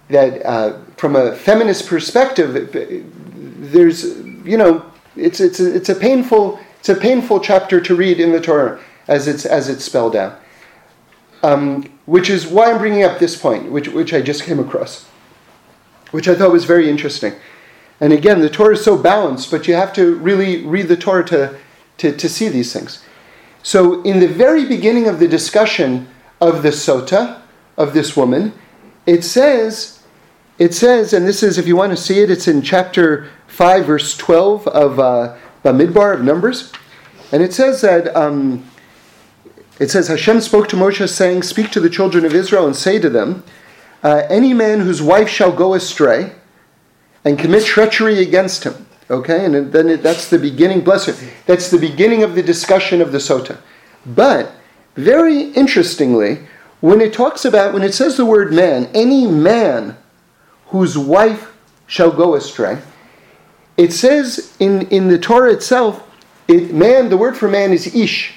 that 0.08 0.46
uh, 0.46 0.78
from 0.96 1.16
a 1.16 1.34
feminist 1.34 1.86
perspective, 1.86 2.72
there's, 3.72 4.18
you 4.44 4.56
know, 4.56 4.90
it's, 5.16 5.40
it's, 5.40 5.60
a, 5.60 5.74
it's, 5.74 5.88
a 5.88 5.94
painful, 5.94 6.60
it's 6.78 6.88
a 6.88 6.94
painful 6.94 7.40
chapter 7.40 7.80
to 7.80 7.94
read 7.94 8.20
in 8.20 8.32
the 8.32 8.40
Torah 8.40 8.80
as 9.08 9.28
it's, 9.28 9.46
as 9.46 9.68
it's 9.68 9.84
spelled 9.84 10.16
out. 10.16 10.40
Um, 11.42 11.92
which 12.06 12.30
is 12.30 12.46
why 12.46 12.70
I'm 12.70 12.78
bringing 12.78 13.02
up 13.02 13.18
this 13.18 13.36
point, 13.40 13.70
which, 13.70 13.88
which 13.88 14.12
I 14.12 14.20
just 14.20 14.44
came 14.44 14.58
across, 14.58 15.06
which 16.10 16.28
I 16.28 16.34
thought 16.34 16.52
was 16.52 16.64
very 16.64 16.88
interesting. 16.88 17.34
And 18.00 18.12
again, 18.12 18.40
the 18.40 18.50
Torah 18.50 18.74
is 18.74 18.84
so 18.84 18.96
balanced, 18.96 19.50
but 19.50 19.66
you 19.66 19.74
have 19.74 19.92
to 19.94 20.16
really 20.16 20.64
read 20.64 20.88
the 20.88 20.96
Torah 20.96 21.24
to, 21.26 21.58
to, 21.98 22.16
to 22.16 22.28
see 22.28 22.48
these 22.48 22.72
things. 22.72 23.02
So, 23.62 24.02
in 24.02 24.20
the 24.20 24.28
very 24.28 24.64
beginning 24.64 25.08
of 25.08 25.18
the 25.18 25.26
discussion 25.26 26.08
of 26.40 26.62
the 26.62 26.68
sota, 26.68 27.42
of 27.76 27.92
this 27.92 28.16
woman, 28.16 28.52
it 29.06 29.22
says, 29.22 30.02
it 30.58 30.74
says, 30.74 31.12
and 31.12 31.26
this 31.26 31.42
is, 31.42 31.58
if 31.58 31.66
you 31.66 31.76
want 31.76 31.90
to 31.90 31.96
see 31.96 32.20
it, 32.20 32.30
it's 32.30 32.48
in 32.48 32.62
chapter 32.62 33.30
5, 33.46 33.86
verse 33.86 34.16
12 34.16 34.68
of 34.68 34.98
uh, 34.98 35.36
Bamidbar 35.64 36.14
of 36.14 36.24
Numbers. 36.24 36.72
And 37.32 37.42
it 37.42 37.52
says 37.52 37.80
that, 37.80 38.14
um, 38.14 38.64
it 39.80 39.90
says, 39.90 40.08
Hashem 40.08 40.40
spoke 40.40 40.68
to 40.68 40.76
Moshe, 40.76 41.08
saying, 41.08 41.42
Speak 41.42 41.70
to 41.72 41.80
the 41.80 41.90
children 41.90 42.24
of 42.24 42.34
Israel 42.34 42.66
and 42.66 42.76
say 42.76 42.98
to 42.98 43.10
them, 43.10 43.44
uh, 44.02 44.22
Any 44.28 44.54
man 44.54 44.80
whose 44.80 45.02
wife 45.02 45.28
shall 45.28 45.52
go 45.52 45.74
astray 45.74 46.32
and 47.24 47.38
commit 47.38 47.64
treachery 47.64 48.22
against 48.22 48.64
him. 48.64 48.86
Okay, 49.10 49.44
and 49.44 49.72
then 49.72 49.88
it, 49.88 50.02
that's 50.02 50.28
the 50.28 50.38
beginning, 50.38 50.80
bless 50.82 51.06
it, 51.06 51.16
that's 51.46 51.70
the 51.70 51.78
beginning 51.78 52.22
of 52.24 52.34
the 52.34 52.42
discussion 52.42 53.00
of 53.00 53.12
the 53.12 53.18
sota. 53.18 53.58
But, 54.04 54.52
very 54.96 55.50
interestingly, 55.50 56.40
when 56.80 57.00
it 57.00 57.12
talks 57.12 57.44
about, 57.44 57.72
when 57.72 57.82
it 57.82 57.94
says 57.94 58.16
the 58.16 58.24
word 58.24 58.52
man, 58.52 58.88
any 58.94 59.26
man 59.26 59.96
whose 60.66 60.98
wife 60.98 61.56
shall 61.86 62.10
go 62.10 62.34
astray, 62.34 62.78
it 63.76 63.92
says 63.92 64.56
in, 64.58 64.82
in 64.88 65.08
the 65.08 65.18
Torah 65.18 65.52
itself, 65.52 66.02
it, 66.48 66.72
man, 66.72 67.08
the 67.08 67.16
word 67.16 67.36
for 67.36 67.48
man 67.48 67.72
is 67.72 67.94
ish. 67.94 68.34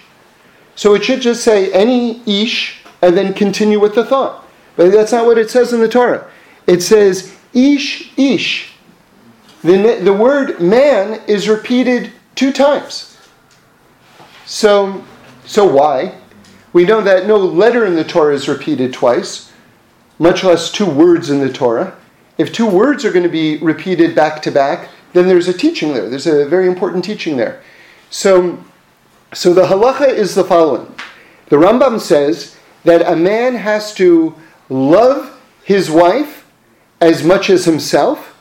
So 0.76 0.96
it 0.96 1.04
should 1.04 1.22
just 1.22 1.44
say 1.44 1.72
any 1.72 2.22
ish 2.26 2.82
and 3.02 3.16
then 3.16 3.34
continue 3.34 3.80
with 3.80 3.96
the 3.96 4.06
thought. 4.06 4.46
But 4.76 4.92
that's 4.92 5.12
not 5.12 5.26
what 5.26 5.38
it 5.38 5.50
says 5.50 5.74
in 5.74 5.82
the 5.82 5.88
Torah. 5.88 6.30
It 6.68 6.82
says 6.82 7.36
ish, 7.54 8.18
ish. 8.18 8.74
The, 9.62 10.00
the 10.02 10.14
word 10.14 10.62
man 10.62 11.22
is 11.28 11.50
repeated 11.50 12.12
two 12.36 12.52
times. 12.52 13.18
So, 14.46 15.04
so 15.46 15.66
why? 15.66 16.16
We 16.72 16.86
know 16.86 17.02
that 17.02 17.28
no 17.28 17.38
letter 17.38 17.86
in 17.86 17.96
the 17.96 18.04
Torah 18.04 18.34
is 18.34 18.48
repeated 18.48 18.94
twice, 18.94 19.52
much 20.18 20.44
less 20.44 20.72
two 20.72 20.90
words 20.90 21.30
in 21.30 21.40
the 21.40 21.52
Torah. 21.52 21.98
If 22.38 22.54
two 22.54 22.68
words 22.68 23.04
are 23.04 23.12
going 23.12 23.24
to 23.24 23.30
be 23.30 23.58
repeated 23.58 24.16
back 24.16 24.42
to 24.44 24.52
back, 24.52 24.90
then 25.14 25.28
there's 25.28 25.48
a 25.48 25.54
teaching 25.54 25.94
there. 25.94 26.10
There's 26.10 26.28
a 26.28 26.46
very 26.46 26.68
important 26.68 27.04
teaching 27.04 27.38
there. 27.38 27.62
So, 28.10 28.64
so 29.34 29.54
the 29.54 29.64
halacha 29.64 30.08
is 30.08 30.36
the 30.36 30.44
following. 30.44 30.94
The 31.50 31.56
Rambam 31.56 32.00
says 32.00 32.58
that 32.84 33.02
a 33.12 33.16
man 33.16 33.56
has 33.56 33.94
to 33.96 34.36
love 34.70 35.40
his 35.64 35.90
wife 35.90 36.46
as 37.02 37.24
much 37.24 37.50
as 37.50 37.66
himself 37.66 38.36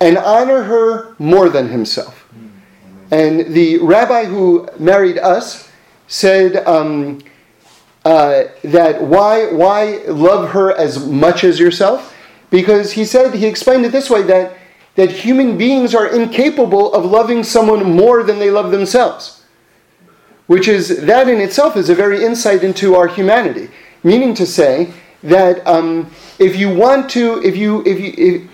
and 0.00 0.16
honor 0.18 0.64
her 0.64 1.14
more 1.18 1.48
than 1.48 1.68
himself. 1.68 2.26
And 3.10 3.54
the 3.54 3.78
rabbi 3.78 4.24
who 4.24 4.68
married 4.78 5.18
us 5.18 5.68
said 6.06 6.64
um, 6.66 7.20
uh, 8.04 8.44
that 8.62 9.02
why, 9.02 9.52
why 9.52 10.02
love 10.06 10.50
her 10.50 10.76
as 10.76 11.06
much 11.06 11.44
as 11.44 11.58
yourself? 11.58 12.16
Because 12.50 12.92
he 12.92 13.04
said, 13.04 13.34
he 13.34 13.46
explained 13.46 13.84
it 13.84 13.92
this 13.92 14.08
way 14.08 14.22
that, 14.22 14.56
that 14.96 15.10
human 15.10 15.56
beings 15.56 15.94
are 15.94 16.06
incapable 16.06 16.92
of 16.92 17.04
loving 17.04 17.44
someone 17.44 17.96
more 17.96 18.22
than 18.22 18.38
they 18.38 18.50
love 18.50 18.70
themselves. 18.70 19.44
Which 20.46 20.66
is, 20.66 21.04
that 21.06 21.28
in 21.28 21.40
itself 21.40 21.76
is 21.76 21.90
a 21.90 21.94
very 21.94 22.24
insight 22.24 22.64
into 22.64 22.96
our 22.96 23.06
humanity. 23.06 23.70
Meaning 24.02 24.34
to 24.34 24.46
say 24.46 24.92
that 25.22 25.64
um, 25.66 26.10
if 26.38 26.56
you 26.56 26.74
want 26.74 27.08
to, 27.10 27.40
if 27.44 27.56
you, 27.56 27.84
if 27.86 28.00
you, 28.00 28.14
if, 28.16 28.50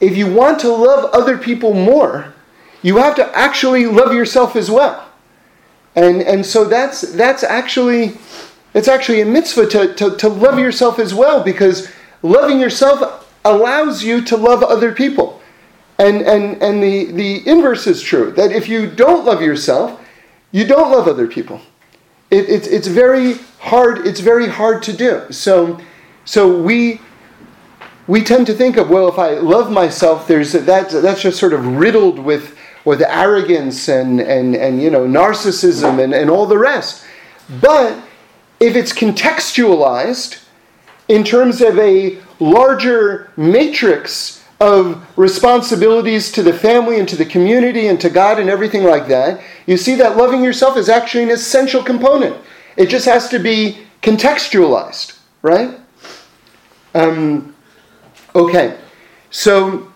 if 0.00 0.16
you 0.16 0.30
want 0.30 0.58
to 0.60 0.68
love 0.68 1.10
other 1.14 1.38
people 1.38 1.72
more, 1.72 2.34
you 2.82 2.96
have 2.98 3.14
to 3.16 3.36
actually 3.36 3.86
love 3.86 4.12
yourself 4.12 4.56
as 4.56 4.70
well. 4.70 5.08
And, 5.94 6.22
and 6.22 6.44
so 6.44 6.64
that's, 6.64 7.00
that's 7.12 7.44
actually, 7.44 8.14
it's 8.74 8.88
actually 8.88 9.20
a 9.20 9.26
mitzvah 9.26 9.68
to, 9.68 9.94
to, 9.94 10.16
to 10.16 10.28
love 10.28 10.58
yourself 10.58 10.98
as 10.98 11.14
well 11.14 11.42
because 11.42 11.88
loving 12.22 12.58
yourself 12.60 13.21
allows 13.44 14.02
you 14.02 14.22
to 14.22 14.36
love 14.36 14.62
other 14.62 14.92
people. 14.92 15.40
And, 15.98 16.22
and, 16.22 16.62
and 16.62 16.82
the, 16.82 17.12
the 17.12 17.48
inverse 17.48 17.86
is 17.86 18.02
true 18.02 18.32
that 18.32 18.50
if 18.50 18.68
you 18.68 18.90
don't 18.90 19.24
love 19.24 19.42
yourself, 19.42 20.00
you 20.50 20.66
don't 20.66 20.90
love 20.90 21.06
other 21.08 21.26
people. 21.26 21.60
It, 22.30 22.48
it's, 22.48 22.66
it's 22.66 22.86
very 22.86 23.34
hard, 23.60 24.06
it's 24.06 24.20
very 24.20 24.48
hard 24.48 24.82
to 24.84 24.92
do. 24.92 25.30
So, 25.30 25.80
so 26.24 26.60
we, 26.60 27.00
we 28.06 28.22
tend 28.22 28.46
to 28.48 28.54
think 28.54 28.76
of, 28.76 28.90
well, 28.90 29.08
if 29.08 29.18
I 29.18 29.34
love 29.34 29.70
myself, 29.70 30.26
there's 30.26 30.52
that, 30.52 30.90
that's 30.90 31.22
just 31.22 31.38
sort 31.38 31.52
of 31.52 31.66
riddled 31.76 32.18
with 32.18 32.56
with 32.84 33.02
arrogance 33.02 33.88
and, 33.88 34.20
and, 34.20 34.56
and 34.56 34.82
you 34.82 34.90
know, 34.90 35.06
narcissism 35.06 36.02
and, 36.02 36.12
and 36.12 36.30
all 36.30 36.46
the 36.46 36.58
rest. 36.58 37.04
But 37.60 38.02
if 38.60 38.76
it's 38.76 38.92
contextualized 38.92 40.41
in 41.08 41.24
terms 41.24 41.60
of 41.60 41.78
a 41.78 42.18
larger 42.40 43.30
matrix 43.36 44.42
of 44.60 45.04
responsibilities 45.18 46.30
to 46.30 46.42
the 46.42 46.52
family 46.52 47.00
and 47.00 47.08
to 47.08 47.16
the 47.16 47.24
community 47.24 47.88
and 47.88 48.00
to 48.00 48.08
God 48.08 48.38
and 48.38 48.48
everything 48.48 48.84
like 48.84 49.08
that, 49.08 49.40
you 49.66 49.76
see 49.76 49.96
that 49.96 50.16
loving 50.16 50.42
yourself 50.42 50.76
is 50.76 50.88
actually 50.88 51.24
an 51.24 51.30
essential 51.30 51.82
component. 51.82 52.36
It 52.76 52.88
just 52.88 53.04
has 53.06 53.28
to 53.30 53.38
be 53.38 53.78
contextualized, 54.02 55.18
right? 55.42 55.78
Um, 56.94 57.54
okay, 58.34 58.78
so 59.30 59.88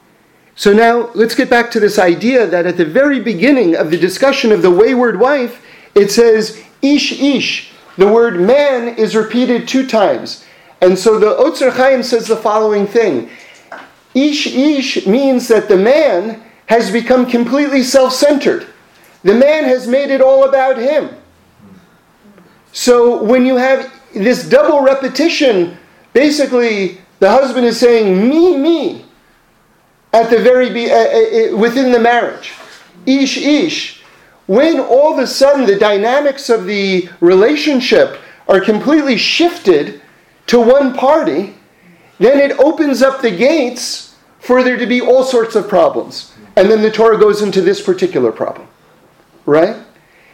so 0.58 0.72
now 0.72 1.10
let's 1.14 1.34
get 1.34 1.50
back 1.50 1.70
to 1.72 1.80
this 1.80 1.98
idea 1.98 2.46
that 2.46 2.64
at 2.64 2.78
the 2.78 2.84
very 2.84 3.20
beginning 3.20 3.76
of 3.76 3.90
the 3.90 3.98
discussion 3.98 4.52
of 4.52 4.62
the 4.62 4.70
wayward 4.70 5.20
wife, 5.20 5.62
it 5.94 6.10
says 6.10 6.62
ish 6.80 7.20
ish. 7.20 7.72
The 7.98 8.08
word 8.08 8.40
man 8.40 8.88
is 8.96 9.14
repeated 9.14 9.68
two 9.68 9.86
times. 9.86 10.45
And 10.80 10.98
so 10.98 11.18
the 11.18 11.34
Otzar 11.36 11.72
Chaim 11.72 12.02
says 12.02 12.26
the 12.26 12.36
following 12.36 12.86
thing. 12.86 13.30
Ish 14.14 14.46
ish 14.46 15.06
means 15.06 15.48
that 15.48 15.68
the 15.68 15.76
man 15.76 16.42
has 16.66 16.90
become 16.90 17.26
completely 17.26 17.82
self-centered. 17.82 18.66
The 19.22 19.34
man 19.34 19.64
has 19.64 19.86
made 19.86 20.10
it 20.10 20.20
all 20.20 20.44
about 20.48 20.76
him. 20.76 21.10
So 22.72 23.22
when 23.22 23.46
you 23.46 23.56
have 23.56 23.92
this 24.14 24.48
double 24.48 24.80
repetition, 24.80 25.76
basically 26.12 26.98
the 27.20 27.30
husband 27.30 27.66
is 27.66 27.78
saying, 27.78 28.28
me, 28.28 28.56
me 28.56 29.04
at 30.12 30.30
the 30.30 30.38
very 30.38 30.72
be, 30.72 30.90
uh, 30.90 30.96
uh, 30.96 31.56
within 31.56 31.92
the 31.92 31.98
marriage. 31.98 32.52
Ish 33.06 33.38
ish. 33.38 34.02
When 34.46 34.80
all 34.80 35.12
of 35.12 35.18
a 35.18 35.26
sudden 35.26 35.66
the 35.66 35.78
dynamics 35.78 36.48
of 36.48 36.66
the 36.66 37.08
relationship 37.20 38.18
are 38.48 38.60
completely 38.60 39.16
shifted 39.16 40.00
to 40.46 40.60
one 40.60 40.94
party, 40.94 41.54
then 42.18 42.38
it 42.38 42.58
opens 42.58 43.02
up 43.02 43.20
the 43.20 43.30
gates 43.30 44.14
for 44.40 44.62
there 44.62 44.76
to 44.76 44.86
be 44.86 45.00
all 45.00 45.24
sorts 45.24 45.56
of 45.56 45.68
problems. 45.68 46.32
And 46.56 46.70
then 46.70 46.82
the 46.82 46.90
Torah 46.90 47.18
goes 47.18 47.42
into 47.42 47.60
this 47.60 47.82
particular 47.82 48.32
problem. 48.32 48.68
Right? 49.44 49.76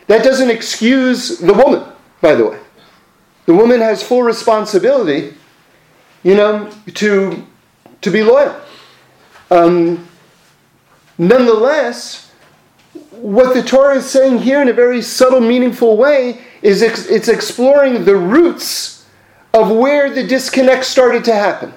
That 0.06 0.22
doesn't 0.22 0.50
excuse 0.50 1.38
the 1.38 1.54
woman, 1.54 1.84
by 2.20 2.34
the 2.34 2.46
way. 2.46 2.60
The 3.46 3.54
woman 3.54 3.80
has 3.80 4.02
full 4.02 4.22
responsibility, 4.22 5.34
you 6.22 6.34
know, 6.34 6.70
to, 6.94 7.44
to 8.00 8.10
be 8.10 8.22
loyal. 8.22 8.60
Um, 9.50 10.08
nonetheless, 11.18 12.30
what 13.10 13.54
the 13.54 13.62
Torah 13.62 13.96
is 13.96 14.08
saying 14.08 14.38
here 14.38 14.62
in 14.62 14.68
a 14.68 14.72
very 14.72 15.02
subtle, 15.02 15.40
meaningful 15.40 15.96
way 15.96 16.42
is 16.62 16.82
ex- 16.82 17.06
it's 17.06 17.28
exploring 17.28 18.04
the 18.04 18.16
roots 18.16 19.01
of 19.54 19.70
where 19.70 20.10
the 20.10 20.26
disconnect 20.26 20.84
started 20.84 21.24
to 21.24 21.34
happen. 21.34 21.74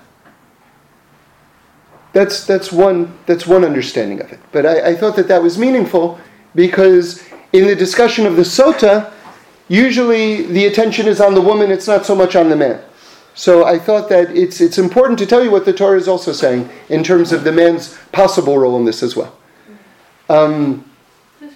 That's, 2.14 2.46
that's, 2.46 2.72
one, 2.72 3.18
that's 3.26 3.46
one 3.46 3.66
understanding 3.66 4.22
of 4.22 4.32
it. 4.32 4.40
But 4.54 4.66
I, 4.66 4.92
I 4.92 4.96
thought 4.96 5.18
that 5.18 5.28
that 5.28 5.44
was 5.44 5.58
meaningful 5.58 6.20
because 6.56 7.28
in 7.52 7.68
the 7.68 7.76
discussion 7.76 8.26
of 8.26 8.38
the 8.38 8.44
sota, 8.44 9.12
usually 9.68 10.44
the 10.44 10.66
attention 10.68 11.08
is 11.08 11.20
on 11.20 11.34
the 11.34 11.42
woman, 11.42 11.72
it's 11.72 11.88
not 11.88 12.06
so 12.06 12.16
much 12.16 12.38
on 12.38 12.50
the 12.50 12.56
man. 12.56 12.82
So 13.34 13.66
I 13.66 13.78
thought 13.78 14.08
that 14.08 14.32
it's, 14.32 14.62
it's 14.62 14.78
important 14.78 15.20
to 15.20 15.26
tell 15.26 15.44
you 15.44 15.52
what 15.52 15.66
the 15.66 15.74
Torah 15.74 15.98
is 15.98 16.08
also 16.08 16.32
saying 16.32 16.70
in 16.88 17.04
terms 17.04 17.34
of 17.34 17.44
the 17.44 17.52
man's 17.52 17.98
possible 18.14 18.58
role 18.58 18.78
in 18.78 18.86
this 18.86 19.04
as 19.04 19.18
well. 19.18 19.36
Um, 20.30 20.90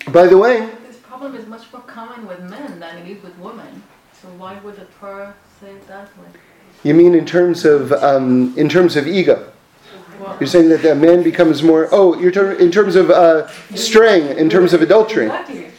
by 0.10 0.28
the 0.28 0.38
way, 0.38 0.70
this 0.86 0.98
problem 0.98 1.36
is 1.36 1.48
much 1.48 1.72
more 1.72 1.82
common 1.84 2.28
with 2.28 2.42
men 2.42 2.82
than 2.82 2.98
it 2.98 3.10
is 3.10 3.24
with 3.24 3.38
women. 3.40 3.82
So 4.22 4.28
why 4.38 4.60
would 4.60 4.76
the 4.76 4.86
Torah 5.00 5.34
say 5.60 5.72
it 5.72 5.88
that 5.88 6.18
way? 6.18 6.28
You 6.84 6.94
mean 6.94 7.14
in 7.14 7.26
terms 7.26 7.66
of 7.66 7.92
um, 7.92 8.58
in 8.58 8.70
terms 8.70 8.96
of 8.96 9.08
ego? 9.08 9.52
You're 10.40 10.48
saying 10.48 10.70
that 10.70 10.82
the 10.82 10.96
man 10.96 11.24
becomes 11.24 11.64
more. 11.64 11.88
Oh, 11.92 12.18
you're 12.20 12.32
ter- 12.32 12.54
in 12.54 12.72
terms 12.72 12.96
of 12.96 13.10
uh, 13.10 13.48
straying, 13.76 14.38
in 14.38 14.50
terms 14.50 14.74
of 14.74 14.82
adultery. 14.82 15.26
Exactly. 15.26 15.72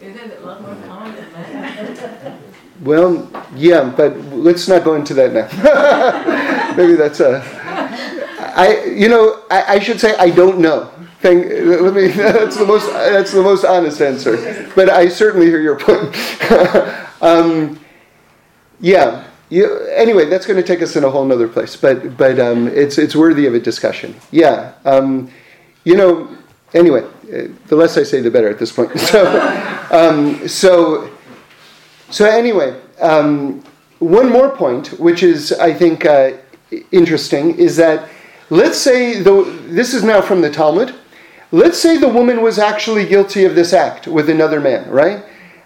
Isn't 0.00 0.30
it 0.30 0.40
a 0.40 0.46
lot 0.46 0.62
more 0.62 0.76
common 0.86 1.14
than 1.14 1.32
men? 1.32 2.38
Well, 2.80 3.30
yeah, 3.54 3.92
but 3.96 4.16
let's 4.32 4.68
not 4.68 4.84
go 4.84 4.94
into 4.94 5.14
that 5.14 5.32
now. 5.32 6.74
Maybe 6.76 6.94
that's 6.94 7.20
a. 7.20 7.42
I, 8.54 8.84
you 8.84 9.08
know, 9.08 9.42
I, 9.50 9.74
I 9.74 9.78
should 9.78 10.00
say 10.00 10.14
I 10.16 10.30
don't 10.30 10.58
know. 10.58 10.90
Thank, 11.20 11.46
let 11.82 11.94
me. 11.94 12.08
That's 12.08 12.56
the 12.56 12.66
most. 12.66 12.90
That's 12.92 13.32
the 13.32 13.42
most 13.42 13.64
honest 13.64 14.00
answer. 14.00 14.70
But 14.74 14.90
I 14.90 15.08
certainly 15.08 15.46
hear 15.46 15.60
your 15.60 15.78
point. 15.78 16.14
um, 17.22 17.81
yeah. 18.82 19.24
You, 19.48 19.78
anyway, 19.88 20.26
that's 20.26 20.46
going 20.46 20.58
to 20.58 20.66
take 20.66 20.82
us 20.82 20.96
in 20.96 21.04
a 21.04 21.10
whole 21.10 21.30
other 21.30 21.48
place. 21.48 21.76
But 21.76 22.16
but 22.18 22.38
um, 22.38 22.68
it's 22.68 22.98
it's 22.98 23.16
worthy 23.16 23.46
of 23.46 23.54
a 23.54 23.60
discussion. 23.60 24.14
Yeah. 24.30 24.74
Um, 24.84 25.30
you 25.84 25.96
know. 25.96 26.36
Anyway, 26.74 27.02
uh, 27.02 27.48
the 27.66 27.76
less 27.76 27.98
I 27.98 28.02
say, 28.02 28.22
the 28.22 28.30
better 28.30 28.48
at 28.48 28.58
this 28.58 28.72
point. 28.72 28.90
So 28.98 29.20
um, 29.90 30.48
so 30.48 31.10
so 32.10 32.24
anyway, 32.26 32.78
um, 33.00 33.62
one 33.98 34.30
more 34.30 34.50
point, 34.50 34.98
which 34.98 35.22
is 35.22 35.52
I 35.52 35.72
think 35.72 36.04
uh, 36.06 36.32
interesting, 36.90 37.58
is 37.58 37.76
that 37.76 38.08
let's 38.50 38.78
say 38.78 39.22
though 39.22 39.44
this 39.44 39.94
is 39.94 40.02
now 40.02 40.20
from 40.20 40.40
the 40.40 40.50
Talmud. 40.50 40.94
Let's 41.54 41.78
say 41.78 41.98
the 41.98 42.08
woman 42.08 42.40
was 42.40 42.58
actually 42.58 43.04
guilty 43.04 43.44
of 43.44 43.54
this 43.54 43.74
act 43.74 44.08
with 44.08 44.30
another 44.30 44.58
man, 44.58 44.88
right? 44.90 45.22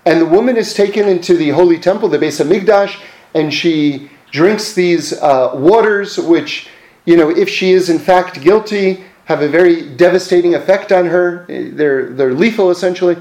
And 0.06 0.20
the 0.20 0.26
woman 0.26 0.56
is 0.56 0.72
taken 0.72 1.08
into 1.08 1.36
the 1.36 1.50
holy 1.50 1.78
temple, 1.78 2.08
the 2.08 2.18
Beis 2.18 2.42
Hamikdash, 2.42 2.98
and 3.34 3.52
she 3.52 4.08
drinks 4.30 4.72
these 4.72 5.12
uh, 5.12 5.50
waters, 5.54 6.16
which, 6.18 6.68
you 7.04 7.16
know, 7.16 7.28
if 7.28 7.48
she 7.48 7.72
is 7.72 7.90
in 7.90 7.98
fact 7.98 8.40
guilty, 8.40 9.04
have 9.24 9.42
a 9.42 9.48
very 9.48 9.94
devastating 9.96 10.54
effect 10.54 10.92
on 10.92 11.06
her. 11.06 11.44
They're, 11.48 12.10
they're 12.10 12.32
lethal, 12.32 12.70
essentially. 12.70 13.16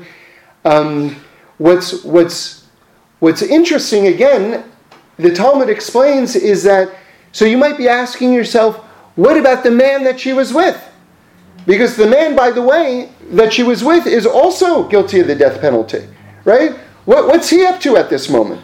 Um, 0.63 1.15
what's, 1.57 2.03
what's, 2.03 2.67
what's 3.19 3.41
interesting, 3.41 4.07
again, 4.07 4.63
the 5.17 5.33
Talmud 5.33 5.69
explains, 5.69 6.36
is 6.36 6.63
that 6.63 6.95
so 7.31 7.43
you 7.43 7.57
might 7.57 7.77
be 7.77 7.89
asking 7.89 8.31
yourself, 8.31 8.77
what 9.15 9.38
about 9.38 9.63
the 9.63 9.71
man 9.71 10.05
that 10.05 10.19
she 10.19 10.31
was 10.31 10.53
with? 10.53 10.81
Because 11.65 11.97
the 11.97 12.07
man, 12.07 12.36
by 12.36 12.51
the 12.51 12.61
way, 12.61 13.09
that 13.31 13.51
she 13.51 13.63
was 13.63 13.83
with 13.83 14.05
is 14.05 14.25
also 14.25 14.88
guilty 14.88 15.19
of 15.19 15.27
the 15.27 15.36
death 15.36 15.59
penalty, 15.59 16.07
right? 16.46 16.78
What, 17.06 17.28
what's 17.28 17.50
he 17.50 17.66
up 17.66 17.80
to 17.82 17.98
at 17.98 18.10
this 18.10 18.30
moment? 18.30 18.62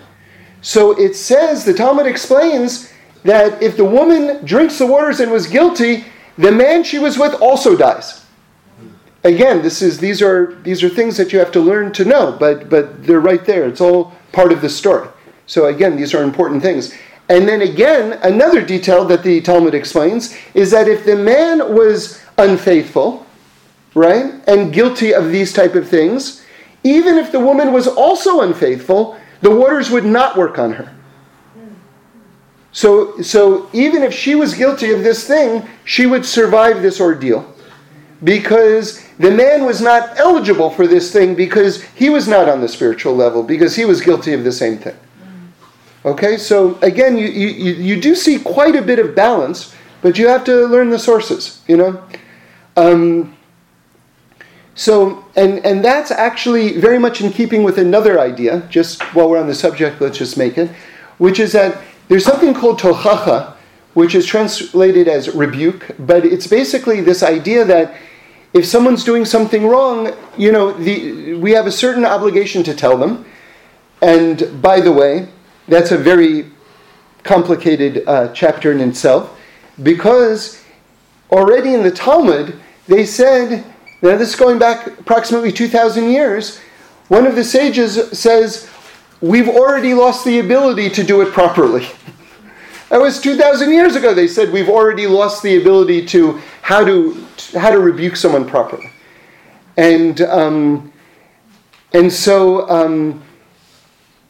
So 0.61 0.97
it 0.99 1.15
says, 1.15 1.65
the 1.65 1.73
Talmud 1.73 2.05
explains 2.05 2.91
that 3.23 3.61
if 3.61 3.77
the 3.77 3.85
woman 3.85 4.43
drinks 4.45 4.77
the 4.77 4.87
waters 4.87 5.19
and 5.19 5.31
was 5.31 5.47
guilty, 5.47 6.05
the 6.37 6.51
man 6.51 6.83
she 6.83 6.99
was 6.99 7.17
with 7.17 7.33
also 7.41 7.75
dies. 7.75 8.25
Again, 9.23 9.61
this 9.61 9.83
is 9.83 9.99
these 9.99 10.21
are 10.21 10.55
these 10.63 10.81
are 10.83 10.89
things 10.89 11.15
that 11.17 11.31
you 11.31 11.37
have 11.37 11.51
to 11.51 11.59
learn 11.59 11.91
to 11.93 12.05
know, 12.05 12.35
but 12.39 12.69
but 12.69 13.03
they're 13.05 13.19
right 13.19 13.45
there. 13.45 13.67
It's 13.67 13.81
all 13.81 14.13
part 14.31 14.51
of 14.51 14.61
the 14.61 14.69
story. 14.69 15.07
So 15.45 15.67
again, 15.67 15.95
these 15.95 16.15
are 16.15 16.23
important 16.23 16.63
things. 16.63 16.95
And 17.29 17.47
then 17.47 17.61
again, 17.61 18.19
another 18.23 18.61
detail 18.61 19.05
that 19.05 19.21
the 19.21 19.39
Talmud 19.41 19.75
explains 19.75 20.35
is 20.55 20.71
that 20.71 20.87
if 20.87 21.05
the 21.05 21.15
man 21.15 21.73
was 21.73 22.19
unfaithful, 22.39 23.25
right, 23.93 24.33
and 24.47 24.73
guilty 24.73 25.13
of 25.13 25.31
these 25.31 25.53
type 25.53 25.75
of 25.75 25.87
things, 25.87 26.40
even 26.83 27.17
if 27.17 27.31
the 27.31 27.39
woman 27.39 27.73
was 27.73 27.87
also 27.87 28.41
unfaithful, 28.41 29.17
the 29.41 29.51
waters 29.51 29.89
would 29.89 30.05
not 30.05 30.37
work 30.37 30.57
on 30.59 30.73
her. 30.73 30.95
So, 32.71 33.21
so 33.21 33.69
even 33.73 34.01
if 34.01 34.13
she 34.13 34.35
was 34.35 34.53
guilty 34.53 34.91
of 34.91 35.03
this 35.03 35.27
thing, 35.27 35.67
she 35.83 36.05
would 36.05 36.25
survive 36.25 36.81
this 36.81 37.01
ordeal. 37.01 37.53
Because 38.23 39.03
the 39.17 39.31
man 39.31 39.65
was 39.65 39.81
not 39.81 40.17
eligible 40.17 40.69
for 40.69 40.87
this 40.87 41.11
thing 41.11 41.35
because 41.35 41.81
he 41.81 42.09
was 42.09 42.27
not 42.27 42.47
on 42.47 42.61
the 42.61 42.67
spiritual 42.67 43.15
level, 43.15 43.43
because 43.43 43.75
he 43.75 43.83
was 43.83 43.99
guilty 43.99 44.33
of 44.33 44.43
the 44.43 44.51
same 44.51 44.77
thing. 44.77 44.95
Okay, 46.05 46.37
so 46.37 46.79
again, 46.81 47.17
you, 47.17 47.27
you, 47.27 47.73
you 47.73 48.01
do 48.01 48.15
see 48.15 48.39
quite 48.39 48.75
a 48.75 48.81
bit 48.81 48.99
of 48.99 49.15
balance, 49.15 49.75
but 50.01 50.17
you 50.17 50.27
have 50.27 50.43
to 50.45 50.65
learn 50.67 50.89
the 50.89 50.97
sources, 50.97 51.61
you 51.67 51.77
know? 51.77 52.03
Um, 52.77 53.37
so, 54.81 55.23
and, 55.35 55.63
and 55.63 55.85
that's 55.85 56.09
actually 56.09 56.79
very 56.79 56.97
much 56.97 57.21
in 57.21 57.31
keeping 57.31 57.61
with 57.61 57.77
another 57.77 58.19
idea, 58.19 58.67
just 58.67 59.03
while 59.13 59.29
we're 59.29 59.39
on 59.39 59.45
the 59.45 59.53
subject, 59.53 60.01
let's 60.01 60.17
just 60.17 60.37
make 60.37 60.57
it, 60.57 60.71
which 61.19 61.39
is 61.39 61.51
that 61.51 61.83
there's 62.07 62.25
something 62.25 62.51
called 62.51 62.79
tochacha, 62.79 63.53
which 63.93 64.15
is 64.15 64.25
translated 64.25 65.07
as 65.07 65.35
rebuke, 65.35 65.85
but 65.99 66.25
it's 66.25 66.47
basically 66.47 66.99
this 66.99 67.21
idea 67.21 67.63
that 67.63 67.95
if 68.53 68.65
someone's 68.65 69.03
doing 69.03 69.23
something 69.23 69.67
wrong, 69.67 70.15
you 70.35 70.51
know, 70.51 70.71
the, 70.71 71.35
we 71.35 71.51
have 71.51 71.67
a 71.67 71.71
certain 71.71 72.03
obligation 72.03 72.63
to 72.63 72.73
tell 72.73 72.97
them. 72.97 73.23
And 74.01 74.59
by 74.63 74.81
the 74.81 74.91
way, 74.91 75.27
that's 75.67 75.91
a 75.91 75.97
very 75.97 76.49
complicated 77.23 78.03
uh, 78.07 78.33
chapter 78.33 78.71
in 78.71 78.81
itself, 78.81 79.39
because 79.83 80.63
already 81.29 81.75
in 81.75 81.83
the 81.83 81.91
Talmud, 81.91 82.59
they 82.87 83.05
said, 83.05 83.63
now 84.01 84.17
this 84.17 84.29
is 84.29 84.35
going 84.35 84.57
back 84.57 84.87
approximately 84.87 85.51
2,000 85.51 86.09
years, 86.09 86.59
one 87.07 87.27
of 87.27 87.35
the 87.35 87.43
sages 87.43 88.17
says, 88.17 88.69
we've 89.21 89.49
already 89.49 89.93
lost 89.93 90.25
the 90.25 90.39
ability 90.39 90.89
to 90.89 91.03
do 91.03 91.21
it 91.21 91.31
properly. 91.31 91.87
that 92.89 92.99
was 92.99 93.21
2,000 93.21 93.71
years 93.71 93.95
ago. 93.95 94.13
They 94.13 94.27
said 94.27 94.51
we've 94.51 94.69
already 94.69 95.07
lost 95.07 95.43
the 95.43 95.57
ability 95.57 96.05
to 96.07 96.41
how 96.61 96.83
to, 96.83 97.25
how 97.53 97.69
to 97.69 97.79
rebuke 97.79 98.15
someone 98.15 98.47
properly. 98.47 98.89
And, 99.77 100.21
um, 100.21 100.91
and 101.93 102.11
so, 102.11 102.67
um, 102.69 103.21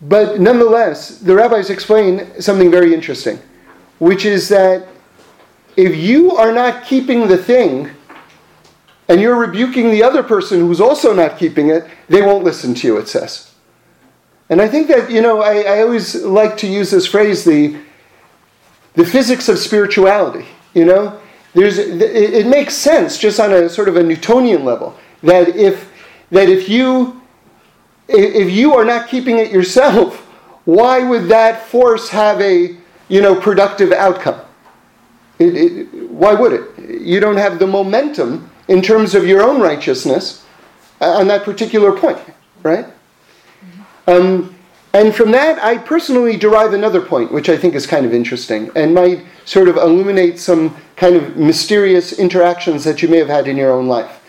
but 0.02 0.40
nonetheless, 0.40 1.20
the 1.20 1.36
rabbis 1.36 1.70
explain 1.70 2.42
something 2.42 2.72
very 2.72 2.94
interesting, 2.94 3.40
which 4.00 4.26
is 4.26 4.50
that 4.50 4.88
if 5.78 5.96
you 5.96 6.32
are 6.32 6.52
not 6.52 6.86
keeping 6.86 7.28
the 7.28 7.38
thing 7.38 7.92
and 9.08 9.20
you're 9.20 9.36
rebuking 9.36 9.92
the 9.92 10.04
other 10.04 10.24
person 10.24 10.60
who's 10.60 10.82
also 10.82 11.14
not 11.14 11.38
keeping 11.38 11.70
it, 11.70 11.86
they 12.08 12.22
won't 12.22 12.44
listen 12.44 12.74
to 12.76 12.88
you, 12.88 12.98
it 12.98 13.08
says. 13.08 13.54
And 14.50 14.62
I 14.62 14.68
think 14.68 14.88
that, 14.88 15.10
you 15.10 15.22
know, 15.22 15.42
I, 15.42 15.62
I 15.62 15.82
always 15.82 16.16
like 16.16 16.58
to 16.58 16.68
use 16.68 16.92
this 16.92 17.08
phrase, 17.08 17.44
the, 17.44 17.78
the 18.94 19.06
physics 19.06 19.50
of 19.50 19.58
spirituality, 19.58 20.46
you 20.74 20.86
know? 20.86 21.20
There's, 21.54 21.78
it, 21.78 22.02
it 22.02 22.48
makes 22.48 22.76
sense 22.76 23.18
just 23.18 23.40
on 23.40 23.52
a 23.54 23.70
sort 23.70 23.90
of 23.90 23.98
a 23.98 24.04
Newtonian 24.04 24.64
level 24.64 24.98
that 25.24 25.50
if, 25.50 25.92
that 26.32 26.48
if 26.48 26.70
you 26.70 27.22
if 28.14 28.52
you 28.52 28.74
are 28.74 28.86
not 28.86 29.08
keeping 29.08 29.38
it 29.38 29.52
yourself, 29.52 30.18
why 30.66 31.04
would 31.04 31.28
that 31.30 31.66
force 31.66 32.10
have 32.10 32.42
a 32.42 32.76
you 33.08 33.22
know 33.22 33.40
productive 33.40 33.92
outcome? 33.92 34.42
It, 35.40 35.56
it, 35.56 36.10
why 36.10 36.34
would 36.34 36.54
it? 36.54 37.02
You 37.02 37.20
don't 37.20 37.38
have 37.38 37.60
the 37.60 37.68
momentum 37.68 38.50
in 38.68 38.82
terms 38.82 39.16
of 39.16 39.26
your 39.26 39.42
own 39.42 39.62
righteousness 39.62 40.46
on 41.00 41.28
that 41.28 41.44
particular 41.44 41.92
point, 41.92 42.20
right? 42.64 42.86
Um, 44.08 44.56
And 44.94 45.16
from 45.16 45.32
that, 45.32 45.64
I 45.64 45.78
personally 45.78 46.36
derive 46.36 46.74
another 46.74 47.00
point, 47.00 47.32
which 47.32 47.48
I 47.48 47.56
think 47.56 47.76
is 47.76 47.88
kind 47.88 48.06
of 48.06 48.14
interesting 48.14 48.70
and 48.76 48.94
might 48.94 49.24
sort 49.46 49.70
of 49.70 49.78
illuminate 49.78 50.38
some 50.38 50.76
kind 50.98 51.16
of 51.16 51.38
mysterious 51.38 52.20
interactions 52.20 52.84
that 52.84 53.02
you 53.02 53.08
may 53.08 53.18
have 53.18 53.30
had 53.30 53.48
in 53.48 53.56
your 53.56 53.72
own 53.72 53.88
life. 53.88 54.20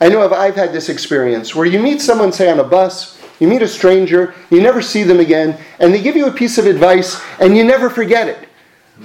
I 0.00 0.08
know 0.08 0.22
I've 0.32 0.56
had 0.56 0.72
this 0.72 0.88
experience 0.88 1.54
where 1.54 1.66
you 1.66 1.78
meet 1.78 2.00
someone, 2.00 2.32
say, 2.32 2.50
on 2.50 2.60
a 2.60 2.64
bus, 2.64 3.20
you 3.40 3.46
meet 3.46 3.60
a 3.60 3.68
stranger, 3.68 4.34
you 4.48 4.62
never 4.62 4.80
see 4.80 5.02
them 5.02 5.20
again, 5.20 5.58
and 5.80 5.92
they 5.92 6.00
give 6.00 6.16
you 6.16 6.26
a 6.26 6.32
piece 6.32 6.56
of 6.56 6.66
advice 6.66 7.20
and 7.38 7.54
you 7.54 7.64
never 7.64 7.90
forget 7.90 8.26
it, 8.26 8.48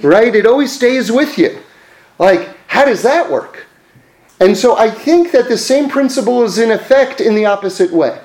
right? 0.02 0.34
It 0.34 0.46
always 0.46 0.72
stays 0.72 1.12
with 1.12 1.36
you. 1.36 1.58
Like, 2.18 2.56
how 2.68 2.86
does 2.86 3.02
that 3.02 3.30
work? 3.30 3.66
And 4.42 4.56
so 4.56 4.76
I 4.76 4.90
think 4.90 5.32
that 5.32 5.48
the 5.48 5.56
same 5.56 5.88
principle 5.88 6.42
is 6.42 6.58
in 6.58 6.70
effect 6.70 7.20
in 7.20 7.34
the 7.34 7.46
opposite 7.46 7.92
way 7.92 8.18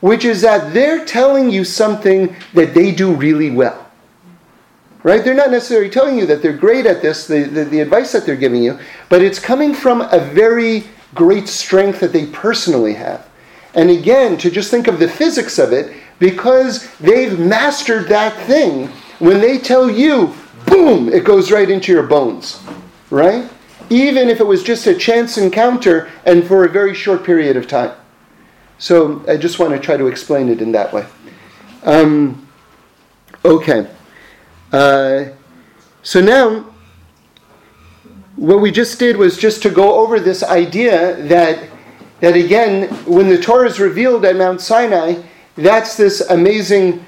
which 0.00 0.24
is 0.24 0.40
that 0.42 0.72
they're 0.72 1.04
telling 1.04 1.50
you 1.50 1.64
something 1.64 2.34
that 2.54 2.74
they 2.74 2.92
do 2.92 3.14
really 3.14 3.50
well. 3.50 3.86
Right? 5.02 5.24
They're 5.24 5.34
not 5.34 5.50
necessarily 5.50 5.88
telling 5.88 6.18
you 6.18 6.26
that 6.26 6.42
they're 6.42 6.56
great 6.56 6.84
at 6.84 7.00
this, 7.00 7.26
the, 7.26 7.44
the, 7.44 7.64
the, 7.64 7.80
advice 7.80 8.12
that 8.12 8.26
they're 8.26 8.36
giving 8.36 8.62
you, 8.62 8.78
but 9.08 9.22
it's 9.22 9.38
coming 9.38 9.72
from 9.72 10.02
a 10.02 10.18
very 10.18 10.84
great 11.14 11.48
strength 11.48 12.00
that 12.00 12.12
they 12.12 12.26
personally 12.26 12.94
have. 12.94 13.26
And 13.74 13.88
again, 13.88 14.36
to 14.38 14.50
just 14.50 14.70
think 14.70 14.88
of 14.88 14.98
the 14.98 15.08
physics 15.08 15.58
of 15.58 15.72
it, 15.72 15.96
because 16.18 16.94
they've 16.98 17.38
mastered 17.38 18.08
that 18.08 18.46
thing, 18.46 18.88
when 19.20 19.40
they 19.40 19.58
tell 19.58 19.90
you, 19.90 20.34
boom, 20.66 21.08
it 21.08 21.24
goes 21.24 21.50
right 21.50 21.70
into 21.70 21.92
your 21.92 22.02
bones. 22.02 22.62
Right? 23.08 23.48
Even 23.90 24.28
if 24.28 24.40
it 24.40 24.46
was 24.46 24.62
just 24.62 24.86
a 24.86 24.94
chance 24.94 25.36
encounter 25.36 26.08
and 26.24 26.46
for 26.46 26.64
a 26.64 26.68
very 26.68 26.94
short 26.94 27.24
period 27.24 27.56
of 27.56 27.66
time. 27.66 27.92
So 28.78 29.22
I 29.28 29.36
just 29.36 29.58
want 29.58 29.74
to 29.74 29.78
try 29.78 29.96
to 29.96 30.06
explain 30.06 30.48
it 30.48 30.62
in 30.62 30.72
that 30.72 30.92
way. 30.92 31.06
Um, 31.82 32.48
okay. 33.44 33.90
Uh, 34.72 35.24
so 36.02 36.20
now, 36.20 36.66
what 38.36 38.60
we 38.60 38.70
just 38.70 38.98
did 38.98 39.16
was 39.16 39.36
just 39.36 39.62
to 39.62 39.70
go 39.70 39.96
over 39.96 40.18
this 40.18 40.42
idea 40.42 41.16
that, 41.26 41.68
that 42.20 42.36
again, 42.36 42.88
when 43.04 43.28
the 43.28 43.38
Torah 43.38 43.66
is 43.66 43.78
revealed 43.78 44.24
at 44.24 44.36
Mount 44.36 44.60
Sinai, 44.60 45.20
that's 45.56 45.96
this 45.96 46.22
amazing 46.30 47.04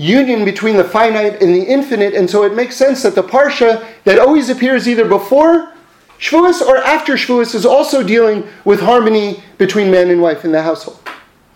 union 0.00 0.46
between 0.46 0.76
the 0.76 0.84
finite 0.84 1.42
and 1.42 1.54
the 1.54 1.62
infinite, 1.62 2.14
and 2.14 2.28
so 2.28 2.44
it 2.44 2.54
makes 2.54 2.74
sense 2.74 3.02
that 3.02 3.14
the 3.14 3.22
Parsha 3.22 3.86
that 4.04 4.18
always 4.18 4.48
appears 4.48 4.88
either 4.88 5.06
before 5.06 5.74
Shavuos 6.18 6.62
or 6.62 6.78
after 6.78 7.14
Shavuos 7.14 7.54
is 7.54 7.66
also 7.66 8.02
dealing 8.02 8.48
with 8.64 8.80
harmony 8.80 9.42
between 9.58 9.90
man 9.90 10.08
and 10.08 10.22
wife 10.22 10.44
in 10.44 10.52
the 10.52 10.62
household. 10.62 11.06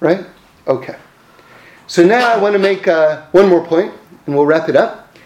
Right? 0.01 0.27
Okay. 0.67 0.97
So 1.87 2.05
now 2.05 2.33
I 2.33 2.37
want 2.37 2.53
to 2.53 2.59
make 2.59 2.87
uh, 2.87 3.23
one 3.33 3.49
more 3.49 3.65
point, 3.65 3.95
and 4.27 4.35
we'll 4.35 4.47
wrap 4.47 4.69
it 4.69 4.77
up, 4.77 5.17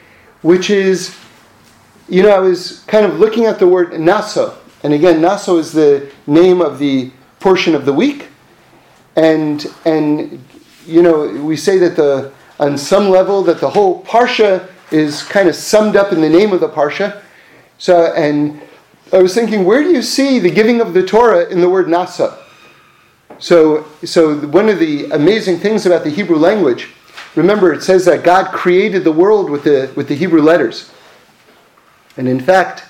which 0.43 0.71
is, 0.71 1.17
you 2.09 2.23
know, 2.23 2.31
I 2.31 2.39
was 2.39 2.81
kind 2.87 3.05
of 3.05 3.19
looking 3.19 3.47
at 3.47 3.59
the 3.59 3.67
word 3.67 3.99
naso. 3.99 4.57
And 4.85 4.93
again, 4.93 5.21
naso 5.21 5.59
is 5.59 5.73
the 5.73 6.11
name 6.27 6.61
of 6.61 6.79
the 6.79 7.11
portion 7.41 7.75
of 7.75 7.85
the 7.85 7.93
week. 7.93 8.29
And, 9.17 9.67
and 9.85 10.45
you 10.87 11.03
know, 11.03 11.29
we 11.43 11.57
say 11.57 11.79
that 11.79 11.97
the, 11.97 12.33
on 12.59 12.77
some 12.77 13.09
level 13.09 13.43
that 13.43 13.61
the 13.61 13.71
whole 13.71 14.03
parsha 14.05 14.69
is 14.91 15.23
kind 15.23 15.49
of 15.49 15.55
summed 15.55 15.97
up 15.97 16.13
in 16.13 16.21
the 16.21 16.29
name 16.29 16.53
of 16.53 16.61
the 16.61 16.69
parsha. 16.69 17.23
So, 17.79 18.13
and 18.15 18.61
I 19.13 19.23
was 19.23 19.35
thinking, 19.35 19.65
where 19.65 19.83
do 19.83 19.91
you 19.91 20.03
see 20.03 20.39
the 20.39 20.51
giving 20.51 20.81
of 20.81 20.95
the 20.95 21.05
Torah 21.05 21.49
in 21.49 21.61
the 21.61 21.69
word 21.69 21.89
naso? 21.89 22.37
So, 23.39 23.85
so 24.05 24.37
one 24.49 24.69
of 24.69 24.79
the 24.79 25.11
amazing 25.11 25.59
things 25.59 25.87
about 25.87 26.03
the 26.03 26.11
Hebrew 26.11 26.37
language, 26.37 26.89
remember, 27.37 27.73
it 27.73 27.83
says 27.83 28.05
that 28.07 28.25
God 28.25 28.53
created 28.53 29.05
the 29.05 29.13
world 29.13 29.49
with 29.49 29.65
the 29.65 29.93
with 29.95 30.09
the 30.09 30.17
Hebrew 30.17 30.43
letters. 30.43 30.91
And 32.17 32.27
in 32.29 32.41
fact, 32.41 32.85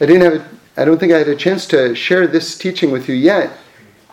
I 0.00 0.06
didn't 0.06 0.32
have, 0.32 0.48
I 0.76 0.84
don't 0.84 0.98
think 0.98 1.12
I 1.12 1.18
had 1.18 1.28
a 1.28 1.36
chance 1.36 1.66
to 1.68 1.94
share 1.94 2.26
this 2.26 2.58
teaching 2.58 2.90
with 2.90 3.08
you 3.08 3.14
yet. 3.14 3.52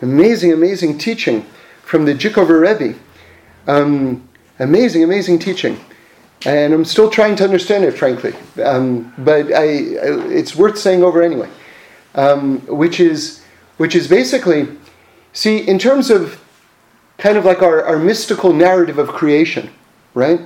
Amazing, 0.01 0.53
amazing 0.53 0.99
teaching 0.99 1.43
from 1.83 2.05
the 2.05 2.13
Jikover 2.13 2.61
Rebbe. 2.61 2.99
Um, 3.65 4.26
amazing, 4.59 5.03
amazing 5.03 5.39
teaching 5.39 5.79
and 6.45 6.73
I'm 6.73 6.85
still 6.85 7.09
trying 7.09 7.35
to 7.37 7.43
understand 7.43 7.83
it, 7.83 7.91
frankly. 7.91 8.33
Um, 8.63 9.13
but 9.17 9.51
I, 9.53 9.63
I, 9.63 10.27
it's 10.29 10.55
worth 10.55 10.77
saying 10.77 11.03
over 11.03 11.21
anyway. 11.21 11.49
Um, 12.15 12.59
which 12.67 12.99
is, 12.99 13.43
which 13.77 13.95
is 13.95 14.07
basically, 14.07 14.67
see, 15.33 15.57
in 15.57 15.77
terms 15.77 16.09
of 16.09 16.43
kind 17.17 17.37
of 17.37 17.45
like 17.45 17.61
our, 17.61 17.83
our 17.83 17.99
mystical 17.99 18.53
narrative 18.53 18.97
of 18.97 19.09
creation, 19.09 19.69
right? 20.13 20.41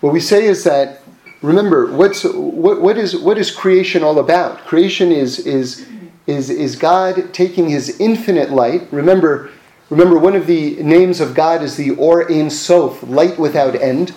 What 0.00 0.12
we 0.12 0.20
say 0.20 0.46
is 0.46 0.64
that, 0.64 1.02
remember, 1.42 1.92
what's 1.92 2.24
what, 2.24 2.80
what 2.80 2.96
is 2.96 3.16
what 3.16 3.38
is 3.38 3.50
creation 3.50 4.02
all 4.02 4.18
about? 4.18 4.58
Creation 4.60 5.12
is 5.12 5.38
is 5.40 5.86
is 6.26 6.50
is 6.50 6.74
God 6.76 7.32
taking 7.32 7.68
His 7.68 8.00
infinite 8.00 8.50
light. 8.50 8.88
Remember, 8.90 9.50
Remember, 9.92 10.18
one 10.18 10.34
of 10.34 10.46
the 10.46 10.82
names 10.82 11.20
of 11.20 11.34
God 11.34 11.62
is 11.62 11.76
the 11.76 11.90
Or 11.96 12.32
Ein 12.32 12.48
Sof, 12.48 13.02
light 13.02 13.38
without 13.38 13.74
end. 13.74 14.14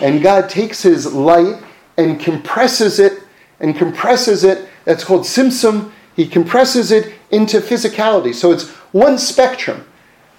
And 0.00 0.22
God 0.22 0.48
takes 0.48 0.80
his 0.80 1.12
light 1.12 1.62
and 1.98 2.18
compresses 2.18 2.98
it 2.98 3.22
and 3.60 3.76
compresses 3.76 4.42
it. 4.42 4.70
That's 4.86 5.04
called 5.04 5.24
Tzimtzum. 5.24 5.92
He 6.16 6.26
compresses 6.26 6.90
it 6.92 7.12
into 7.30 7.60
physicality. 7.60 8.34
So 8.34 8.52
it's 8.52 8.70
one 8.92 9.18
spectrum. 9.18 9.86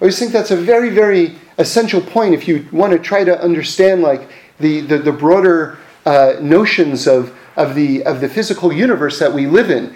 always 0.00 0.18
think 0.18 0.32
that's 0.32 0.50
a 0.50 0.56
very, 0.56 0.90
very 0.90 1.36
essential 1.58 2.00
point 2.00 2.34
if 2.34 2.48
you 2.48 2.66
want 2.72 2.92
to 2.92 2.98
try 2.98 3.22
to 3.22 3.40
understand 3.40 4.02
like 4.02 4.28
the, 4.58 4.80
the, 4.80 4.98
the 4.98 5.12
broader 5.12 5.78
uh, 6.04 6.32
notions 6.40 7.06
of, 7.06 7.32
of, 7.54 7.76
the, 7.76 8.02
of 8.02 8.20
the 8.20 8.28
physical 8.28 8.72
universe 8.72 9.20
that 9.20 9.32
we 9.32 9.46
live 9.46 9.70
in. 9.70 9.94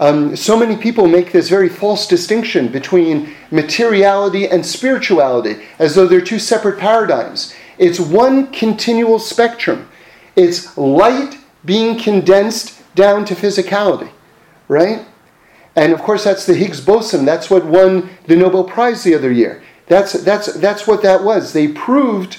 Um, 0.00 0.34
so 0.34 0.56
many 0.56 0.76
people 0.76 1.06
make 1.06 1.30
this 1.30 1.48
very 1.48 1.68
false 1.68 2.06
distinction 2.08 2.68
between 2.68 3.32
materiality 3.50 4.48
and 4.48 4.66
spirituality, 4.66 5.62
as 5.78 5.94
though 5.94 6.06
they're 6.06 6.20
two 6.20 6.40
separate 6.40 6.78
paradigms. 6.78 7.54
It's 7.78 8.00
one 8.00 8.50
continual 8.50 9.18
spectrum. 9.18 9.88
It's 10.34 10.76
light 10.76 11.38
being 11.64 11.98
condensed 11.98 12.82
down 12.94 13.24
to 13.26 13.34
physicality, 13.34 14.10
right? 14.68 15.06
And 15.76 15.92
of 15.92 16.00
course, 16.02 16.24
that's 16.24 16.46
the 16.46 16.54
Higgs 16.54 16.80
boson. 16.80 17.24
That's 17.24 17.50
what 17.50 17.64
won 17.64 18.10
the 18.26 18.36
Nobel 18.36 18.64
Prize 18.64 19.04
the 19.04 19.14
other 19.14 19.30
year. 19.30 19.62
That's, 19.86 20.12
that's, 20.12 20.52
that's 20.54 20.86
what 20.86 21.02
that 21.02 21.22
was. 21.22 21.52
They 21.52 21.68
proved, 21.68 22.38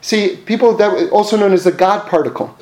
see, 0.00 0.36
people 0.36 0.74
that 0.76 1.10
also 1.10 1.36
known 1.36 1.52
as 1.52 1.64
the 1.64 1.72
God 1.72 2.08
particle, 2.08 2.56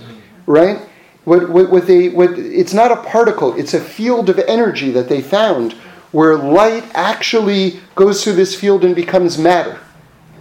right? 0.46 0.80
What, 1.24 1.50
what, 1.50 1.70
what 1.70 1.86
they, 1.86 2.08
what, 2.08 2.30
it's 2.38 2.74
not 2.74 2.90
a 2.90 2.96
particle, 2.96 3.54
it's 3.54 3.74
a 3.74 3.80
field 3.80 4.28
of 4.28 4.38
energy 4.40 4.90
that 4.90 5.08
they 5.08 5.20
found 5.22 5.74
where 6.10 6.36
light 6.36 6.84
actually 6.94 7.80
goes 7.94 8.22
through 8.22 8.34
this 8.34 8.54
field 8.54 8.84
and 8.84 8.94
becomes 8.94 9.38
matter. 9.38 9.78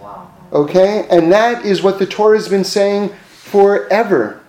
Wow. 0.00 0.30
Okay? 0.52 1.06
And 1.10 1.32
that 1.32 1.64
is 1.64 1.82
what 1.82 1.98
the 1.98 2.06
Torah 2.06 2.36
has 2.36 2.48
been 2.48 2.64
saying 2.64 3.10
forever. 3.28 4.40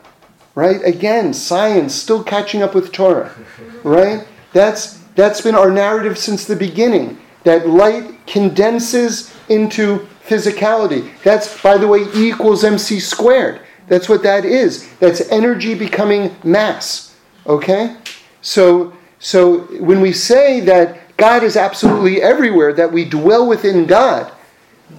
Right? 0.56 0.84
Again, 0.84 1.34
science 1.34 1.96
still 1.96 2.24
catching 2.24 2.62
up 2.62 2.76
with 2.76 2.92
Torah. 2.92 3.34
Right? 3.84 4.26
That's, 4.54 5.00
that's 5.16 5.42
been 5.42 5.56
our 5.56 5.70
narrative 5.70 6.18
since 6.18 6.46
the 6.46 6.56
beginning. 6.56 7.20
That 7.44 7.68
light 7.68 8.26
condenses 8.26 9.36
into 9.50 10.08
physicality. 10.26 11.12
That's, 11.24 11.62
by 11.62 11.78
the 11.78 11.88
way, 11.88 12.04
E 12.16 12.30
equals 12.30 12.64
mc 12.64 13.02
squared. 13.02 13.60
That's 13.88 14.08
what 14.10 14.24
that 14.24 14.46
is. 14.46 14.90
That's 15.00 15.22
energy 15.30 15.76
becoming 15.76 16.36
mass. 16.44 17.16
Okay? 17.46 17.98
So, 18.42 18.94
so 19.20 19.60
when 19.80 20.02
we 20.02 20.14
say 20.14 20.60
that 20.62 21.16
God 21.18 21.44
is 21.44 21.58
absolutely 21.58 22.22
everywhere, 22.22 22.74
that 22.74 22.92
we 22.92 23.06
dwell 23.06 23.48
within 23.48 23.86
God, 23.86 24.32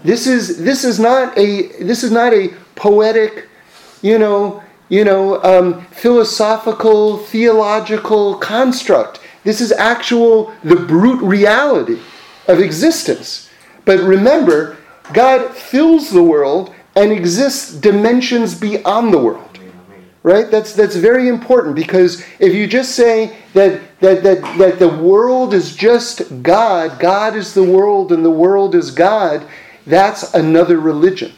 this 0.03 0.26
is 0.26 0.62
this 0.62 0.85
is 0.85 0.99
not 0.99 1.37
a 1.39 1.68
this 1.82 2.03
is 2.03 2.11
not 2.11 2.32
a 2.32 2.49
poetic, 2.74 3.49
you 4.03 4.18
know, 4.18 4.62
you 4.89 5.05
know, 5.05 5.43
um, 5.43 5.82
philosophical, 5.87 7.18
theological 7.18 8.37
construct. 8.37 9.20
This 9.45 9.61
is 9.61 9.72
actual 9.72 10.55
the 10.62 10.76
brute 10.76 11.22
reality 11.22 12.01
of 12.49 12.61
existence. 12.61 13.51
But 13.85 14.01
remember, 14.01 14.76
God 15.12 15.55
fills 15.55 16.11
the 16.11 16.22
world 16.22 16.74
and 16.97 17.12
exists 17.12 17.72
dimensions 17.72 18.55
beyond 18.55 19.12
the 19.12 19.18
world. 19.18 19.59
Right? 20.22 20.51
That's, 20.51 20.72
that's 20.72 20.97
very 20.97 21.28
important 21.28 21.76
because 21.76 22.24
if 22.38 22.55
you 22.55 22.66
just 22.66 22.92
say 22.92 23.36
that, 23.53 23.82
that, 24.01 24.22
that, 24.22 24.59
that 24.59 24.78
the 24.78 24.88
world 24.88 25.53
is 25.53 25.76
just 25.76 26.42
God, 26.42 26.99
God 26.99 27.36
is 27.36 27.53
the 27.53 27.62
world, 27.62 28.11
and 28.11 28.24
the 28.24 28.30
world 28.30 28.74
is 28.74 28.90
God, 28.90 29.47
that's 29.86 30.32
another 30.32 30.80
religion. 30.80 31.32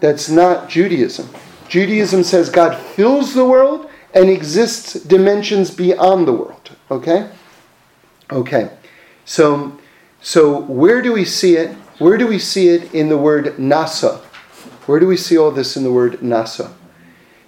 That's 0.00 0.28
not 0.28 0.68
Judaism. 0.68 1.28
Judaism 1.68 2.24
says 2.24 2.50
God 2.50 2.76
fills 2.76 3.34
the 3.34 3.44
world 3.44 3.88
and 4.14 4.28
exists 4.28 4.94
dimensions 4.94 5.70
beyond 5.70 6.26
the 6.26 6.32
world. 6.32 6.72
Okay? 6.90 7.30
Okay. 8.32 8.70
So, 9.26 9.78
so 10.20 10.62
where 10.62 11.02
do 11.02 11.12
we 11.12 11.24
see 11.24 11.54
it? 11.54 11.76
where 11.98 12.16
do 12.16 12.26
we 12.26 12.38
see 12.38 12.68
it 12.68 12.94
in 12.94 13.08
the 13.08 13.18
word 13.18 13.58
naso? 13.58 14.22
Where 14.88 14.98
do 14.98 15.06
we 15.06 15.18
see 15.18 15.36
all 15.36 15.50
this 15.50 15.76
in 15.76 15.82
the 15.82 15.92
word 15.92 16.22
naso? 16.22 16.74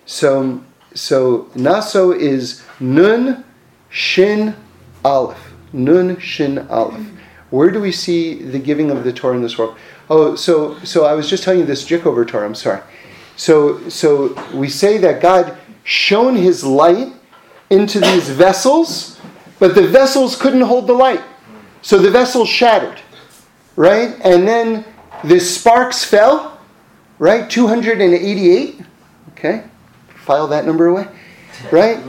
So, 0.05 0.63
so 0.93 1.49
naso 1.55 2.13
is 2.13 2.63
nun 2.79 3.47
shin 3.89 4.55
aleph. 5.03 5.55
Nun 5.73 6.21
shin 6.21 6.59
aleph. 6.69 7.07
Where 7.49 7.71
do 7.71 7.81
we 7.81 7.93
see 7.93 8.43
the 8.43 8.59
giving 8.59 8.91
of 8.91 9.05
the 9.05 9.13
Torah 9.15 9.37
in 9.37 9.43
this 9.43 9.57
world? 9.57 9.79
Oh, 10.11 10.35
so 10.37 10.79
so 10.85 11.07
I 11.07 11.15
was 11.15 11.31
just 11.31 11.43
telling 11.43 11.61
you 11.61 11.65
this 11.65 11.89
Jikover 11.89 12.29
Torah. 12.29 12.45
I'm 12.45 12.55
sorry. 12.55 12.83
So 13.37 13.89
so 13.89 14.35
we 14.53 14.69
say 14.69 14.99
that 14.99 15.23
God 15.23 15.57
shone 15.83 16.37
His 16.37 16.63
light 16.63 17.11
into 17.71 18.01
these 18.01 18.29
vessels, 18.29 19.19
but 19.59 19.75
the 19.75 19.87
vessels 19.89 20.37
couldn't 20.37 20.61
hold 20.61 20.87
the 20.87 20.93
light, 20.93 21.23
so 21.81 21.97
the 21.97 22.11
vessels 22.11 22.51
shattered, 22.51 23.01
right? 23.77 24.15
And 24.23 24.47
then 24.47 24.85
the 25.25 25.41
sparks 25.41 26.05
fell, 26.05 26.50
right? 27.21 27.49
288. 27.49 28.81
Okay, 29.31 29.63
file 30.25 30.49
that 30.49 30.67
number 30.67 30.87
away, 30.87 31.07
right? 31.71 32.01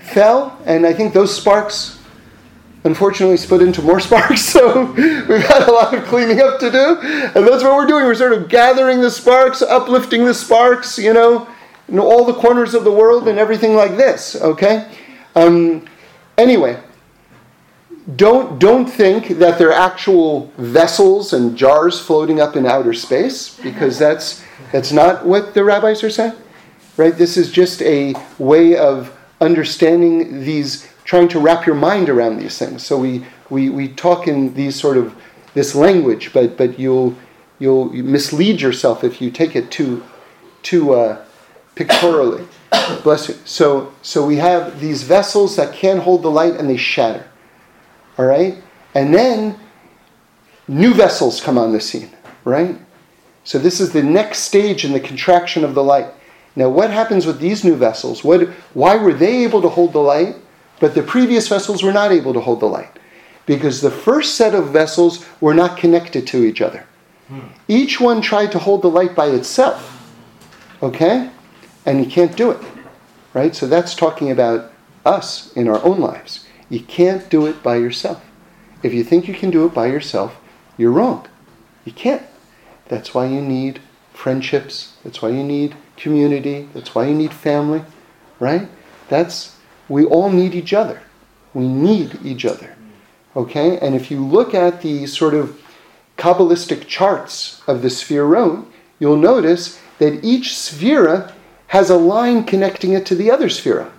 Fell, 0.00 0.60
and 0.66 0.84
I 0.84 0.92
think 0.92 1.14
those 1.14 1.34
sparks 1.34 1.98
unfortunately 2.84 3.36
split 3.36 3.62
into 3.62 3.82
more 3.82 4.00
sparks, 4.08 4.42
so 4.42 4.92
we've 4.92 5.42
had 5.42 5.62
a 5.68 5.72
lot 5.72 5.94
of 5.94 6.04
cleaning 6.04 6.40
up 6.40 6.58
to 6.60 6.70
do. 6.70 6.98
And 7.00 7.46
that's 7.46 7.62
what 7.62 7.74
we're 7.76 7.86
doing. 7.86 8.04
We're 8.04 8.14
sort 8.14 8.32
of 8.32 8.48
gathering 8.48 9.00
the 9.00 9.10
sparks, 9.10 9.62
uplifting 9.62 10.24
the 10.24 10.34
sparks, 10.34 10.98
you 10.98 11.12
know, 11.12 11.48
in 11.88 11.98
all 11.98 12.24
the 12.24 12.34
corners 12.34 12.74
of 12.74 12.84
the 12.84 12.92
world 12.92 13.28
and 13.28 13.38
everything 13.38 13.74
like 13.74 13.96
this, 13.96 14.36
okay? 14.36 14.90
Um, 15.34 15.86
anyway, 16.38 16.80
don't, 18.16 18.58
don't 18.58 18.86
think 18.86 19.38
that 19.38 19.58
they're 19.58 19.72
actual 19.72 20.52
vessels 20.56 21.32
and 21.32 21.56
jars 21.56 22.00
floating 22.00 22.40
up 22.40 22.56
in 22.56 22.66
outer 22.66 22.94
space, 22.94 23.58
because 23.60 23.98
that's, 23.98 24.44
that's 24.72 24.92
not 24.92 25.26
what 25.26 25.54
the 25.54 25.62
rabbis 25.62 26.02
are 26.02 26.10
saying, 26.10 26.34
right? 26.96 27.16
This 27.16 27.36
is 27.36 27.50
just 27.50 27.82
a 27.82 28.14
way 28.38 28.76
of 28.76 29.16
understanding 29.40 30.44
these 30.44 30.88
trying 31.04 31.28
to 31.28 31.40
wrap 31.40 31.66
your 31.66 31.74
mind 31.74 32.08
around 32.08 32.38
these 32.38 32.56
things. 32.58 32.86
So 32.86 32.96
we, 32.98 33.24
we, 33.48 33.68
we 33.68 33.88
talk 33.88 34.28
in 34.28 34.54
these 34.54 34.78
sort 34.78 34.96
of 34.96 35.14
this 35.54 35.74
language, 35.74 36.32
but, 36.32 36.56
but 36.56 36.78
you'll, 36.78 37.16
you'll 37.58 37.86
mislead 37.92 38.60
yourself 38.60 39.02
if 39.02 39.20
you 39.20 39.30
take 39.30 39.56
it 39.56 39.70
too, 39.70 40.04
too 40.62 40.94
uh, 40.94 41.24
pictorially. 41.74 42.46
Bless 43.02 43.28
you. 43.28 43.34
So, 43.44 43.92
so 44.02 44.24
we 44.24 44.36
have 44.36 44.80
these 44.80 45.02
vessels 45.02 45.56
that 45.56 45.74
can 45.74 45.98
hold 45.98 46.22
the 46.22 46.30
light 46.30 46.54
and 46.54 46.68
they 46.68 46.76
shatter. 46.76 47.26
All 48.20 48.26
right? 48.26 48.62
And 48.94 49.14
then 49.14 49.58
new 50.68 50.92
vessels 50.92 51.40
come 51.40 51.56
on 51.56 51.72
the 51.72 51.80
scene, 51.80 52.10
right? 52.44 52.76
So 53.44 53.58
this 53.58 53.80
is 53.80 53.94
the 53.94 54.02
next 54.02 54.40
stage 54.40 54.84
in 54.84 54.92
the 54.92 55.00
contraction 55.00 55.64
of 55.64 55.74
the 55.74 55.82
light. 55.82 56.08
Now, 56.54 56.68
what 56.68 56.90
happens 56.90 57.24
with 57.24 57.40
these 57.40 57.64
new 57.64 57.76
vessels? 57.76 58.22
What, 58.22 58.50
why 58.74 58.96
were 58.96 59.14
they 59.14 59.42
able 59.42 59.62
to 59.62 59.70
hold 59.70 59.94
the 59.94 60.00
light? 60.00 60.36
But 60.80 60.94
the 60.94 61.02
previous 61.02 61.48
vessels 61.48 61.82
were 61.82 61.94
not 61.94 62.12
able 62.12 62.34
to 62.34 62.40
hold 62.40 62.60
the 62.60 62.66
light 62.66 62.98
because 63.46 63.80
the 63.80 63.90
first 63.90 64.34
set 64.34 64.54
of 64.54 64.68
vessels 64.68 65.24
were 65.40 65.54
not 65.54 65.78
connected 65.78 66.26
to 66.26 66.44
each 66.44 66.60
other. 66.60 66.84
Hmm. 67.28 67.40
Each 67.68 68.02
one 68.02 68.20
tried 68.20 68.52
to 68.52 68.58
hold 68.58 68.82
the 68.82 68.90
light 68.90 69.16
by 69.16 69.28
itself. 69.28 70.12
Okay? 70.82 71.30
And 71.86 72.04
you 72.04 72.10
can't 72.10 72.36
do 72.36 72.50
it. 72.50 72.62
Right? 73.32 73.56
So 73.56 73.66
that's 73.66 73.94
talking 73.94 74.30
about 74.30 74.72
us 75.06 75.54
in 75.54 75.68
our 75.68 75.82
own 75.82 76.00
lives. 76.00 76.44
You 76.70 76.80
can't 76.80 77.28
do 77.28 77.46
it 77.46 77.62
by 77.62 77.76
yourself. 77.76 78.24
If 78.82 78.94
you 78.94 79.04
think 79.04 79.28
you 79.28 79.34
can 79.34 79.50
do 79.50 79.66
it 79.66 79.74
by 79.74 79.88
yourself, 79.88 80.40
you're 80.78 80.92
wrong. 80.92 81.26
You 81.84 81.92
can't. 81.92 82.22
That's 82.88 83.12
why 83.12 83.26
you 83.26 83.42
need 83.42 83.80
friendships. 84.14 84.94
That's 85.04 85.20
why 85.20 85.30
you 85.30 85.42
need 85.42 85.76
community. 85.96 86.68
That's 86.72 86.94
why 86.94 87.06
you 87.08 87.14
need 87.14 87.34
family. 87.34 87.84
Right? 88.38 88.68
That's 89.08 89.56
we 89.88 90.04
all 90.04 90.30
need 90.30 90.54
each 90.54 90.72
other. 90.72 91.02
We 91.52 91.66
need 91.66 92.18
each 92.24 92.44
other. 92.46 92.76
Okay? 93.34 93.78
And 93.80 93.94
if 93.94 94.10
you 94.10 94.24
look 94.24 94.54
at 94.54 94.82
the 94.82 95.06
sort 95.06 95.34
of 95.34 95.60
Kabbalistic 96.16 96.86
charts 96.86 97.62
of 97.66 97.82
the 97.82 97.88
Sefirot, 97.88 98.64
you'll 98.98 99.16
notice 99.16 99.80
that 99.98 100.24
each 100.24 100.50
Sefira 100.50 101.32
has 101.68 101.90
a 101.90 101.96
line 101.96 102.44
connecting 102.44 102.92
it 102.92 103.06
to 103.06 103.14
the 103.14 103.30
other 103.30 103.48
Sefira. 103.48 103.90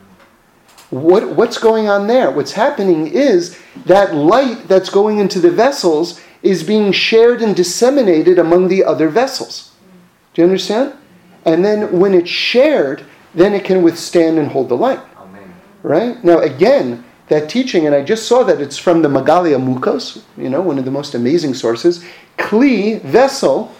What, 0.91 1.35
what's 1.35 1.57
going 1.57 1.87
on 1.87 2.07
there? 2.07 2.31
What's 2.31 2.51
happening 2.51 3.07
is 3.07 3.57
that 3.85 4.13
light 4.13 4.67
that's 4.67 4.89
going 4.89 5.19
into 5.19 5.39
the 5.39 5.49
vessels 5.49 6.21
is 6.43 6.63
being 6.63 6.91
shared 6.91 7.41
and 7.41 7.55
disseminated 7.55 8.37
among 8.37 8.67
the 8.67 8.83
other 8.83 9.07
vessels. 9.07 9.71
Do 10.33 10.41
you 10.41 10.45
understand? 10.45 10.93
And 11.45 11.63
then 11.63 11.99
when 11.99 12.13
it's 12.13 12.29
shared, 12.29 13.03
then 13.33 13.53
it 13.53 13.63
can 13.63 13.83
withstand 13.83 14.37
and 14.37 14.49
hold 14.49 14.67
the 14.67 14.75
light. 14.75 14.99
Amen. 15.17 15.53
Right? 15.81 16.23
Now, 16.23 16.39
again, 16.39 17.05
that 17.29 17.49
teaching, 17.49 17.85
and 17.85 17.95
I 17.95 18.03
just 18.03 18.27
saw 18.27 18.43
that 18.43 18.59
it's 18.59 18.77
from 18.77 19.01
the 19.01 19.07
Megaleh 19.07 19.55
Amukos, 19.55 20.21
you 20.37 20.49
know, 20.49 20.61
one 20.61 20.77
of 20.77 20.83
the 20.83 20.91
most 20.91 21.15
amazing 21.15 21.53
sources. 21.53 22.03
Kli, 22.37 23.01
vessel, 23.01 23.73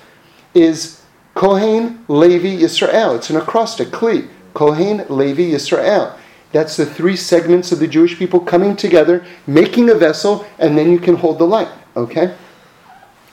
is 0.54 1.02
Kohen, 1.36 2.06
Levi, 2.08 2.64
Yisrael. 2.64 3.18
It's 3.18 3.30
an 3.30 3.36
acrostic, 3.36 3.90
Kli. 3.90 4.30
Kohen, 4.54 5.06
Levi, 5.10 5.52
Yisrael. 5.52 6.18
That's 6.52 6.76
the 6.76 6.86
three 6.86 7.16
segments 7.16 7.72
of 7.72 7.80
the 7.80 7.88
Jewish 7.88 8.18
people 8.18 8.40
coming 8.40 8.76
together, 8.76 9.26
making 9.48 9.90
a 9.90 9.96
vessel, 9.96 10.46
and 10.60 10.78
then 10.78 10.92
you 10.92 11.00
can 11.00 11.16
hold 11.16 11.40
the 11.40 11.48
light. 11.48 11.70
Okay? 11.96 12.36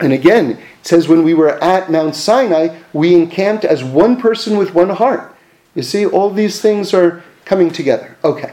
And 0.00 0.12
again, 0.12 0.52
it 0.52 0.60
says 0.82 1.08
when 1.08 1.24
we 1.24 1.34
were 1.34 1.62
at 1.62 1.90
Mount 1.90 2.14
Sinai, 2.14 2.78
we 2.92 3.14
encamped 3.14 3.64
as 3.64 3.82
one 3.82 4.20
person 4.20 4.56
with 4.56 4.74
one 4.74 4.90
heart. 4.90 5.34
You 5.74 5.82
see, 5.82 6.06
all 6.06 6.30
these 6.30 6.60
things 6.60 6.94
are 6.94 7.22
coming 7.44 7.70
together. 7.70 8.16
Okay. 8.22 8.52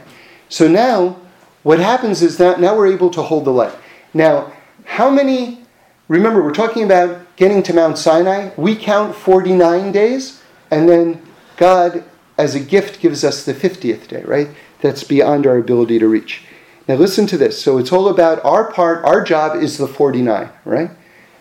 So 0.50 0.68
now, 0.68 1.18
what 1.64 1.80
happens 1.80 2.22
is 2.22 2.38
that 2.38 2.60
now 2.60 2.76
we're 2.76 2.92
able 2.92 3.10
to 3.12 3.22
hold 3.22 3.46
the 3.46 3.52
light. 3.52 3.76
Now, 4.14 4.54
how 4.86 5.10
many, 5.10 5.64
remember, 6.08 6.44
we're 6.44 6.54
talking 6.54 6.84
about 6.84 7.26
getting 7.36 7.62
to 7.64 7.74
Mount 7.74 7.98
Sinai. 7.98 8.52
We 8.58 8.76
count 8.76 9.16
49 9.16 9.92
days, 9.92 10.42
and 10.72 10.88
then 10.88 11.22
God, 11.58 12.04
as 12.38 12.56
a 12.56 12.60
gift, 12.60 13.00
gives 13.00 13.24
us 13.24 13.46
the 13.46 13.54
50th 13.54 14.08
day, 14.08 14.24
right? 14.24 14.50
That's 14.82 15.04
beyond 15.04 15.48
our 15.48 15.58
ability 15.58 16.00
to 16.00 16.08
reach. 16.08 16.44
Now, 16.88 16.96
listen 16.96 17.26
to 17.28 17.38
this. 17.38 17.62
So, 17.62 17.78
it's 17.78 17.92
all 17.92 18.10
about 18.10 18.44
our 18.46 18.72
part, 18.72 19.04
our 19.04 19.24
job 19.24 19.62
is 19.62 19.78
the 19.78 19.88
49, 19.88 20.50
right? 20.66 20.92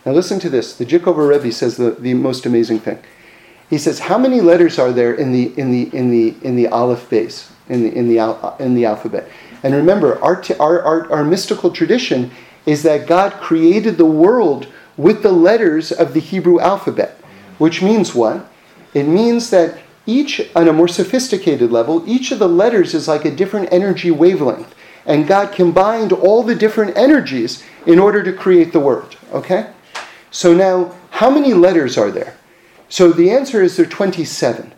Now, 0.06 0.12
listen 0.12 0.38
to 0.40 0.48
this. 0.48 0.76
The 0.76 0.86
Jikover 0.86 1.28
Rebbe 1.28 1.52
says 1.52 1.76
the, 1.76 1.92
the 1.92 2.14
most 2.14 2.46
amazing 2.46 2.80
thing. 2.80 2.98
He 3.70 3.78
says, 3.78 3.98
"How 3.98 4.18
many 4.18 4.40
letters 4.40 4.78
are 4.78 4.92
there 4.92 5.14
in 5.14 5.32
the 5.32 5.58
in 5.58 5.70
the 5.70 5.94
in 5.96 6.10
the 6.10 6.34
in 6.42 6.56
the 6.56 6.68
Aleph 6.68 7.08
Beis 7.08 7.50
in 7.68 7.82
the 7.82 7.94
in 7.94 8.08
the 8.08 8.54
in 8.58 8.74
the 8.74 8.84
alphabet?" 8.84 9.28
And 9.62 9.74
remember, 9.74 10.22
our, 10.22 10.44
our, 10.60 10.82
our, 10.82 11.10
our 11.10 11.24
mystical 11.24 11.70
tradition 11.70 12.30
is 12.66 12.82
that 12.82 13.06
God 13.06 13.32
created 13.40 13.96
the 13.96 14.04
world 14.04 14.66
with 14.98 15.22
the 15.22 15.32
letters 15.32 15.90
of 15.90 16.12
the 16.12 16.20
Hebrew 16.20 16.60
alphabet, 16.60 17.18
which 17.56 17.80
means 17.80 18.14
what? 18.14 18.46
It 18.92 19.04
means 19.04 19.48
that 19.50 19.78
each, 20.06 20.50
on 20.54 20.68
a 20.68 20.72
more 20.72 20.88
sophisticated 20.88 21.70
level, 21.70 22.02
each 22.06 22.30
of 22.30 22.38
the 22.38 22.48
letters 22.48 22.94
is 22.94 23.08
like 23.08 23.24
a 23.24 23.34
different 23.34 23.72
energy 23.72 24.10
wavelength. 24.10 24.74
And 25.06 25.26
God 25.26 25.52
combined 25.52 26.12
all 26.12 26.42
the 26.42 26.54
different 26.54 26.96
energies 26.96 27.62
in 27.86 27.98
order 27.98 28.22
to 28.22 28.32
create 28.32 28.72
the 28.72 28.80
word. 28.80 29.16
Okay? 29.32 29.70
So 30.30 30.54
now, 30.54 30.94
how 31.10 31.30
many 31.30 31.54
letters 31.54 31.96
are 31.96 32.10
there? 32.10 32.36
So 32.88 33.12
the 33.12 33.30
answer 33.30 33.62
is 33.62 33.76
there 33.76 33.86
are 33.86 33.88
27. 33.88 34.72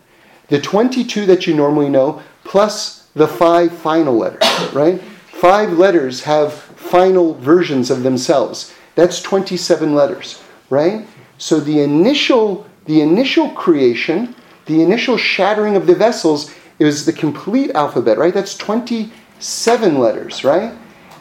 The 0.49 0.61
22 0.61 1.25
that 1.25 1.47
you 1.47 1.53
normally 1.53 1.89
know, 1.89 2.21
plus 2.43 3.07
the 3.13 3.27
five 3.27 3.71
final 3.71 4.15
letters, 4.15 4.43
right? 4.73 5.01
Five 5.01 5.73
letters 5.73 6.23
have 6.23 6.53
final 6.53 7.33
versions 7.35 7.91
of 7.91 8.03
themselves. 8.03 8.73
That's 8.95 9.21
27 9.21 9.93
letters, 9.93 10.41
right? 10.69 11.05
So 11.37 11.59
the 11.59 11.81
initial, 11.81 12.65
the 12.85 13.01
initial 13.01 13.49
creation, 13.51 14.35
the 14.67 14.81
initial 14.81 15.17
shattering 15.17 15.75
of 15.75 15.87
the 15.87 15.95
vessels 15.95 16.53
is 16.79 17.05
the 17.05 17.13
complete 17.13 17.71
alphabet, 17.71 18.17
right? 18.17 18.33
That's 18.33 18.55
27 18.57 19.97
letters, 19.97 20.43
right? 20.43 20.73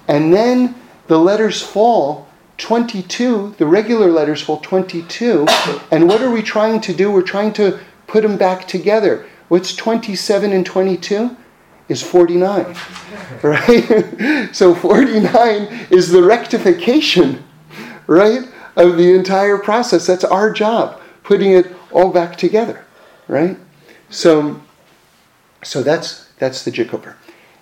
And 0.09 0.33
then 0.33 0.75
the 1.07 1.19
letters 1.19 1.63
fall 1.63 2.29
22, 2.59 3.55
the 3.59 3.67
regular 3.67 4.11
letters 4.11 4.43
fall 4.43 4.59
22. 4.59 5.47
And 5.91 6.09
what 6.09 6.23
are 6.23 6.31
we 6.31 6.43
trying 6.43 6.81
to 6.83 6.95
do? 6.95 7.11
We're 7.11 7.23
trying 7.23 7.53
to 7.55 7.79
put 8.07 8.23
them 8.23 8.37
back 8.37 8.67
together. 8.67 9.27
What's 9.49 9.75
27 9.77 10.53
and 10.53 10.65
22? 10.65 11.37
Is 11.89 12.03
49. 12.03 12.75
Right? 13.43 14.49
so 14.53 14.75
49 14.75 15.87
is 15.91 16.11
the 16.11 16.23
rectification, 16.23 17.45
right, 18.07 18.49
of 18.77 18.97
the 18.97 19.15
entire 19.15 19.59
process. 19.59 20.07
That's 20.07 20.25
our 20.25 20.51
job, 20.51 21.01
putting 21.23 21.53
it 21.53 21.75
all 21.93 22.13
back 22.13 22.37
together. 22.37 22.86
Right? 23.29 23.57
So 24.11 24.61
so 25.63 25.83
that's 25.83 26.27
that's 26.39 26.65
the 26.65 26.71
Jikover. 26.71 27.15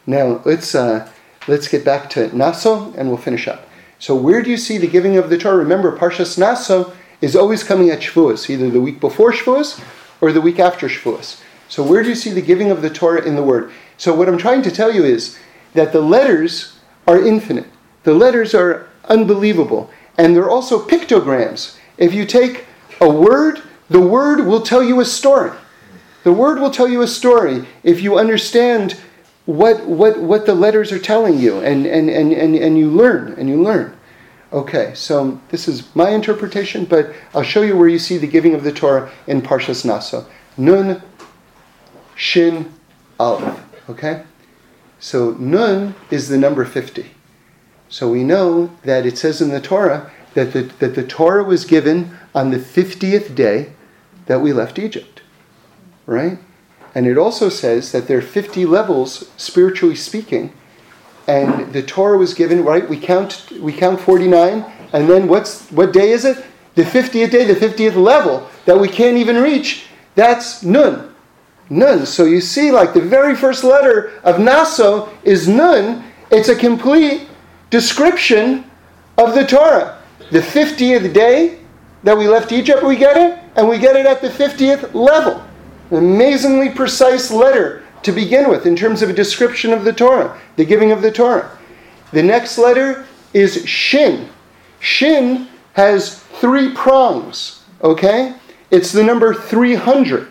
Now 0.06 0.42
let's 0.44 0.74
uh, 0.74 1.10
let's 1.48 1.68
get 1.68 1.84
back 1.84 2.10
to 2.10 2.36
Naso 2.36 2.92
and 2.94 3.08
we'll 3.08 3.16
finish 3.16 3.48
up. 3.48 3.68
So 3.98 4.14
where 4.14 4.42
do 4.42 4.50
you 4.50 4.56
see 4.56 4.78
the 4.78 4.86
giving 4.86 5.16
of 5.16 5.30
the 5.30 5.38
Torah? 5.38 5.56
Remember, 5.56 5.96
Parshas 5.96 6.36
Naso 6.36 6.92
is 7.20 7.34
always 7.34 7.62
coming 7.62 7.90
at 7.90 8.00
Shavuos, 8.00 8.50
either 8.50 8.68
the 8.68 8.80
week 8.80 9.00
before 9.00 9.32
Shavuos 9.32 9.82
or 10.20 10.32
the 10.32 10.40
week 10.40 10.58
after 10.58 10.88
Shavuos. 10.88 11.40
So 11.68 11.82
where 11.82 12.02
do 12.02 12.10
you 12.10 12.14
see 12.14 12.30
the 12.30 12.42
giving 12.42 12.70
of 12.70 12.82
the 12.82 12.90
Torah 12.90 13.24
in 13.24 13.36
the 13.36 13.42
Word? 13.42 13.72
So 13.96 14.14
what 14.14 14.28
I'm 14.28 14.38
trying 14.38 14.62
to 14.62 14.70
tell 14.70 14.92
you 14.94 15.04
is 15.04 15.38
that 15.72 15.92
the 15.92 16.02
letters 16.02 16.78
are 17.06 17.24
infinite. 17.24 17.66
The 18.02 18.14
letters 18.14 18.54
are 18.54 18.88
unbelievable. 19.04 19.90
And 20.18 20.34
they're 20.34 20.50
also 20.50 20.86
pictograms. 20.86 21.76
If 21.98 22.12
you 22.12 22.26
take 22.26 22.66
a 23.00 23.08
word, 23.08 23.62
the 23.88 24.00
word 24.00 24.46
will 24.46 24.62
tell 24.62 24.82
you 24.82 25.00
a 25.00 25.04
story. 25.04 25.52
The 26.22 26.32
word 26.32 26.58
will 26.58 26.70
tell 26.70 26.88
you 26.88 27.02
a 27.02 27.06
story 27.06 27.66
if 27.82 28.00
you 28.00 28.18
understand 28.18 29.00
what, 29.46 29.84
what, 29.86 30.18
what 30.18 30.46
the 30.46 30.54
letters 30.54 30.90
are 30.90 30.98
telling 30.98 31.38
you 31.38 31.58
and, 31.60 31.86
and, 31.86 32.08
and, 32.08 32.32
and, 32.32 32.56
and 32.56 32.78
you 32.78 32.90
learn 32.90 33.34
and 33.34 33.48
you 33.48 33.62
learn. 33.62 33.96
Okay, 34.52 34.92
so 34.94 35.40
this 35.48 35.66
is 35.66 35.94
my 35.96 36.10
interpretation, 36.10 36.84
but 36.84 37.12
I'll 37.34 37.42
show 37.42 37.62
you 37.62 37.76
where 37.76 37.88
you 37.88 37.98
see 37.98 38.18
the 38.18 38.26
giving 38.26 38.54
of 38.54 38.62
the 38.62 38.72
Torah 38.72 39.10
in 39.26 39.42
Parshas 39.42 39.84
Naso. 39.84 40.26
Nun, 40.56 41.02
Shin, 42.14 42.72
Aleph. 43.18 43.60
Okay? 43.90 44.22
So 45.00 45.32
Nun 45.32 45.94
is 46.10 46.28
the 46.28 46.38
number 46.38 46.64
50. 46.64 47.10
So 47.88 48.10
we 48.10 48.22
know 48.24 48.70
that 48.84 49.04
it 49.04 49.18
says 49.18 49.42
in 49.42 49.50
the 49.50 49.60
Torah 49.60 50.10
that 50.34 50.52
the, 50.52 50.62
that 50.78 50.94
the 50.94 51.06
Torah 51.06 51.44
was 51.44 51.64
given 51.64 52.16
on 52.34 52.50
the 52.50 52.58
50th 52.58 53.34
day 53.34 53.72
that 54.26 54.40
we 54.40 54.52
left 54.52 54.78
Egypt. 54.78 55.22
Right? 56.06 56.38
And 56.94 57.06
it 57.06 57.18
also 57.18 57.48
says 57.48 57.92
that 57.92 58.06
there 58.06 58.18
are 58.18 58.22
50 58.22 58.66
levels, 58.66 59.30
spiritually 59.36 59.96
speaking, 59.96 60.52
and 61.26 61.72
the 61.72 61.82
Torah 61.82 62.18
was 62.18 62.34
given, 62.34 62.64
right? 62.64 62.88
We 62.88 62.98
count 62.98 63.50
we 63.60 63.72
count 63.72 64.00
49, 64.00 64.64
and 64.92 65.08
then 65.08 65.26
what's 65.26 65.68
what 65.70 65.92
day 65.92 66.10
is 66.10 66.24
it? 66.24 66.44
The 66.74 66.82
50th 66.82 67.30
day, 67.30 67.44
the 67.44 67.54
50th 67.54 67.96
level 67.96 68.48
that 68.66 68.78
we 68.78 68.88
can't 68.88 69.16
even 69.16 69.36
reach. 69.40 69.86
That's 70.14 70.62
Nun. 70.62 71.14
Nun. 71.70 72.04
So 72.04 72.24
you 72.24 72.40
see, 72.40 72.70
like 72.70 72.92
the 72.92 73.00
very 73.00 73.34
first 73.34 73.64
letter 73.64 74.12
of 74.22 74.38
Naso 74.38 75.08
is 75.22 75.48
Nun. 75.48 76.04
It's 76.30 76.48
a 76.48 76.56
complete 76.56 77.28
description 77.70 78.70
of 79.16 79.34
the 79.34 79.46
Torah. 79.46 80.02
The 80.30 80.40
50th 80.40 81.12
day 81.12 81.60
that 82.04 82.16
we 82.16 82.28
left 82.28 82.52
Egypt, 82.52 82.82
we 82.82 82.96
get 82.96 83.16
it, 83.16 83.42
and 83.56 83.68
we 83.68 83.78
get 83.78 83.96
it 83.96 84.06
at 84.06 84.20
the 84.20 84.28
50th 84.28 84.94
level. 84.94 85.42
An 85.90 85.96
amazingly 85.96 86.70
precise 86.70 87.30
letter 87.30 87.82
to 88.02 88.12
begin 88.12 88.48
with 88.48 88.66
in 88.66 88.76
terms 88.76 89.02
of 89.02 89.10
a 89.10 89.14
description 89.14 89.72
of 89.72 89.84
the 89.84 89.92
Torah, 89.92 90.38
the 90.56 90.64
giving 90.64 90.92
of 90.92 91.02
the 91.02 91.10
Torah. 91.10 91.58
The 92.12 92.22
next 92.22 92.58
letter 92.58 93.06
is 93.32 93.66
Shin. 93.66 94.28
Shin 94.80 95.48
has 95.72 96.18
three 96.40 96.72
prongs, 96.72 97.64
okay? 97.82 98.34
It's 98.70 98.92
the 98.92 99.02
number 99.02 99.34
300. 99.34 100.28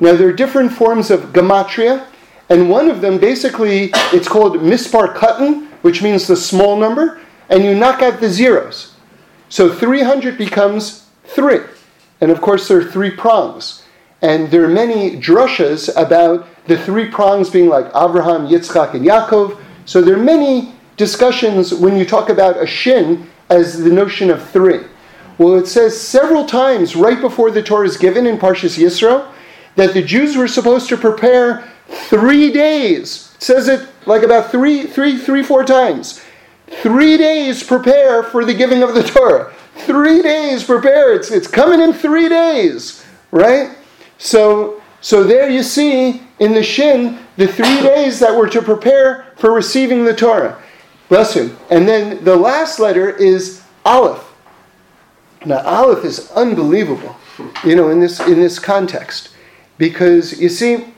Now, 0.00 0.14
there 0.14 0.28
are 0.28 0.32
different 0.32 0.72
forms 0.72 1.10
of 1.10 1.32
gematria, 1.32 2.06
and 2.48 2.70
one 2.70 2.88
of 2.88 3.00
them 3.00 3.18
basically, 3.18 3.90
it's 4.12 4.28
called 4.28 4.58
mispar 4.58 5.14
katan, 5.14 5.66
which 5.82 6.02
means 6.02 6.26
the 6.26 6.36
small 6.36 6.76
number, 6.76 7.20
and 7.48 7.64
you 7.64 7.74
knock 7.74 8.02
out 8.02 8.20
the 8.20 8.28
zeros. 8.28 8.94
So 9.48 9.72
300 9.72 10.38
becomes 10.38 11.05
3. 11.28 11.60
And 12.20 12.30
of 12.30 12.40
course, 12.40 12.68
there 12.68 12.78
are 12.78 12.84
three 12.84 13.10
prongs. 13.10 13.84
And 14.22 14.50
there 14.50 14.64
are 14.64 14.68
many 14.68 15.20
drushas 15.20 15.90
about 15.96 16.48
the 16.66 16.78
three 16.78 17.08
prongs 17.08 17.50
being 17.50 17.68
like 17.68 17.86
Abraham, 17.88 18.48
Yitzchak, 18.48 18.94
and 18.94 19.04
Yaakov. 19.04 19.60
So 19.84 20.00
there 20.00 20.16
are 20.16 20.22
many 20.22 20.72
discussions 20.96 21.74
when 21.74 21.96
you 21.96 22.04
talk 22.04 22.28
about 22.28 22.60
a 22.60 22.66
shin 22.66 23.28
as 23.50 23.78
the 23.78 23.90
notion 23.90 24.30
of 24.30 24.48
three. 24.50 24.80
Well, 25.38 25.54
it 25.56 25.66
says 25.66 26.00
several 26.00 26.46
times 26.46 26.96
right 26.96 27.20
before 27.20 27.50
the 27.50 27.62
Torah 27.62 27.86
is 27.86 27.96
given 27.96 28.26
in 28.26 28.38
Parshas 28.38 28.82
Yisro 28.82 29.30
that 29.76 29.92
the 29.92 30.02
Jews 30.02 30.36
were 30.36 30.48
supposed 30.48 30.88
to 30.88 30.96
prepare 30.96 31.70
three 31.88 32.50
days. 32.50 33.34
It 33.36 33.42
says 33.42 33.68
it 33.68 33.86
like 34.06 34.22
about 34.22 34.50
three, 34.50 34.86
three, 34.86 35.18
three, 35.18 35.42
four 35.42 35.62
times. 35.62 36.22
Three 36.82 37.16
days 37.16 37.62
prepare 37.62 38.22
for 38.22 38.44
the 38.44 38.54
giving 38.54 38.82
of 38.82 38.94
the 38.94 39.02
Torah. 39.02 39.52
Three 39.78 40.22
days 40.22 40.64
prepare. 40.64 41.14
It's, 41.14 41.30
it's 41.30 41.46
coming 41.46 41.80
in 41.80 41.92
three 41.92 42.28
days, 42.28 43.04
right? 43.30 43.76
So, 44.18 44.82
so 45.00 45.22
there 45.22 45.48
you 45.48 45.62
see 45.62 46.22
in 46.38 46.54
the 46.54 46.62
Shin 46.62 47.18
the 47.36 47.46
three 47.46 47.80
days 47.82 48.18
that 48.20 48.34
were 48.34 48.48
to 48.48 48.62
prepare 48.62 49.32
for 49.36 49.52
receiving 49.52 50.04
the 50.04 50.14
Torah. 50.14 50.60
Bless 51.08 51.36
you. 51.36 51.56
And 51.70 51.86
then 51.88 52.24
the 52.24 52.34
last 52.34 52.80
letter 52.80 53.10
is 53.10 53.62
Aleph. 53.84 54.24
Now, 55.44 55.62
Aleph 55.64 56.04
is 56.04 56.30
unbelievable, 56.32 57.14
you 57.64 57.76
know, 57.76 57.90
in 57.90 58.00
this 58.00 58.18
in 58.18 58.40
this 58.40 58.58
context, 58.58 59.30
because 59.78 60.40
you 60.40 60.48
see. 60.48 60.92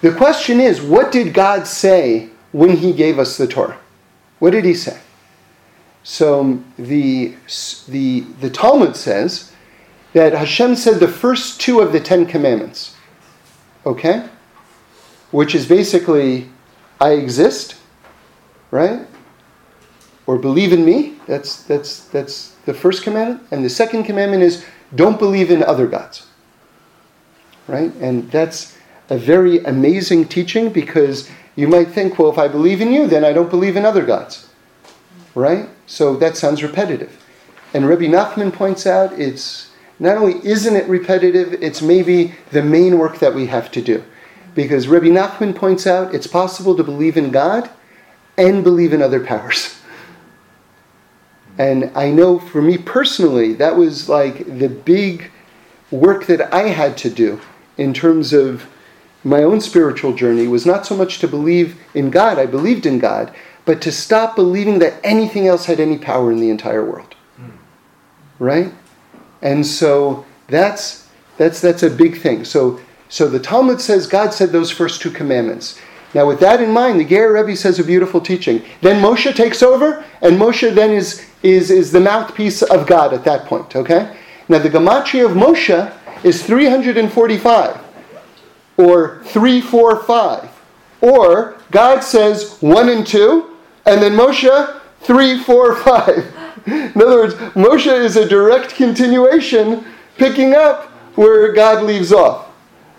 The 0.00 0.12
question 0.12 0.60
is, 0.60 0.82
what 0.82 1.12
did 1.12 1.32
God 1.32 1.66
say 1.66 2.30
when 2.54 2.76
He 2.76 2.92
gave 2.92 3.18
us 3.18 3.36
the 3.36 3.48
Torah? 3.48 3.76
What 4.38 4.52
did 4.52 4.64
He 4.64 4.74
say? 4.74 5.00
So 6.04 6.62
the, 6.78 7.34
the, 7.88 8.20
the 8.40 8.48
Talmud 8.48 8.94
says 8.94 9.52
that 10.12 10.32
Hashem 10.32 10.76
said 10.76 11.00
the 11.00 11.08
first 11.08 11.60
two 11.60 11.80
of 11.80 11.90
the 11.92 11.98
Ten 11.98 12.26
Commandments, 12.26 12.94
okay? 13.84 14.28
Which 15.32 15.56
is 15.56 15.66
basically, 15.66 16.48
I 17.00 17.12
exist, 17.14 17.74
right? 18.70 19.04
Or 20.26 20.38
believe 20.38 20.72
in 20.72 20.84
me. 20.84 21.16
That's, 21.26 21.64
that's, 21.64 22.06
that's 22.06 22.54
the 22.66 22.74
first 22.74 23.02
commandment. 23.02 23.48
And 23.50 23.64
the 23.64 23.70
second 23.70 24.04
commandment 24.04 24.44
is 24.44 24.64
don't 24.94 25.18
believe 25.18 25.50
in 25.50 25.64
other 25.64 25.88
gods, 25.88 26.28
right? 27.66 27.92
And 27.94 28.30
that's 28.30 28.76
a 29.10 29.18
very 29.18 29.58
amazing 29.64 30.28
teaching 30.28 30.68
because 30.68 31.28
you 31.56 31.68
might 31.68 31.88
think, 31.88 32.18
well, 32.18 32.30
if 32.30 32.38
I 32.38 32.48
believe 32.48 32.80
in 32.80 32.92
you, 32.92 33.06
then 33.06 33.24
I 33.24 33.32
don't 33.32 33.50
believe 33.50 33.76
in 33.76 33.84
other 33.84 34.04
gods, 34.04 34.48
right? 35.34 35.68
So 35.86 36.16
that 36.16 36.36
sounds 36.36 36.62
repetitive. 36.62 37.22
And 37.72 37.88
Rabbi 37.88 38.04
Nachman 38.04 38.52
points 38.52 38.86
out 38.86 39.12
it's 39.18 39.70
not 39.98 40.16
only 40.16 40.44
isn't 40.46 40.76
it 40.76 40.88
repetitive, 40.88 41.54
it's 41.62 41.80
maybe 41.80 42.34
the 42.50 42.62
main 42.62 42.98
work 42.98 43.18
that 43.18 43.34
we 43.34 43.46
have 43.46 43.70
to 43.72 43.82
do. 43.82 44.02
Because 44.54 44.88
Rabbi 44.88 45.06
Nachman 45.06 45.54
points 45.54 45.86
out 45.86 46.14
it's 46.14 46.26
possible 46.26 46.76
to 46.76 46.84
believe 46.84 47.16
in 47.16 47.30
God 47.30 47.70
and 48.36 48.64
believe 48.64 48.92
in 48.92 49.02
other 49.02 49.24
powers. 49.24 49.80
And 51.58 51.92
I 51.94 52.10
know 52.10 52.38
for 52.38 52.60
me 52.60 52.78
personally, 52.78 53.54
that 53.54 53.76
was 53.76 54.08
like 54.08 54.58
the 54.58 54.68
big 54.68 55.30
work 55.90 56.26
that 56.26 56.52
I 56.52 56.68
had 56.68 56.96
to 56.98 57.10
do 57.10 57.40
in 57.76 57.94
terms 57.94 58.32
of 58.32 58.66
my 59.24 59.42
own 59.42 59.60
spiritual 59.60 60.12
journey 60.12 60.46
was 60.46 60.66
not 60.66 60.86
so 60.86 60.96
much 60.96 61.18
to 61.20 61.28
believe 61.28 61.80
in 61.94 62.10
God, 62.10 62.38
I 62.38 62.46
believed 62.46 62.86
in 62.86 62.98
God, 62.98 63.34
but 63.64 63.80
to 63.82 63.90
stop 63.90 64.36
believing 64.36 64.78
that 64.80 65.00
anything 65.02 65.48
else 65.48 65.64
had 65.64 65.80
any 65.80 65.98
power 65.98 66.30
in 66.30 66.38
the 66.38 66.50
entire 66.50 66.84
world. 66.84 67.14
Hmm. 67.36 67.50
Right? 68.38 68.72
And 69.40 69.66
so 69.66 70.26
that's 70.48 71.08
that's 71.38 71.60
that's 71.60 71.82
a 71.82 71.90
big 71.90 72.20
thing. 72.20 72.44
So 72.44 72.80
so 73.08 73.28
the 73.28 73.40
Talmud 73.40 73.80
says 73.80 74.06
God 74.06 74.34
said 74.34 74.50
those 74.50 74.70
first 74.70 75.00
two 75.00 75.10
commandments. 75.10 75.80
Now, 76.14 76.26
with 76.26 76.38
that 76.40 76.62
in 76.62 76.70
mind, 76.70 77.00
the 77.00 77.04
Ger 77.04 77.32
Rebbe 77.32 77.56
says 77.56 77.80
a 77.80 77.84
beautiful 77.84 78.20
teaching. 78.20 78.62
Then 78.80 79.02
Moshe 79.02 79.34
takes 79.34 79.64
over, 79.64 80.04
and 80.22 80.36
Moshe 80.38 80.72
then 80.72 80.92
is, 80.92 81.26
is, 81.42 81.72
is 81.72 81.90
the 81.90 81.98
mouthpiece 81.98 82.62
of 82.62 82.86
God 82.86 83.12
at 83.12 83.24
that 83.24 83.46
point, 83.46 83.74
okay? 83.74 84.16
Now, 84.48 84.58
the 84.58 84.70
Gematria 84.70 85.28
of 85.28 85.32
Moshe 85.32 85.92
is 86.22 86.46
345, 86.46 87.83
or 88.76 89.22
345. 89.24 90.50
Or 91.00 91.58
God 91.70 92.00
says 92.00 92.56
1 92.60 92.88
and 92.88 93.06
2, 93.06 93.56
and 93.86 94.02
then 94.02 94.12
Moshe, 94.12 94.80
three, 95.00 95.38
four, 95.38 95.76
five. 95.84 96.32
In 96.66 97.02
other 97.02 97.16
words, 97.16 97.34
Moshe 97.54 97.92
is 97.92 98.16
a 98.16 98.26
direct 98.26 98.74
continuation, 98.74 99.84
picking 100.16 100.54
up 100.54 100.86
where 101.16 101.52
God 101.52 101.84
leaves 101.84 102.12
off. 102.12 102.48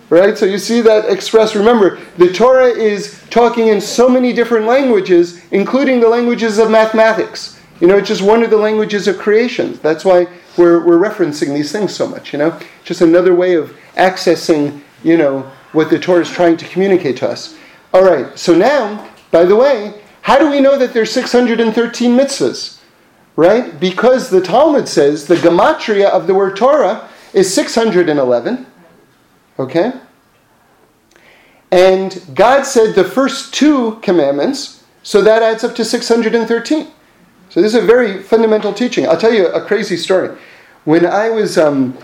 Right? 0.09 0.37
So 0.37 0.45
you 0.45 0.59
see 0.59 0.81
that 0.81 1.09
expressed. 1.09 1.55
Remember, 1.55 1.99
the 2.17 2.31
Torah 2.31 2.67
is 2.67 3.23
talking 3.31 3.69
in 3.69 3.81
so 3.81 4.07
many 4.07 4.33
different 4.33 4.67
languages, 4.67 5.41
including 5.49 5.99
the 5.99 6.07
languages 6.07 6.59
of 6.59 6.69
mathematics. 6.69 7.59
You 7.81 7.87
know, 7.87 7.97
it's 7.97 8.07
just 8.07 8.21
one 8.21 8.43
of 8.43 8.51
the 8.51 8.57
languages 8.57 9.07
of 9.07 9.17
creation. 9.17 9.79
That's 9.81 10.05
why 10.05 10.27
we're, 10.57 10.85
we're 10.85 10.99
referencing 10.99 11.53
these 11.55 11.71
things 11.71 11.93
so 11.93 12.07
much, 12.07 12.33
you 12.33 12.39
know? 12.39 12.57
Just 12.83 13.01
another 13.01 13.33
way 13.33 13.55
of 13.55 13.75
accessing, 13.95 14.81
you 15.03 15.17
know, 15.17 15.51
what 15.75 15.89
the 15.89 15.99
Torah 15.99 16.21
is 16.21 16.29
trying 16.29 16.57
to 16.57 16.67
communicate 16.67 17.17
to 17.17 17.29
us. 17.29 17.57
All 17.93 18.03
right, 18.03 18.37
so 18.37 18.55
now, 18.55 19.09
by 19.31 19.45
the 19.45 19.55
way, 19.55 20.01
how 20.21 20.39
do 20.39 20.49
we 20.49 20.59
know 20.59 20.77
that 20.77 20.93
there's 20.93 21.11
613 21.11 22.17
mitzvahs? 22.17 22.79
Right? 23.35 23.79
Because 23.79 24.29
the 24.29 24.41
Talmud 24.41 24.87
says 24.87 25.27
the 25.27 25.35
gematria 25.35 26.09
of 26.09 26.25
the 26.25 26.33
word 26.33 26.55
Torah 26.55 27.09
is 27.33 27.53
611. 27.53 28.65
Okay? 29.59 29.93
And 31.71 32.23
God 32.33 32.63
said 32.63 32.95
the 32.95 33.03
first 33.03 33.53
two 33.53 33.97
commandments, 34.01 34.83
So 35.03 35.21
that 35.21 35.43
adds 35.43 35.63
up 35.63 35.75
to 35.75 35.85
613. 35.85 36.87
So 37.49 37.61
this 37.61 37.75
is 37.75 37.83
a 37.83 37.85
very 37.85 38.23
fundamental 38.23 38.73
teaching. 38.73 39.07
I'll 39.07 39.17
tell 39.17 39.33
you 39.33 39.47
a 39.47 39.63
crazy 39.63 39.97
story. 39.97 40.35
When 40.85 41.05
I 41.05 41.29
was, 41.29 41.57
um, 41.57 41.97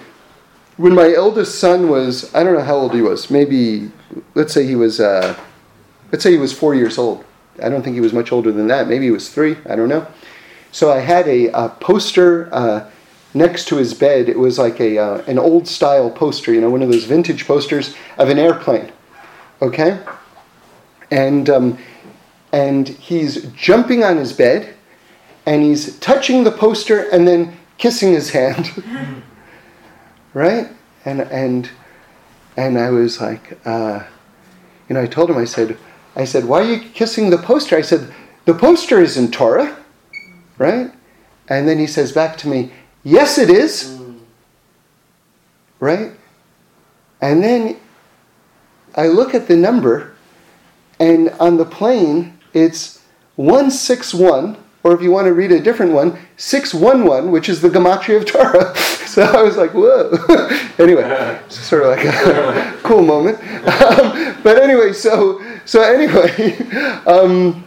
when 0.78 0.96
my 0.96 1.14
eldest 1.14 1.60
son 1.60 1.90
was, 1.90 2.34
I 2.34 2.44
don't 2.44 2.54
know 2.54 2.64
how 2.64 2.76
old 2.76 2.94
he 2.94 3.02
was, 3.02 3.30
maybe, 3.30 3.92
let's 4.36 4.54
say 4.54 4.66
he 4.66 4.76
was, 4.76 5.00
uh, 5.00 5.38
let's 6.12 6.24
say 6.24 6.32
he 6.32 6.38
was 6.38 6.54
four 6.54 6.76
years 6.76 6.98
old. 6.98 7.24
I 7.62 7.70
don't 7.70 7.84
think 7.84 7.96
he 7.96 8.02
was 8.02 8.14
much 8.14 8.32
older 8.32 8.52
than 8.52 8.68
that. 8.68 8.88
Maybe 8.88 9.06
he 9.06 9.12
was 9.12 9.30
three. 9.30 9.58
I 9.70 9.76
don't 9.76 9.90
know. 9.90 10.08
So 10.72 10.92
I 10.92 11.00
had 11.00 11.28
a, 11.28 11.48
a 11.50 11.70
poster 11.70 12.50
uh, 12.54 12.90
next 13.34 13.68
to 13.68 13.76
his 13.76 13.94
bed. 13.94 14.30
It 14.30 14.40
was 14.40 14.58
like 14.58 14.80
a 14.80 14.98
uh, 14.98 15.18
an 15.28 15.38
old 15.38 15.68
style 15.68 16.10
poster, 16.10 16.54
you 16.54 16.62
know, 16.62 16.70
one 16.70 16.82
of 16.82 16.92
those 16.92 17.04
vintage 17.04 17.46
posters 17.46 17.94
of 18.18 18.30
an 18.30 18.40
airplane. 18.40 18.92
Okay, 19.62 20.00
and 21.12 21.50
um, 21.50 21.78
and 22.52 22.88
he's 22.88 23.46
jumping 23.52 24.04
on 24.04 24.18
his 24.18 24.34
bed, 24.34 24.74
and 25.46 25.62
he's 25.62 25.98
touching 26.00 26.44
the 26.44 26.52
poster 26.52 27.10
and 27.10 27.28
then 27.28 27.58
kissing 27.78 28.14
his 28.14 28.30
hand. 28.32 29.24
right, 30.34 30.68
and 31.06 31.22
and 31.22 31.70
and 32.58 32.78
I 32.78 32.90
was 32.90 33.22
like, 33.22 33.60
uh, 33.66 34.04
you 34.90 34.96
know, 34.96 35.02
I 35.02 35.08
told 35.08 35.30
him, 35.30 35.38
I 35.38 35.46
said, 35.46 35.78
I 36.16 36.26
said, 36.26 36.46
why 36.46 36.62
are 36.62 36.72
you 36.74 36.90
kissing 36.90 37.30
the 37.30 37.38
poster? 37.38 37.78
I 37.78 37.82
said, 37.82 38.14
the 38.46 38.54
poster 38.54 39.00
is 39.00 39.16
in 39.18 39.32
Torah 39.32 39.78
right? 40.62 40.92
And 41.50 41.68
then 41.68 41.80
he 41.80 41.88
says 41.88 42.12
back 42.12 42.38
to 42.38 42.48
me, 42.48 42.72
Yes, 43.04 43.40
it 43.40 43.50
is. 43.50 44.00
Right? 45.80 46.12
And 47.20 47.44
then 47.44 47.78
I 48.94 49.08
look 49.08 49.34
at 49.34 49.48
the 49.48 49.58
number, 49.58 50.14
and 51.00 51.30
on 51.40 51.58
the 51.58 51.66
plane, 51.66 52.38
it's 52.54 53.02
161, 53.38 54.61
or 54.84 54.94
if 54.94 55.02
you 55.02 55.12
want 55.12 55.26
to 55.26 55.34
read 55.34 55.52
a 55.52 55.60
different 55.60 55.92
one, 55.92 56.18
611, 56.38 57.32
which 57.32 57.50
is 57.50 57.62
the 57.62 57.70
Gematria 57.70 58.18
of 58.18 58.26
Torah. 58.26 58.76
so 59.06 59.22
I 59.22 59.44
was 59.44 59.58
like, 59.58 59.74
whoa. 59.74 60.12
anyway, 60.80 61.40
sort 61.50 61.84
of 61.84 61.90
like 61.90 62.06
a 62.06 62.78
cool 62.84 63.04
moment. 63.04 63.38
Um, 63.68 64.38
but 64.44 64.62
anyway, 64.62 64.94
so, 64.94 65.42
so 65.66 65.82
anyway, 65.82 66.58
um, 67.06 67.66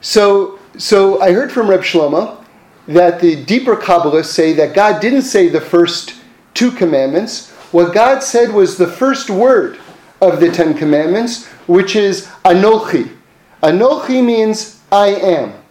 so 0.00 0.58
so 0.78 1.20
I 1.20 1.32
heard 1.32 1.52
from 1.52 1.68
Reb 1.68 1.80
Shlomo 1.80 2.42
that 2.88 3.20
the 3.20 3.44
deeper 3.44 3.76
Kabbalists 3.76 4.26
say 4.26 4.52
that 4.54 4.74
God 4.74 5.00
didn't 5.00 5.22
say 5.22 5.48
the 5.48 5.60
first 5.60 6.14
two 6.54 6.70
commandments. 6.70 7.50
What 7.72 7.94
God 7.94 8.22
said 8.22 8.52
was 8.52 8.76
the 8.76 8.86
first 8.86 9.30
word 9.30 9.78
of 10.20 10.40
the 10.40 10.50
Ten 10.50 10.74
Commandments, 10.74 11.46
which 11.66 11.94
is 11.96 12.26
Anochi. 12.44 13.14
Anochi 13.62 14.24
means 14.24 14.80
I 14.90 15.08
am. 15.08 15.61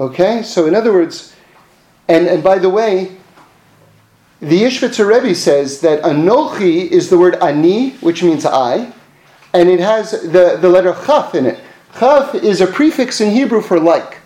Okay? 0.00 0.42
So, 0.42 0.66
in 0.66 0.74
other 0.74 0.92
words, 0.92 1.34
and, 2.08 2.26
and 2.26 2.42
by 2.42 2.58
the 2.58 2.70
way, 2.70 3.16
the 4.40 4.62
Izhbitzer 4.62 5.06
Rebbe 5.06 5.34
says 5.34 5.80
that 5.82 6.02
Anochi 6.02 6.88
is 6.90 7.08
the 7.08 7.18
word 7.18 7.36
Ani, 7.36 7.90
which 8.00 8.22
means 8.22 8.44
I, 8.44 8.92
and 9.52 9.68
it 9.68 9.80
has 9.80 10.10
the, 10.10 10.58
the 10.60 10.68
letter 10.68 10.94
Chaf 11.06 11.34
in 11.34 11.46
it. 11.46 11.60
Chav 11.94 12.34
is 12.34 12.60
a 12.60 12.66
prefix 12.66 13.20
in 13.20 13.30
Hebrew 13.30 13.60
for 13.60 13.78
like. 13.78 14.18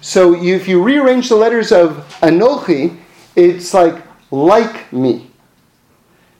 So 0.00 0.34
if 0.42 0.68
you 0.68 0.82
rearrange 0.82 1.28
the 1.28 1.36
letters 1.36 1.72
of 1.72 2.08
Anochi, 2.22 2.96
it's 3.34 3.74
like 3.74 4.02
like 4.30 4.92
me. 4.92 5.30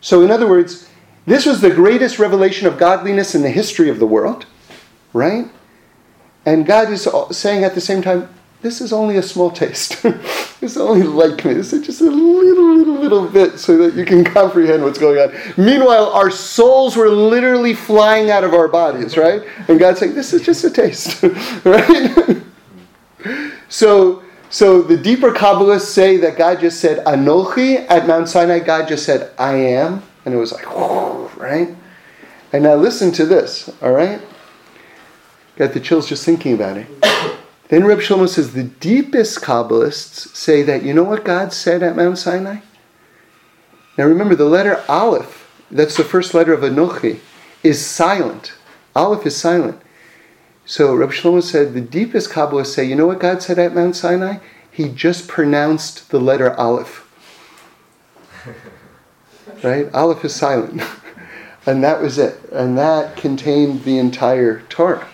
So 0.01 0.22
in 0.22 0.30
other 0.30 0.47
words, 0.47 0.89
this 1.26 1.45
was 1.45 1.61
the 1.61 1.70
greatest 1.70 2.18
revelation 2.18 2.66
of 2.66 2.78
godliness 2.78 3.34
in 3.34 3.43
the 3.43 3.51
history 3.51 3.91
of 3.91 3.99
the 3.99 4.07
world, 4.07 4.47
right? 5.12 5.47
And 6.47 6.66
God 6.66 6.91
is 6.91 7.09
saying 7.30 7.64
at 7.64 7.74
the 7.74 7.80
same 7.80 8.03
time, 8.03 8.28
this 8.61 8.80
is 8.80 8.93
only 8.93 9.18
a 9.18 9.22
small 9.22 9.51
taste. 9.51 10.01
it's 10.61 10.76
only 10.76 11.07
like 11.07 11.45
me. 11.45 11.53
Is 11.53 11.70
just 11.70 12.01
a 12.01 12.05
little, 12.05 12.74
little, 12.74 12.95
little 12.95 13.28
bit 13.28 13.59
so 13.59 13.76
that 13.78 13.95
you 13.95 14.05
can 14.05 14.24
comprehend 14.34 14.82
what's 14.82 14.99
going 14.99 15.18
on. 15.18 15.32
Meanwhile, 15.57 16.11
our 16.11 16.30
souls 16.30 16.97
were 16.97 17.09
literally 17.09 17.74
flying 17.74 18.30
out 18.30 18.43
of 18.43 18.55
our 18.55 18.66
bodies, 18.66 19.16
right? 19.16 19.43
And 19.68 19.78
God's 19.78 20.01
saying, 20.01 20.14
this 20.14 20.32
is 20.32 20.43
just 20.43 20.64
a 20.64 20.70
taste, 20.70 21.22
right? 21.64 22.43
so, 23.68 24.24
so 24.51 24.82
the 24.82 24.97
deeper 24.97 25.30
Kabbalists 25.30 25.82
say 25.82 26.16
that 26.16 26.36
God 26.36 26.59
just 26.59 26.80
said 26.80 27.05
Anochi 27.05 27.86
at 27.89 28.09
Mount 28.09 28.28
Sinai. 28.28 28.59
God 28.59 28.89
just 28.89 29.07
said 29.07 29.30
I 29.39 29.55
am, 29.55 30.03
and 30.24 30.34
it 30.34 30.39
was 30.39 30.53
like, 30.53 30.66
right? 31.36 31.76
And 32.53 32.64
now 32.64 32.74
listen 32.74 33.12
to 33.12 33.26
this, 33.26 33.70
all 33.82 33.93
right? 33.93 34.20
Got 35.59 35.73
the 35.73 35.81
chills 35.81 36.09
just 36.09 36.25
thinking 36.25 36.55
about 36.55 36.77
it. 36.77 36.87
Then 37.69 37.85
Reb 37.85 37.99
Shlomo 37.99 38.27
says 38.27 38.55
the 38.55 38.63
deepest 38.63 39.43
Kabbalists 39.43 40.35
say 40.35 40.63
that 40.63 40.85
you 40.85 40.95
know 40.95 41.05
what 41.05 41.23
God 41.23 41.53
said 41.53 41.83
at 41.83 41.97
Mount 41.97 42.17
Sinai? 42.17 42.61
Now 43.99 44.07
remember 44.07 44.35
the 44.35 44.47
letter 44.47 44.83
Aleph, 44.89 45.51
that's 45.71 45.97
the 45.97 46.05
first 46.05 46.33
letter 46.33 46.55
of 46.55 46.61
Anochi, 46.61 47.19
is 47.63 47.85
silent. 47.85 48.55
Aleph 48.97 49.27
is 49.27 49.37
silent. 49.37 49.83
So 50.65 50.95
Reb 50.95 51.11
Shlomo 51.11 51.43
said 51.43 51.75
the 51.75 51.83
deepest 51.83 52.31
Kabbalists 52.31 52.69
say, 52.69 52.85
you 52.85 52.95
know 52.95 53.07
what 53.07 53.21
God 53.21 53.43
said 53.43 53.59
at 53.59 53.75
Mount 53.75 53.97
Sinai? 53.97 54.39
He 54.71 54.89
just 54.89 55.29
pronounced 55.29 56.11
the 56.11 56.21
letter 56.21 56.55
Aleph. 56.55 57.05
right? 59.63 59.93
Aleph 59.93 60.25
is 60.25 60.35
silent. 60.35 60.81
and 61.67 61.85
that 61.85 62.01
was 62.01 62.17
it. 62.17 62.41
And 62.51 62.79
that 62.79 63.17
contained 63.17 63.85
the 63.85 63.99
entire 63.99 64.63
Torah. 64.71 65.07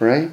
Right? 0.00 0.30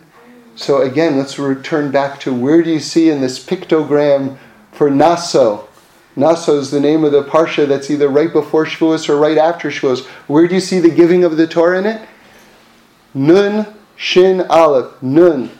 So 0.55 0.81
again, 0.81 1.17
let's 1.17 1.37
return 1.37 1.91
back 1.91 2.19
to 2.21 2.33
where 2.33 2.63
do 2.63 2.71
you 2.71 2.79
see 2.79 3.09
in 3.09 3.21
this 3.21 3.43
pictogram 3.43 4.37
for 4.71 4.89
Naso? 4.89 5.67
Naso 6.15 6.57
is 6.57 6.71
the 6.71 6.79
name 6.79 7.03
of 7.03 7.11
the 7.11 7.23
parsha 7.23 7.67
that's 7.67 7.91
either 7.91 8.07
right 8.07 8.31
before 8.31 8.65
Shavuos 8.65 9.09
or 9.09 9.17
right 9.17 9.37
after 9.37 9.69
Shavuos. 9.69 10.05
Where 10.27 10.47
do 10.47 10.55
you 10.55 10.61
see 10.61 10.79
the 10.79 10.89
giving 10.89 11.25
of 11.25 11.35
the 11.35 11.47
Torah 11.47 11.79
in 11.79 11.85
it? 11.85 12.07
Nun, 13.13 13.67
Shin, 13.97 14.41
Aleph, 14.49 15.01
Nun. 15.01 15.51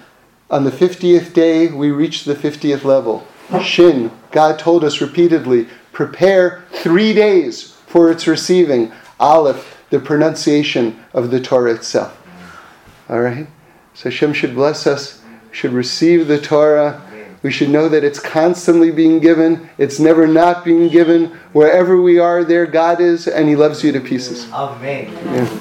On 0.50 0.64
the 0.64 0.72
50th 0.72 1.34
day, 1.34 1.68
we 1.68 1.92
reach 1.92 2.24
the 2.24 2.36
50th 2.36 2.84
level. 2.84 3.28
Shin, 3.62 4.12
God 4.32 4.58
told 4.58 4.84
us 4.84 5.02
repeatedly, 5.02 5.68
prepare 5.92 6.64
three 6.72 7.14
days 7.14 7.72
for 7.88 8.12
its 8.12 8.28
receiving. 8.28 8.92
Aleph, 9.20 9.84
the 9.90 10.00
pronunciation 10.00 11.04
of 11.14 11.32
the 11.32 11.40
Torah 11.40 11.74
itself. 11.74 12.22
All 13.10 13.22
right? 13.22 13.48
So 13.96 14.10
Hashem 14.10 14.34
should 14.34 14.54
bless 14.54 14.86
us, 14.86 15.22
should 15.52 15.72
receive 15.72 16.28
the 16.28 16.40
Torah. 16.40 17.02
We 17.44 17.52
should 17.52 17.70
know 17.70 17.88
that 17.90 18.04
it's 18.04 18.20
constantly 18.20 18.92
being 18.92 19.20
given. 19.20 19.70
It's 19.78 20.00
never 20.00 20.28
not 20.28 20.66
being 20.66 20.90
given. 20.90 21.28
Wherever 21.54 22.02
we 22.02 22.20
are, 22.20 22.44
there 22.44 22.66
God 22.66 23.00
is, 23.00 23.28
and 23.28 23.48
He 23.48 23.56
loves 23.56 23.84
you 23.84 23.92
to 23.94 24.02
pieces. 24.02 24.52
Amen. 24.52 25.12
Yeah. 25.14 25.60